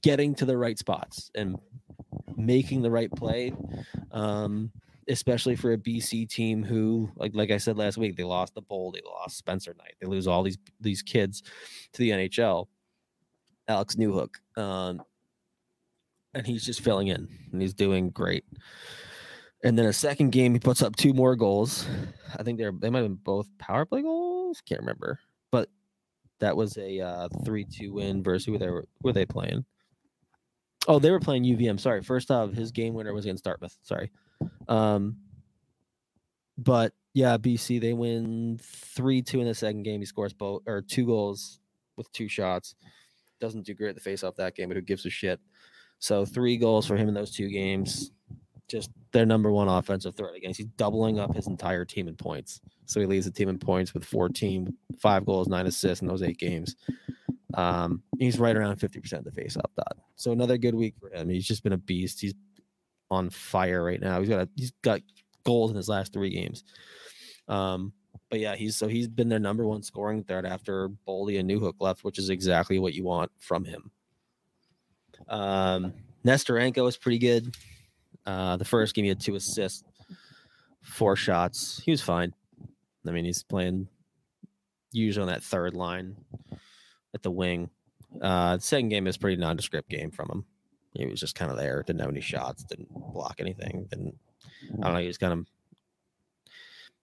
[0.00, 1.56] getting to the right spots and
[2.36, 3.52] making the right play,
[4.12, 4.70] um,
[5.08, 8.62] especially for a BC team who, like like I said last week, they lost the
[8.62, 11.42] bowl, they lost Spencer Knight, they lose all these these kids
[11.94, 12.68] to the NHL.
[13.66, 15.02] Alex Newhook, um,
[16.32, 18.44] and he's just filling in, and he's doing great.
[19.64, 21.86] And then a second game, he puts up two more goals.
[22.38, 24.60] I think they're they might have been both power play goals.
[24.60, 25.18] Can't remember,
[25.50, 25.70] but
[26.38, 29.64] that was a uh, three-two win versus who they were were they playing?
[30.86, 31.80] Oh, they were playing UVM.
[31.80, 33.74] Sorry, first off, his game winner was against Dartmouth.
[33.82, 34.10] Sorry,
[34.68, 35.16] um,
[36.58, 40.00] but yeah, BC they win three-two in the second game.
[40.00, 41.58] He scores both or two goals
[41.96, 42.74] with two shots.
[43.40, 45.40] Doesn't do great at the face-off that game, but who gives a shit?
[46.00, 48.10] So three goals for him in those two games
[48.68, 50.58] just their number one offensive threat against.
[50.58, 52.60] He's doubling up his entire team in points.
[52.86, 56.22] So he leads the team in points with 14, five goals, nine assists in those
[56.22, 56.76] eight games.
[57.54, 59.96] Um, he's right around 50% of the face up dot.
[60.16, 61.28] So another good week for him.
[61.28, 62.20] He's just been a beast.
[62.20, 62.34] He's
[63.10, 64.20] on fire right now.
[64.20, 65.00] He's got a, he's got
[65.44, 66.64] goals in his last three games.
[67.48, 67.92] Um,
[68.30, 71.74] but yeah, he's so he's been their number one scoring threat after Boldy and Newhook
[71.78, 73.90] left, which is exactly what you want from him.
[75.28, 75.92] Um,
[76.24, 77.54] Nesterenko is pretty good.
[78.26, 79.84] Uh, the first game he had two assists,
[80.82, 81.80] four shots.
[81.84, 82.34] He was fine.
[83.06, 83.88] I mean, he's playing
[84.92, 86.16] usually on that third line
[87.14, 87.68] at the wing.
[88.20, 90.44] Uh, the second game is pretty nondescript game from him.
[90.94, 94.16] He was just kind of there, didn't have any shots, didn't block anything, didn't.
[94.80, 95.00] I don't know.
[95.00, 95.46] He was kind of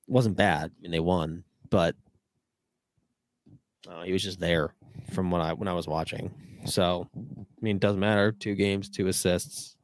[0.08, 0.72] wasn't bad.
[0.72, 1.96] I mean, they won, but
[3.90, 4.74] uh, he was just there
[5.14, 6.34] from when I when I was watching.
[6.66, 8.32] So, I mean, it doesn't matter.
[8.32, 9.76] Two games, two assists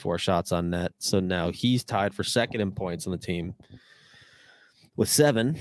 [0.00, 0.92] four shots on net.
[0.98, 3.54] So now he's tied for second in points on the team
[4.96, 5.56] with seven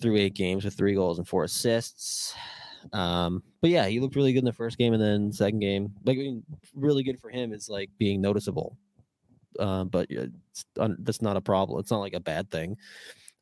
[0.00, 2.34] through eight games with three goals and four assists.
[2.92, 5.92] Um, but yeah, he looked really good in the first game and then second game,
[6.04, 6.44] like I mean,
[6.74, 8.76] really good for him is like being noticeable.
[9.58, 10.08] Uh, but
[10.76, 11.80] that's not a problem.
[11.80, 12.76] It's not like a bad thing,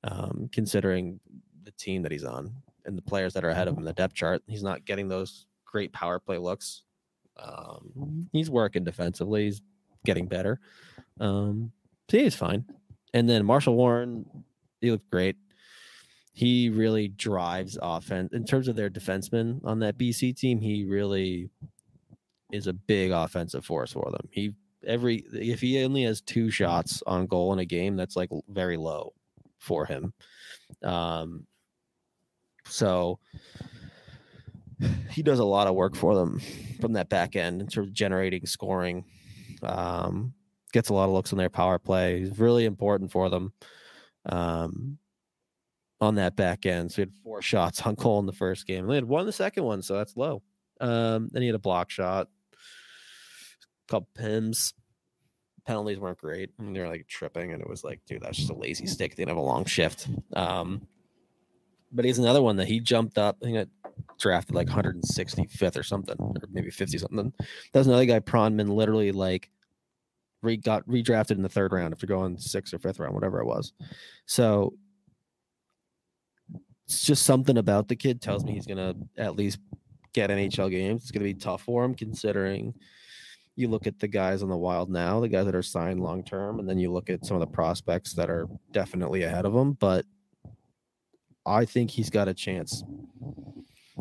[0.04, 1.18] um, considering
[1.64, 2.52] the team that he's on
[2.84, 4.42] and the players that are ahead of him, the depth chart.
[4.46, 6.82] He's not getting those great power play looks.
[7.36, 9.46] Um, he's working defensively.
[9.46, 9.62] He's
[10.04, 10.60] getting better.
[11.20, 11.72] Um,
[12.10, 12.64] so he's fine.
[13.12, 14.26] And then Marshall Warren,
[14.80, 15.36] he looked great.
[16.32, 20.60] He really drives offense in terms of their defensemen on that BC team.
[20.60, 21.48] He really
[22.52, 24.28] is a big offensive force for them.
[24.30, 24.54] He
[24.86, 28.76] every if he only has two shots on goal in a game, that's like very
[28.76, 29.12] low
[29.58, 30.12] for him.
[30.82, 31.46] Um,
[32.66, 33.20] so
[35.10, 36.40] he does a lot of work for them
[36.80, 39.04] from that back end in terms of generating scoring
[39.66, 40.34] um,
[40.72, 42.20] gets a lot of looks on their power play.
[42.20, 43.52] He's really important for them
[44.26, 44.98] um,
[46.00, 46.90] on that back end.
[46.90, 48.84] So he had four shots on goal in the first game.
[48.84, 50.42] And They had one in the second one, so that's low.
[50.80, 54.72] Um, then he had a block shot, a couple pims.
[55.66, 56.50] Penalties weren't great.
[56.58, 59.12] Mean, they were like tripping, and it was like, dude, that's just a lazy stick.
[59.12, 60.08] They didn't have a long shift.
[60.34, 60.86] Um,
[61.90, 63.38] but he's another one that he jumped up.
[63.40, 63.68] I think
[64.18, 67.32] drafted like 165th or something, or maybe 50 something.
[67.72, 69.50] That's another guy, Pronman, literally like
[70.42, 73.46] re got redrafted in the third round after going sixth or fifth round, whatever it
[73.46, 73.72] was.
[74.26, 74.74] So
[76.86, 79.58] it's just something about the kid tells me he's gonna at least
[80.12, 81.02] get NHL games.
[81.02, 82.74] It's gonna be tough for him considering
[83.56, 86.24] you look at the guys on the wild now, the guys that are signed long
[86.24, 89.54] term, and then you look at some of the prospects that are definitely ahead of
[89.54, 89.72] him.
[89.72, 90.04] But
[91.46, 92.82] I think he's got a chance.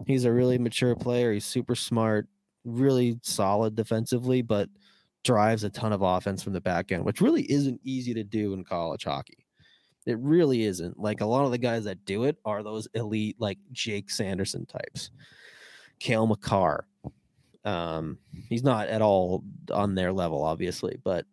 [0.07, 1.31] He's a really mature player.
[1.31, 2.27] He's super smart,
[2.65, 4.69] really solid defensively, but
[5.23, 8.53] drives a ton of offense from the back end, which really isn't easy to do
[8.53, 9.45] in college hockey.
[10.05, 10.99] It really isn't.
[10.99, 14.65] Like a lot of the guys that do it are those elite, like Jake Sanderson
[14.65, 15.11] types,
[15.99, 16.85] Cale Makar.
[17.63, 18.17] Um,
[18.49, 21.25] he's not at all on their level, obviously, but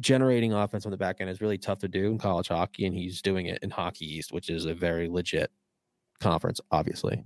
[0.00, 2.94] generating offense on the back end is really tough to do in college hockey, and
[2.96, 5.52] he's doing it in Hockey East, which is a very legit
[6.20, 7.24] conference, obviously.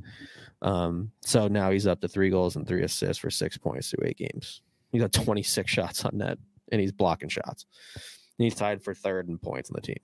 [0.62, 4.06] Um, so now he's up to three goals and three assists for six points through
[4.06, 4.62] eight games.
[4.90, 6.39] He's got 26 shots on net,
[6.70, 7.66] and he's blocking shots.
[7.94, 10.01] And he's tied for third in points on the team.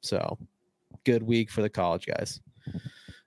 [0.00, 0.38] So
[1.04, 2.40] good week for the college guys.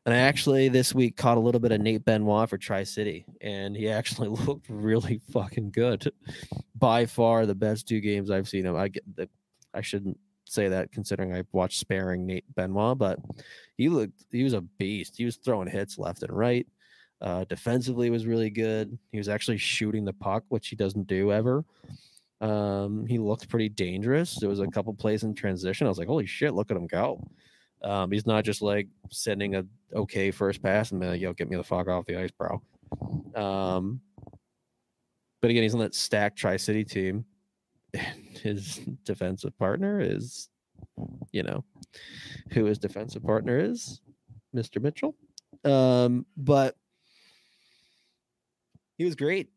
[0.06, 3.26] And I actually this week caught a little bit of Nate Benoit for Tri City,
[3.42, 6.12] and he actually looked really fucking good.
[6.76, 8.76] By far the best two games I've seen him.
[8.76, 9.30] I get the
[9.74, 10.20] I shouldn't
[10.52, 13.19] say that considering I watched sparing Nate Benoit, but
[13.78, 15.15] he looked he was a beast.
[15.18, 16.68] He was throwing hits left and right.
[17.22, 18.98] Uh, defensively was really good.
[19.11, 21.64] He was actually shooting the puck, which he doesn't do ever.
[22.41, 24.40] Um, he looked pretty dangerous.
[24.40, 25.86] There was a couple plays in transition.
[25.86, 27.23] I was like, holy shit, look at him go.
[27.84, 31.57] Um, he's not just like sending a okay first pass and like, yo, get me
[31.57, 32.61] the fuck off the ice, bro.
[33.36, 34.02] Um,
[35.41, 37.26] but again, he's on that stacked Tri City team.
[38.41, 40.49] His defensive partner is,
[41.31, 41.63] you know,
[42.51, 44.01] who his defensive partner is,
[44.55, 44.81] Mr.
[44.81, 45.15] Mitchell.
[45.63, 46.76] Um, but
[48.97, 49.49] he was great.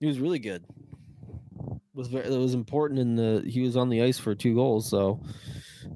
[0.00, 0.64] He was really good.
[1.94, 4.88] Was very, it was important in the he was on the ice for two goals,
[4.88, 5.20] so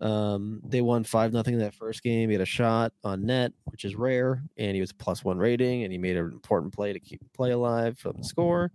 [0.02, 2.28] um, they won five nothing in that first game.
[2.28, 5.84] He had a shot on net, which is rare, and he was plus one rating,
[5.84, 8.70] and he made an important play to keep the play alive from the score.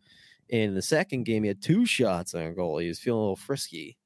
[0.51, 2.77] In the second game, he had two shots on goal.
[2.77, 3.97] He was feeling a little frisky,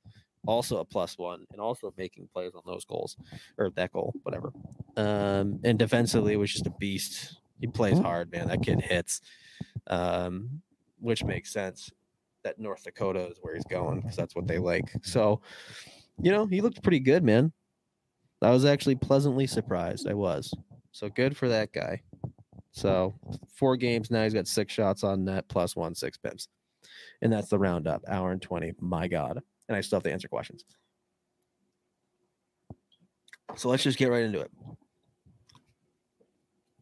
[0.47, 3.17] also a plus one, and also making plays on those goals
[3.57, 4.53] or that goal, whatever.
[4.95, 7.37] Um, and defensively, it was just a beast.
[7.59, 8.47] He plays hard, man.
[8.47, 9.21] That kid hits,
[9.87, 10.61] um,
[10.99, 11.91] which makes sense.
[12.43, 14.91] That North Dakota is where he's going because that's what they like.
[15.01, 15.41] So
[16.21, 17.51] you know, he looked pretty good, man.
[18.41, 20.07] I was actually pleasantly surprised.
[20.07, 20.53] I was.
[20.91, 22.01] So good for that guy.
[22.75, 23.13] So
[23.55, 24.23] four games now.
[24.23, 26.49] He's got six shots on net plus one, six pips.
[27.21, 28.03] And that's the roundup.
[28.07, 28.73] Hour and 20.
[28.81, 29.39] My God.
[29.69, 30.65] And I still have to answer questions.
[33.55, 34.51] So let's just get right into it.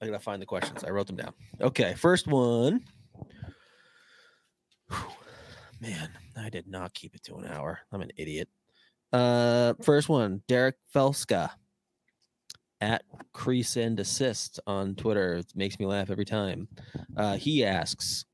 [0.02, 0.84] I gotta find the questions.
[0.84, 1.34] I wrote them down.
[1.62, 2.84] Okay, first one.
[4.90, 4.98] Whew.
[5.80, 7.80] Man, I did not keep it to an hour.
[7.92, 8.50] I'm an idiot.
[9.14, 11.52] Uh, first one, Derek Felska
[12.84, 15.36] at Crease and Assist on Twitter.
[15.36, 16.68] It makes me laugh every time.
[17.16, 18.26] Uh, he asks,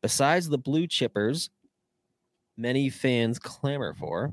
[0.00, 1.50] besides the blue chippers,
[2.56, 4.30] many fans clamor for.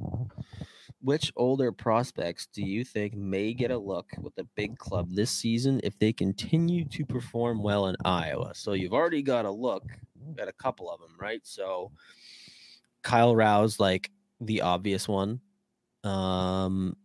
[1.02, 5.30] Which older prospects do you think may get a look with the big club this
[5.30, 8.54] season if they continue to perform well in Iowa?
[8.56, 9.84] So you've already got a look
[10.40, 11.42] at a couple of them, right?
[11.44, 11.92] So
[13.04, 14.10] Kyle Rau's, like
[14.42, 15.42] the obvious one.
[16.04, 16.96] Um,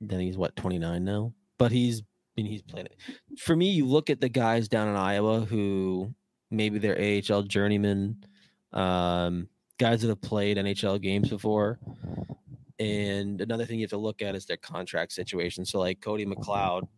[0.00, 1.32] then he's what 29 now,
[1.62, 2.02] but he's
[2.36, 2.98] mean, he's playing it.
[3.38, 6.12] For me, you look at the guys down in Iowa who
[6.50, 8.24] maybe they're AHL journeymen,
[8.72, 9.46] um,
[9.78, 11.78] guys that have played NHL games before.
[12.80, 15.64] And another thing you have to look at is their contract situation.
[15.64, 16.88] So, like Cody McLeod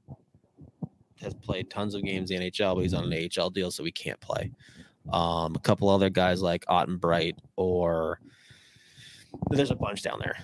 [1.21, 3.85] has played tons of games in the NHL, but he's on an AHL deal, so
[3.85, 4.51] he can't play.
[5.13, 8.19] Um, a couple other guys like Otten Bright or
[9.51, 10.37] there's a bunch down there,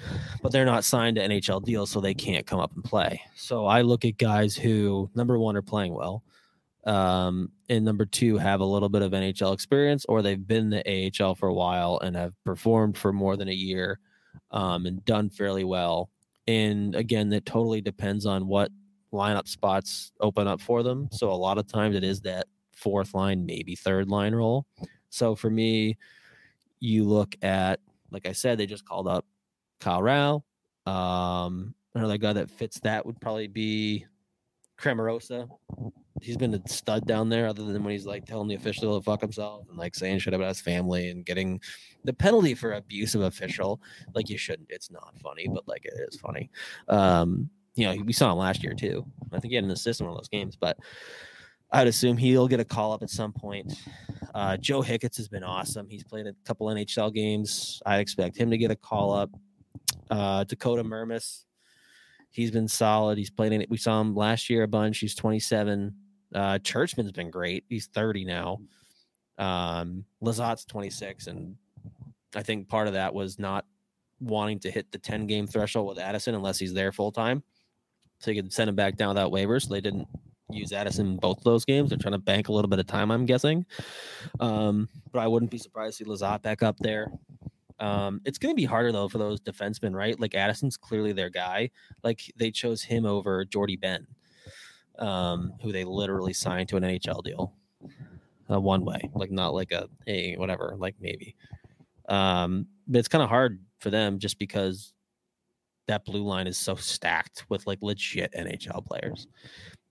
[0.42, 3.20] but they're not signed to NHL deals, so they can't come up and play.
[3.34, 6.22] So I look at guys who number one are playing well,
[6.84, 11.12] um, and number two have a little bit of NHL experience, or they've been the
[11.20, 13.98] AHL for a while and have performed for more than a year,
[14.50, 16.10] um, and done fairly well.
[16.46, 18.70] And again, that totally depends on what
[19.12, 21.08] lineup spots open up for them.
[21.12, 24.66] So a lot of times it is that fourth line, maybe third line role.
[25.10, 25.96] So for me,
[26.80, 27.80] you look at
[28.10, 29.24] like I said, they just called up
[29.80, 30.44] Kyle Rau.
[30.86, 34.06] Um, another guy that fits that would probably be
[34.80, 35.48] Cramarossa.
[36.22, 39.04] He's been a stud down there, other than when he's like telling the official to
[39.04, 41.60] fuck himself and like saying shit about his family and getting
[42.04, 43.80] the penalty for abusive official.
[44.14, 44.68] Like you shouldn't.
[44.70, 46.50] It's not funny, but like it is funny.
[46.88, 49.06] Um, you know, we saw him last year too.
[49.32, 50.76] I think he had an assist in one of those games, but
[51.72, 53.72] I'd assume he'll get a call up at some point.
[54.34, 55.88] Uh, Joe Hicketts has been awesome.
[55.88, 57.80] He's played a couple NHL games.
[57.86, 59.30] I expect him to get a call up.
[60.10, 61.44] Uh, Dakota Mermis,
[62.30, 63.18] he's been solid.
[63.18, 63.70] He's played in it.
[63.70, 64.98] We saw him last year a bunch.
[64.98, 65.94] He's 27.
[66.34, 67.64] Uh, Czuczman's been great.
[67.68, 68.58] He's 30 now.
[69.38, 71.56] Um, Lizotte's 26, and
[72.34, 73.64] I think part of that was not
[74.20, 77.42] wanting to hit the 10 game threshold with Addison unless he's there full time.
[78.18, 79.68] So you could send him back down without waivers.
[79.68, 80.06] They didn't
[80.54, 81.90] use Addison in both those games.
[81.90, 83.66] They're trying to bank a little bit of time, I'm guessing.
[84.38, 87.10] Um, but I wouldn't be surprised to see Lizotte back up there.
[87.80, 90.18] Um, it's going to be harder though for those defensemen, right?
[90.20, 91.70] Like Addison's clearly their guy.
[92.04, 94.06] Like they chose him over Jordie Benn,
[94.98, 97.54] um, who they literally signed to an NHL deal,
[98.50, 101.34] uh, one way, like not like a hey whatever, like maybe.
[102.08, 104.92] Um, but it's kind of hard for them just because
[105.86, 109.26] that blue line is so stacked with like legit NHL players.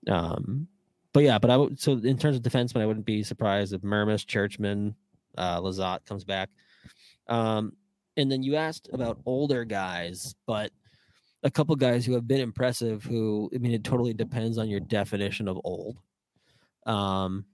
[0.08, 0.68] Um,
[1.12, 3.82] but yeah, but I would so in terms of defensemen, I wouldn't be surprised if
[3.82, 4.94] Mermis, Czuczman,
[5.36, 6.50] uh, Lizotte comes back.
[7.28, 7.72] Um,
[8.16, 10.70] and then you asked about older guys, but
[11.42, 13.02] a couple guys who have been impressive.
[13.04, 15.98] Who I mean, it totally depends on your definition of old.
[16.86, 17.44] Um,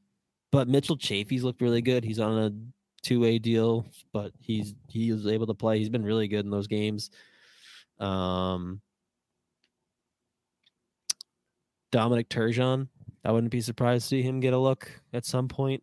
[0.53, 2.05] but Mitchell Chaffee's looked really good.
[2.05, 2.53] He's on a
[3.03, 5.79] two way deal, but he's he was able to play.
[5.79, 7.11] He's been really good in those games.
[8.01, 8.81] Um,
[11.97, 12.89] Dominic Turgeon,
[13.25, 15.83] I wouldn't be surprised to see him get a look at some point.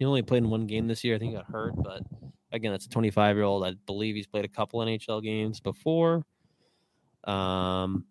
[0.00, 1.14] He only played in one game this year.
[1.14, 2.02] I think he got hurt, but
[2.50, 3.64] again, that's a 25 year old.
[3.64, 6.26] I believe he's played a couple NHL games before.
[7.22, 8.06] Um,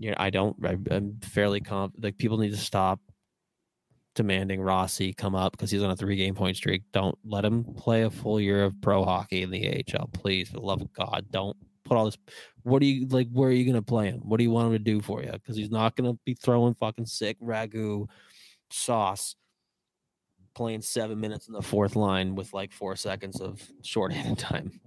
[0.00, 0.56] yeah, I don't.
[0.66, 1.94] I, am fairly comp.
[2.02, 2.98] Like people need to stop
[4.16, 6.82] demanding Rossi come up because he's on a three game point streak.
[6.92, 10.48] Don't let him play a full year of pro hockey in the AHL, please.
[10.48, 11.56] For the love of God, don't
[11.86, 12.18] put all this.
[12.62, 13.28] What are you like?
[13.32, 14.20] Where are you going to play him?
[14.24, 15.32] What do you want him to do for you?
[15.32, 18.08] Because he's not going to be throwing fucking sick ragu
[18.70, 19.36] sauce,
[20.54, 24.80] playing seven minutes in the fourth line with like four seconds of shorthand time.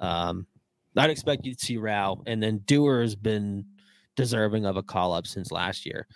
[0.00, 0.46] Um,
[0.96, 3.64] I'd expect you to see Rau, and then Dewar has been
[4.16, 6.06] deserving of a call up since last year.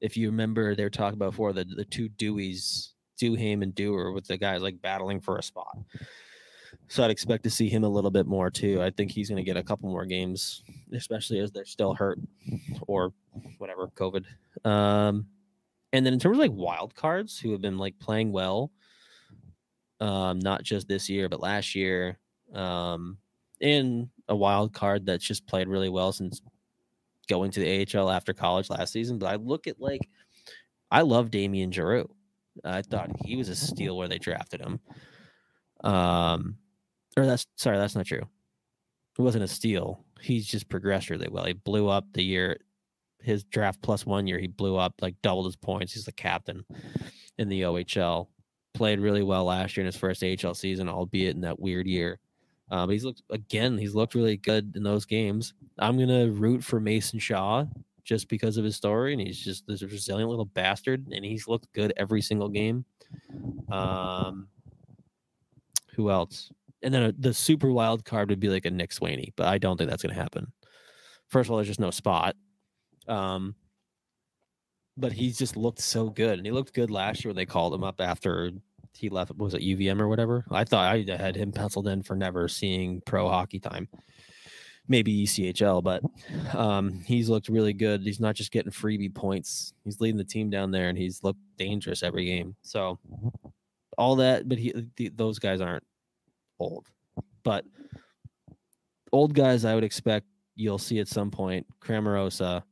[0.00, 2.90] If you remember, they were talking about before the the two Deweys,
[3.20, 5.76] Duhaime and Dewar, with the guys like battling for a spot.
[6.88, 8.82] So I'd expect to see him a little bit more too.
[8.82, 10.62] I think he's going to get a couple more games,
[10.92, 12.18] especially as they're still hurt
[12.86, 13.12] or
[13.58, 14.24] whatever COVID.
[14.64, 15.26] Um,
[15.92, 18.70] and then in terms of like wild cards who have been like playing well,
[20.00, 22.18] um, not just this year but last year,
[22.54, 23.18] um,
[23.60, 26.40] in a wild card that's just played really well since
[27.28, 29.18] going to the AHL after college last season.
[29.18, 30.08] But I look at like
[30.90, 32.08] I love Damien Giroux.
[32.64, 34.80] I thought he was a steal where they drafted him.
[35.84, 36.56] Um,
[37.18, 38.22] or that's sorry, that's not true.
[39.18, 40.04] It wasn't a steal.
[40.20, 41.44] He's just progressed really well.
[41.44, 42.58] He blew up the year
[43.20, 44.38] his draft plus one year.
[44.38, 45.92] He blew up like doubled his points.
[45.92, 46.64] He's the captain
[47.38, 48.28] in the OHL.
[48.74, 52.20] Played really well last year in his first AHL season, albeit in that weird year.
[52.70, 53.78] Um, but he's looked again.
[53.78, 55.54] He's looked really good in those games.
[55.78, 57.64] I'm gonna root for Mason Shaw
[58.04, 61.72] just because of his story, and he's just this resilient little bastard, and he's looked
[61.72, 62.84] good every single game.
[63.70, 64.48] Um,
[65.94, 66.52] who else?
[66.82, 69.58] And then a, the super wild card would be like a Nick Swaney, but I
[69.58, 70.52] don't think that's going to happen.
[71.28, 72.36] First of all, there's just no spot.
[73.06, 73.54] Um,
[74.96, 77.72] but he's just looked so good, and he looked good last year when they called
[77.72, 78.50] him up after
[78.94, 79.34] he left.
[79.36, 80.44] Was it UVM or whatever?
[80.50, 83.88] I thought I had him penciled in for never seeing pro hockey time.
[84.88, 86.02] Maybe ECHL, but
[86.58, 88.02] um, he's looked really good.
[88.02, 89.74] He's not just getting freebie points.
[89.84, 92.56] He's leading the team down there, and he's looked dangerous every game.
[92.62, 92.98] So
[93.98, 95.84] all that, but he the, those guys aren't
[96.58, 96.86] old.
[97.44, 97.64] But
[99.12, 102.62] old guys, I would expect you'll see at some point Cramarossa,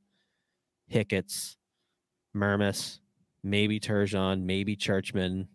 [0.93, 1.57] Hicketts,
[2.35, 2.99] Mermis,
[3.43, 5.47] maybe Turgeon, maybe Czuczman.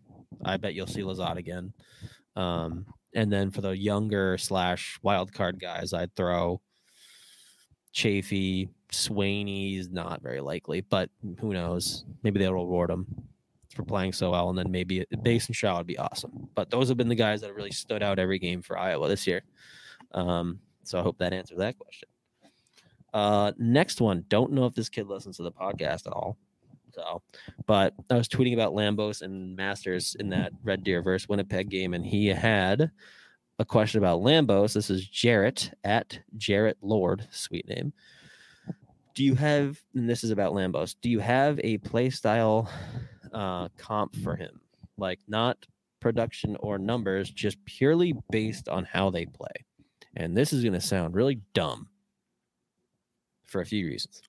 [0.44, 1.72] I bet you'll see Lizotte again.
[2.34, 6.62] Um, and then for the younger slash wild card guys, I'd throw
[7.92, 11.10] Chaffee, Swaney's not very likely, but
[11.40, 12.04] who knows?
[12.22, 13.06] Maybe they'll reward him
[13.74, 16.48] for playing so well, and then maybe Mason Shaw would be awesome.
[16.54, 19.08] But those have been the guys that have really stood out every game for Iowa
[19.08, 19.42] this year.
[20.12, 22.08] Um, so I hope that answers that question.
[23.12, 24.24] Uh, next one.
[24.28, 26.36] Don't know if this kid listens to the podcast at all.
[26.94, 27.22] So,
[27.66, 31.94] but I was tweeting about Lambos and Masters in that Red Deer versus Winnipeg game,
[31.94, 32.90] and he had
[33.58, 34.74] a question about Lambos.
[34.74, 37.92] This is Jarrett at Jarrett Lord, sweet name.
[39.14, 42.70] Do you have, and this is about Lambos, do you have a play style
[43.32, 44.60] uh, comp for him.
[44.96, 45.58] Like not
[46.00, 49.52] production or numbers, just purely based on how they play.
[50.16, 51.88] And this is going to sound really dumb
[53.44, 54.22] for a few reasons.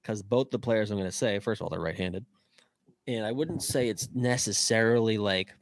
[0.00, 2.24] Because both the players I'm going to say, first of all, they're right handed.
[3.06, 5.52] And I wouldn't say it's necessarily like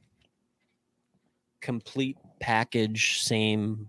[1.61, 3.89] complete package, same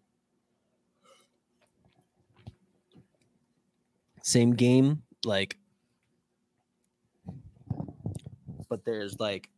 [4.21, 5.03] same game.
[5.25, 5.57] Like
[8.73, 9.51] but there's like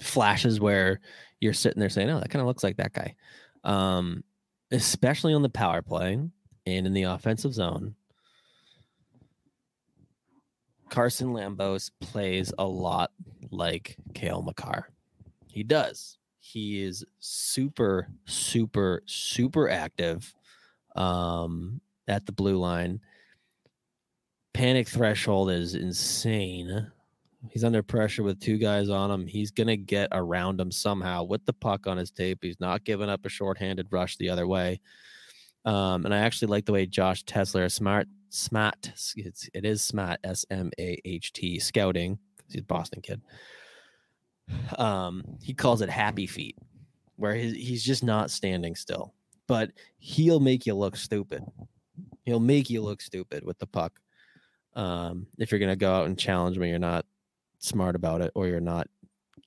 [0.00, 1.00] flashes where
[1.38, 3.14] you're sitting there saying, "Oh, that kind of looks like that guy,"
[3.62, 4.24] um,
[4.70, 7.94] especially on the power play and in the offensive zone.
[10.88, 13.10] Carson Lambos plays a lot
[13.50, 14.88] like Cale Makar.
[15.48, 16.16] He does.
[16.40, 20.34] He is super, super, super active
[20.96, 23.00] um, at the blue line.
[24.54, 26.90] Panic threshold is insane.
[27.50, 29.26] He's under pressure with two guys on him.
[29.26, 32.40] He's going to get around him somehow with the puck on his tape.
[32.42, 34.80] He's not giving up a shorthanded rush the other way.
[35.64, 40.18] Um, and I actually like the way Josh Tessler, smart, smart, it's, it is smart,
[40.24, 42.18] S M A H T, scouting.
[42.48, 43.20] He's a Boston kid.
[44.76, 46.56] Um, he calls it happy feet,
[47.16, 49.14] where he's just not standing still,
[49.46, 51.44] but he'll make you look stupid.
[52.24, 54.00] He'll make you look stupid with the puck.
[54.74, 57.04] Um, if you're gonna go out and challenge me, you're not
[57.58, 58.88] smart about it, or you're not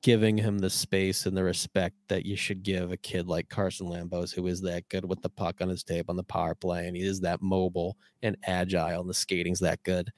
[0.02, 3.88] giving him the space and the respect that you should give a kid like Carson
[3.88, 6.88] Lambos, who is that good with the puck on his tape on the power play,
[6.88, 10.12] and he is that mobile and agile, and the skating's that good.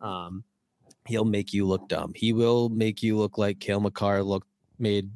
[0.00, 0.44] Um,
[1.06, 2.12] he'll make you look dumb.
[2.14, 4.48] He will make you look like Cale Makar looked
[4.78, 5.10] made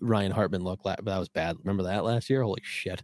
[0.00, 1.56] Ryan Hartman look like that was bad.
[1.62, 2.42] Remember that last year?
[2.42, 3.02] Holy shit.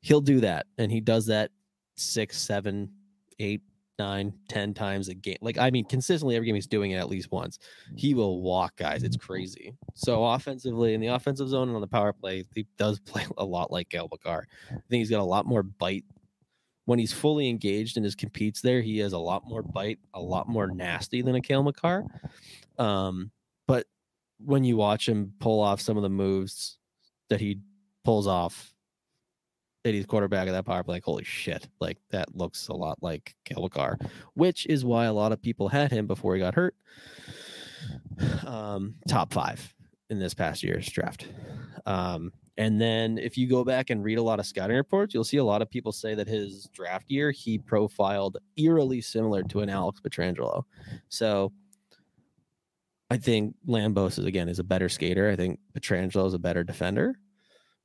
[0.00, 0.66] He'll do that.
[0.76, 1.50] And he does that
[1.96, 2.90] six, seven,
[3.38, 3.62] eight,
[3.98, 5.38] nine, ten times a game.
[5.40, 7.58] Like, I mean, consistently every game he's doing it at least once.
[7.96, 9.02] He will walk guys.
[9.02, 9.74] It's crazy.
[9.94, 13.44] So offensively in the offensive zone and on the power play, he does play a
[13.44, 14.46] lot like Cale Makar.
[14.70, 16.04] I think he's got a lot more bite
[16.88, 20.20] when he's fully engaged and his competes there, he has a lot more bite, a
[20.22, 22.02] lot more nasty than a Cale Makar.
[22.78, 23.30] Um,
[23.66, 23.84] but
[24.38, 26.78] when you watch him pull off some of the moves
[27.28, 27.58] that he
[28.04, 28.72] pulls off
[29.84, 33.34] he's quarterback of that power play, like, holy shit, like that looks a lot like
[33.56, 33.98] Makar,
[34.34, 36.74] which is why a lot of people had him before he got hurt.
[38.46, 39.74] Um, top five
[40.10, 41.28] in this past year's draft.
[41.86, 45.22] Um, and then if you go back and read a lot of scouting reports, you'll
[45.22, 49.60] see a lot of people say that his draft year he profiled eerily similar to
[49.60, 50.64] an Alex Pietrangelo.
[51.08, 51.52] So
[53.10, 55.30] I think Lambos is again is a better skater.
[55.30, 57.14] I think Pietrangelo is a better defender.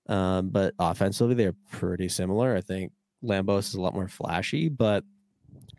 [0.07, 2.55] Um, but offensively, they're pretty similar.
[2.55, 2.91] I think
[3.23, 5.03] Lambos is a lot more flashy, but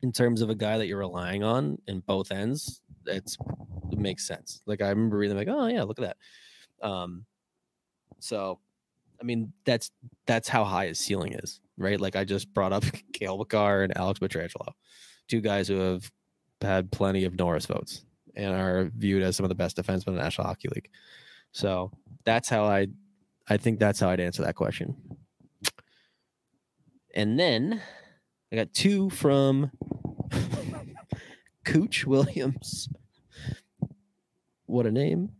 [0.02, 3.36] in terms of a guy that you're relying on in both ends, it's
[3.92, 4.62] it makes sense.
[4.66, 6.16] Like I remember reading like, oh yeah, look at
[6.80, 6.86] that.
[6.86, 7.26] Um,
[8.18, 8.60] so
[9.20, 9.90] I mean, that's
[10.26, 12.00] that's how high his ceiling is, right?
[12.00, 14.72] Like I just brought up Cale Makar and Alex Pietrangelo,
[15.28, 16.10] two guys who have
[16.60, 18.04] had plenty of Norris votes
[18.36, 20.90] and are viewed as some of the best defensemen in the National Hockey League.
[21.52, 21.92] So
[22.24, 22.88] that's how I,
[23.48, 24.96] I think that's how I'd answer that question.
[27.14, 27.80] And then
[28.52, 29.70] I got two from
[31.64, 32.88] Cooch Williams.
[34.66, 35.30] What a name!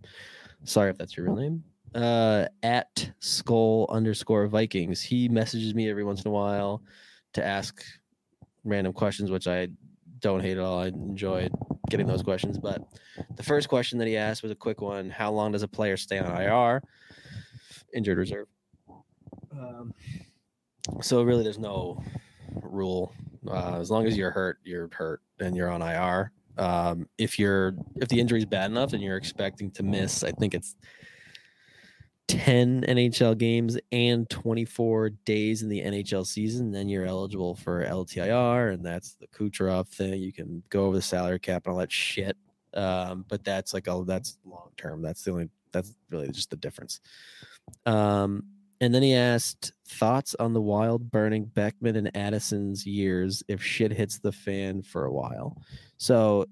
[0.65, 1.65] Sorry if that's your real name
[1.95, 5.01] uh, at skull underscore Vikings.
[5.01, 6.83] He messages me every once in a while
[7.35, 7.85] to ask
[8.65, 9.69] random questions, which I
[10.19, 10.81] don't hate at all.
[10.81, 11.49] I enjoy
[11.91, 12.59] getting those questions.
[12.59, 12.83] But
[13.37, 15.97] the first question that he asked was a quick one How long does a player
[15.97, 16.83] stay on IR?
[17.95, 18.47] Injured reserve.
[19.53, 19.95] Um,
[21.01, 22.03] so really, there's no
[22.63, 23.13] rule.
[23.49, 26.33] Uh, as long as you're hurt, you're hurt and you're on IR.
[26.57, 30.31] Um, if you're if the injury is bad enough and you're expecting to miss, I
[30.33, 30.77] think it's
[32.29, 38.73] 10 NHL games and 24 days in the NHL season, then you're eligible for LTIR,
[38.73, 40.21] and that's the Kucherov thing.
[40.23, 42.37] You can go over the salary cap and all that shit.
[42.73, 45.03] Um, but that's like a that's long term.
[45.03, 47.01] That's the only that's really just the difference.
[47.87, 48.45] Um,
[48.81, 53.93] and then he asked thoughts on the wild burning Beckman and Addison's years if shit
[53.93, 55.57] hits the fan for a while.
[55.97, 56.47] So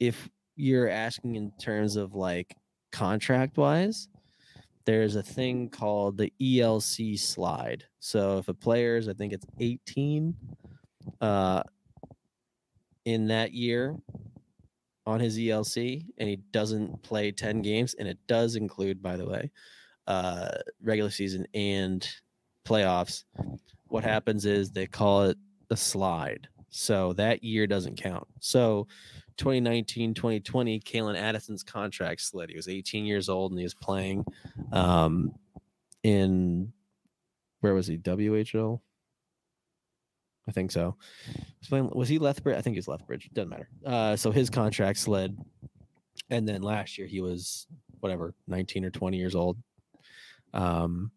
[0.00, 2.54] if you're asking in terms of like
[2.92, 4.08] contract wise,
[4.84, 7.84] there's a thing called the ELC slide.
[8.00, 10.34] So if a player is, I think it's 18
[11.20, 11.62] uh,
[13.04, 13.96] in that year
[15.06, 19.26] on his ELC, and he doesn't play 10 games, and it does include, by the
[19.26, 19.50] way,
[20.06, 20.48] uh,
[20.82, 22.06] regular season and
[22.66, 23.24] playoffs.
[23.88, 25.38] What happens is they call it
[25.70, 26.48] a slide.
[26.70, 28.26] So that year doesn't count.
[28.40, 28.86] So
[29.36, 32.50] 2019 2020 Calen Addison's contract slid.
[32.50, 34.24] He was 18 years old and he was playing
[34.72, 35.32] um,
[36.02, 36.72] in
[37.60, 37.96] where was he?
[37.96, 38.80] WHL?
[40.46, 40.96] I think so.
[41.70, 42.58] Was he Lethbridge?
[42.58, 43.30] I think he's Lethbridge.
[43.32, 43.68] Doesn't matter.
[43.84, 45.38] Uh, so his contract slid,
[46.28, 47.66] and then last year he was
[48.00, 49.56] whatever, 19 or 20 years old.
[50.54, 51.10] Um,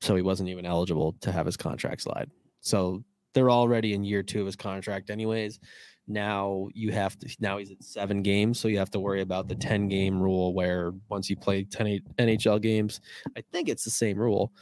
[0.00, 2.30] so he wasn't even eligible to have his contract slide.
[2.60, 3.02] So
[3.34, 5.58] they're already in year two of his contract, anyways.
[6.06, 7.36] Now you have to.
[7.40, 10.54] Now he's at seven games, so you have to worry about the ten game rule,
[10.54, 13.00] where once you play ten NHL games,
[13.36, 14.52] I think it's the same rule.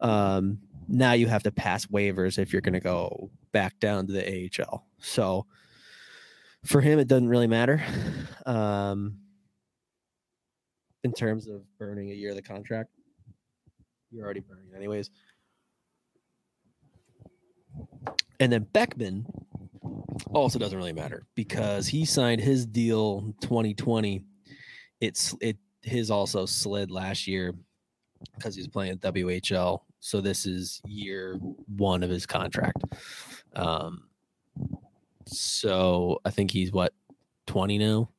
[0.00, 0.58] Um,
[0.88, 4.50] now you have to pass waivers if you're going to go back down to the
[4.50, 4.86] AHL.
[4.98, 5.46] So
[6.64, 7.82] for him, it doesn't really matter.
[8.46, 9.18] Um,
[11.04, 12.90] in terms of burning a year of the contract.
[14.10, 15.10] You're already burning it anyways.
[18.40, 19.26] And then Beckman
[20.32, 24.24] also doesn't really matter because he signed his deal 2020.
[25.00, 27.54] It's it his also slid last year
[28.34, 29.80] because he's playing at WHL.
[30.00, 31.38] So this is year
[31.76, 32.82] one of his contract.
[33.54, 34.08] Um,
[35.26, 36.94] so I think he's what
[37.46, 38.10] 20 now.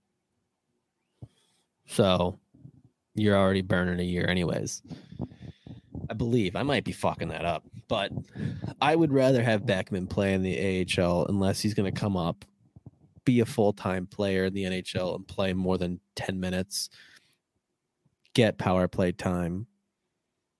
[1.87, 2.39] So
[3.21, 4.81] you're already burning a year, anyways.
[6.09, 8.11] I believe I might be fucking that up, but
[8.81, 12.45] I would rather have Beckman play in the AHL unless he's going to come up,
[13.25, 16.89] be a full time player in the NHL, and play more than 10 minutes,
[18.33, 19.67] get power play time,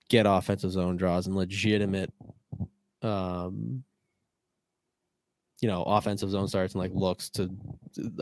[0.08, 2.12] get offensive zone draws, and legitimate
[3.02, 3.84] um,
[5.60, 7.50] you know, offensive zone starts and like looks to.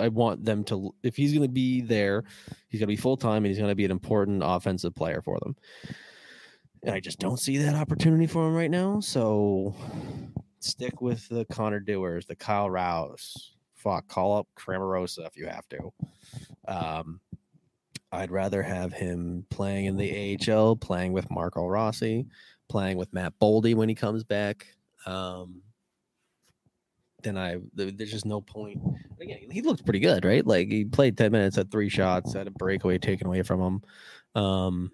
[0.01, 0.95] I want them to.
[1.03, 2.25] If he's going to be there,
[2.69, 5.23] he's going to be full time and he's going to be an important offensive player
[5.23, 5.57] for them.
[6.83, 9.01] And I just don't see that opportunity for him right now.
[9.01, 9.75] So
[10.61, 13.37] stick with the Connor Dewars, the Kyle Raus.
[13.75, 15.93] Fuck, call up Cramarossa if you have to.
[16.67, 17.21] Um,
[18.11, 22.27] I'd rather have him playing in the AHL, playing with Marco Rossi,
[22.69, 24.67] playing with Matt Boldy when he comes back.
[25.07, 25.63] Um,
[27.23, 28.81] then I there's just no point.
[29.21, 30.47] Again, he looked pretty good, right?
[30.47, 33.83] Like he played 10 minutes, had three shots, had a breakaway taken away from him.
[34.43, 34.93] Um,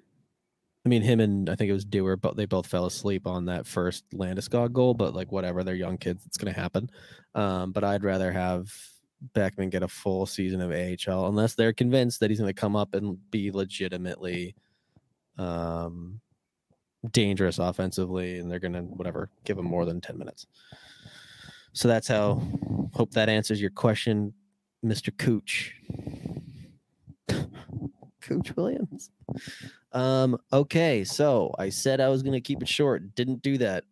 [0.85, 3.47] I mean, him and I think it was Dewar, but they both fell asleep on
[3.47, 4.93] that first Landeskog goal.
[4.95, 6.91] But like, whatever, they're young kids; it's going to happen.
[7.35, 8.71] Um, but I'd rather have
[9.33, 12.77] Beckman get a full season of AHL unless they're convinced that he's going to come
[12.77, 14.55] up and be legitimately
[15.39, 16.21] um,
[17.11, 20.47] dangerous offensively, and they're going to whatever give him more than ten minutes.
[21.75, 22.41] So that's how.
[22.95, 24.33] Hope that answers your question,
[24.83, 25.75] Mister Cooch.
[28.23, 29.11] Cooch Williams.
[29.91, 33.15] Um, okay, so I said I was gonna keep it short.
[33.17, 33.85] Didn't do that.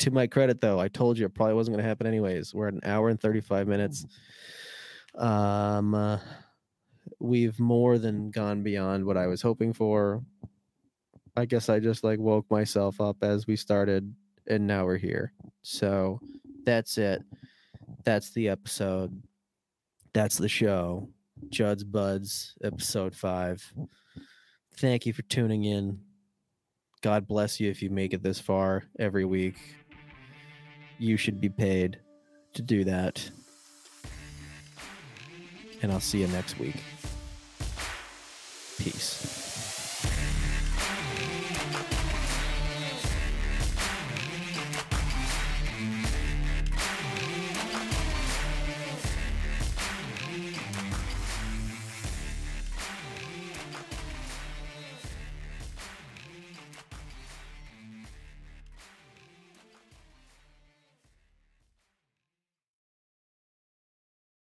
[0.00, 2.52] To my credit, though, I told you it probably wasn't gonna happen anyways.
[2.52, 4.04] We're at an hour and thirty-five minutes.
[5.14, 6.18] Um, uh,
[7.20, 10.24] we've more than gone beyond what I was hoping for.
[11.36, 14.12] I guess I just like woke myself up as we started,
[14.48, 15.32] and now we're here.
[15.62, 16.20] So
[16.64, 17.22] that's it.
[18.04, 19.22] That's the episode.
[20.12, 21.08] That's the show.
[21.48, 23.72] Judd'z Budz, episode five.
[24.76, 26.00] Thank you for tuning in.
[27.02, 29.56] God bless you if you make it this far every week.
[30.98, 31.98] You should be paid
[32.54, 33.30] to do that.
[35.82, 36.76] And I'll see you next week.
[38.78, 39.49] Peace.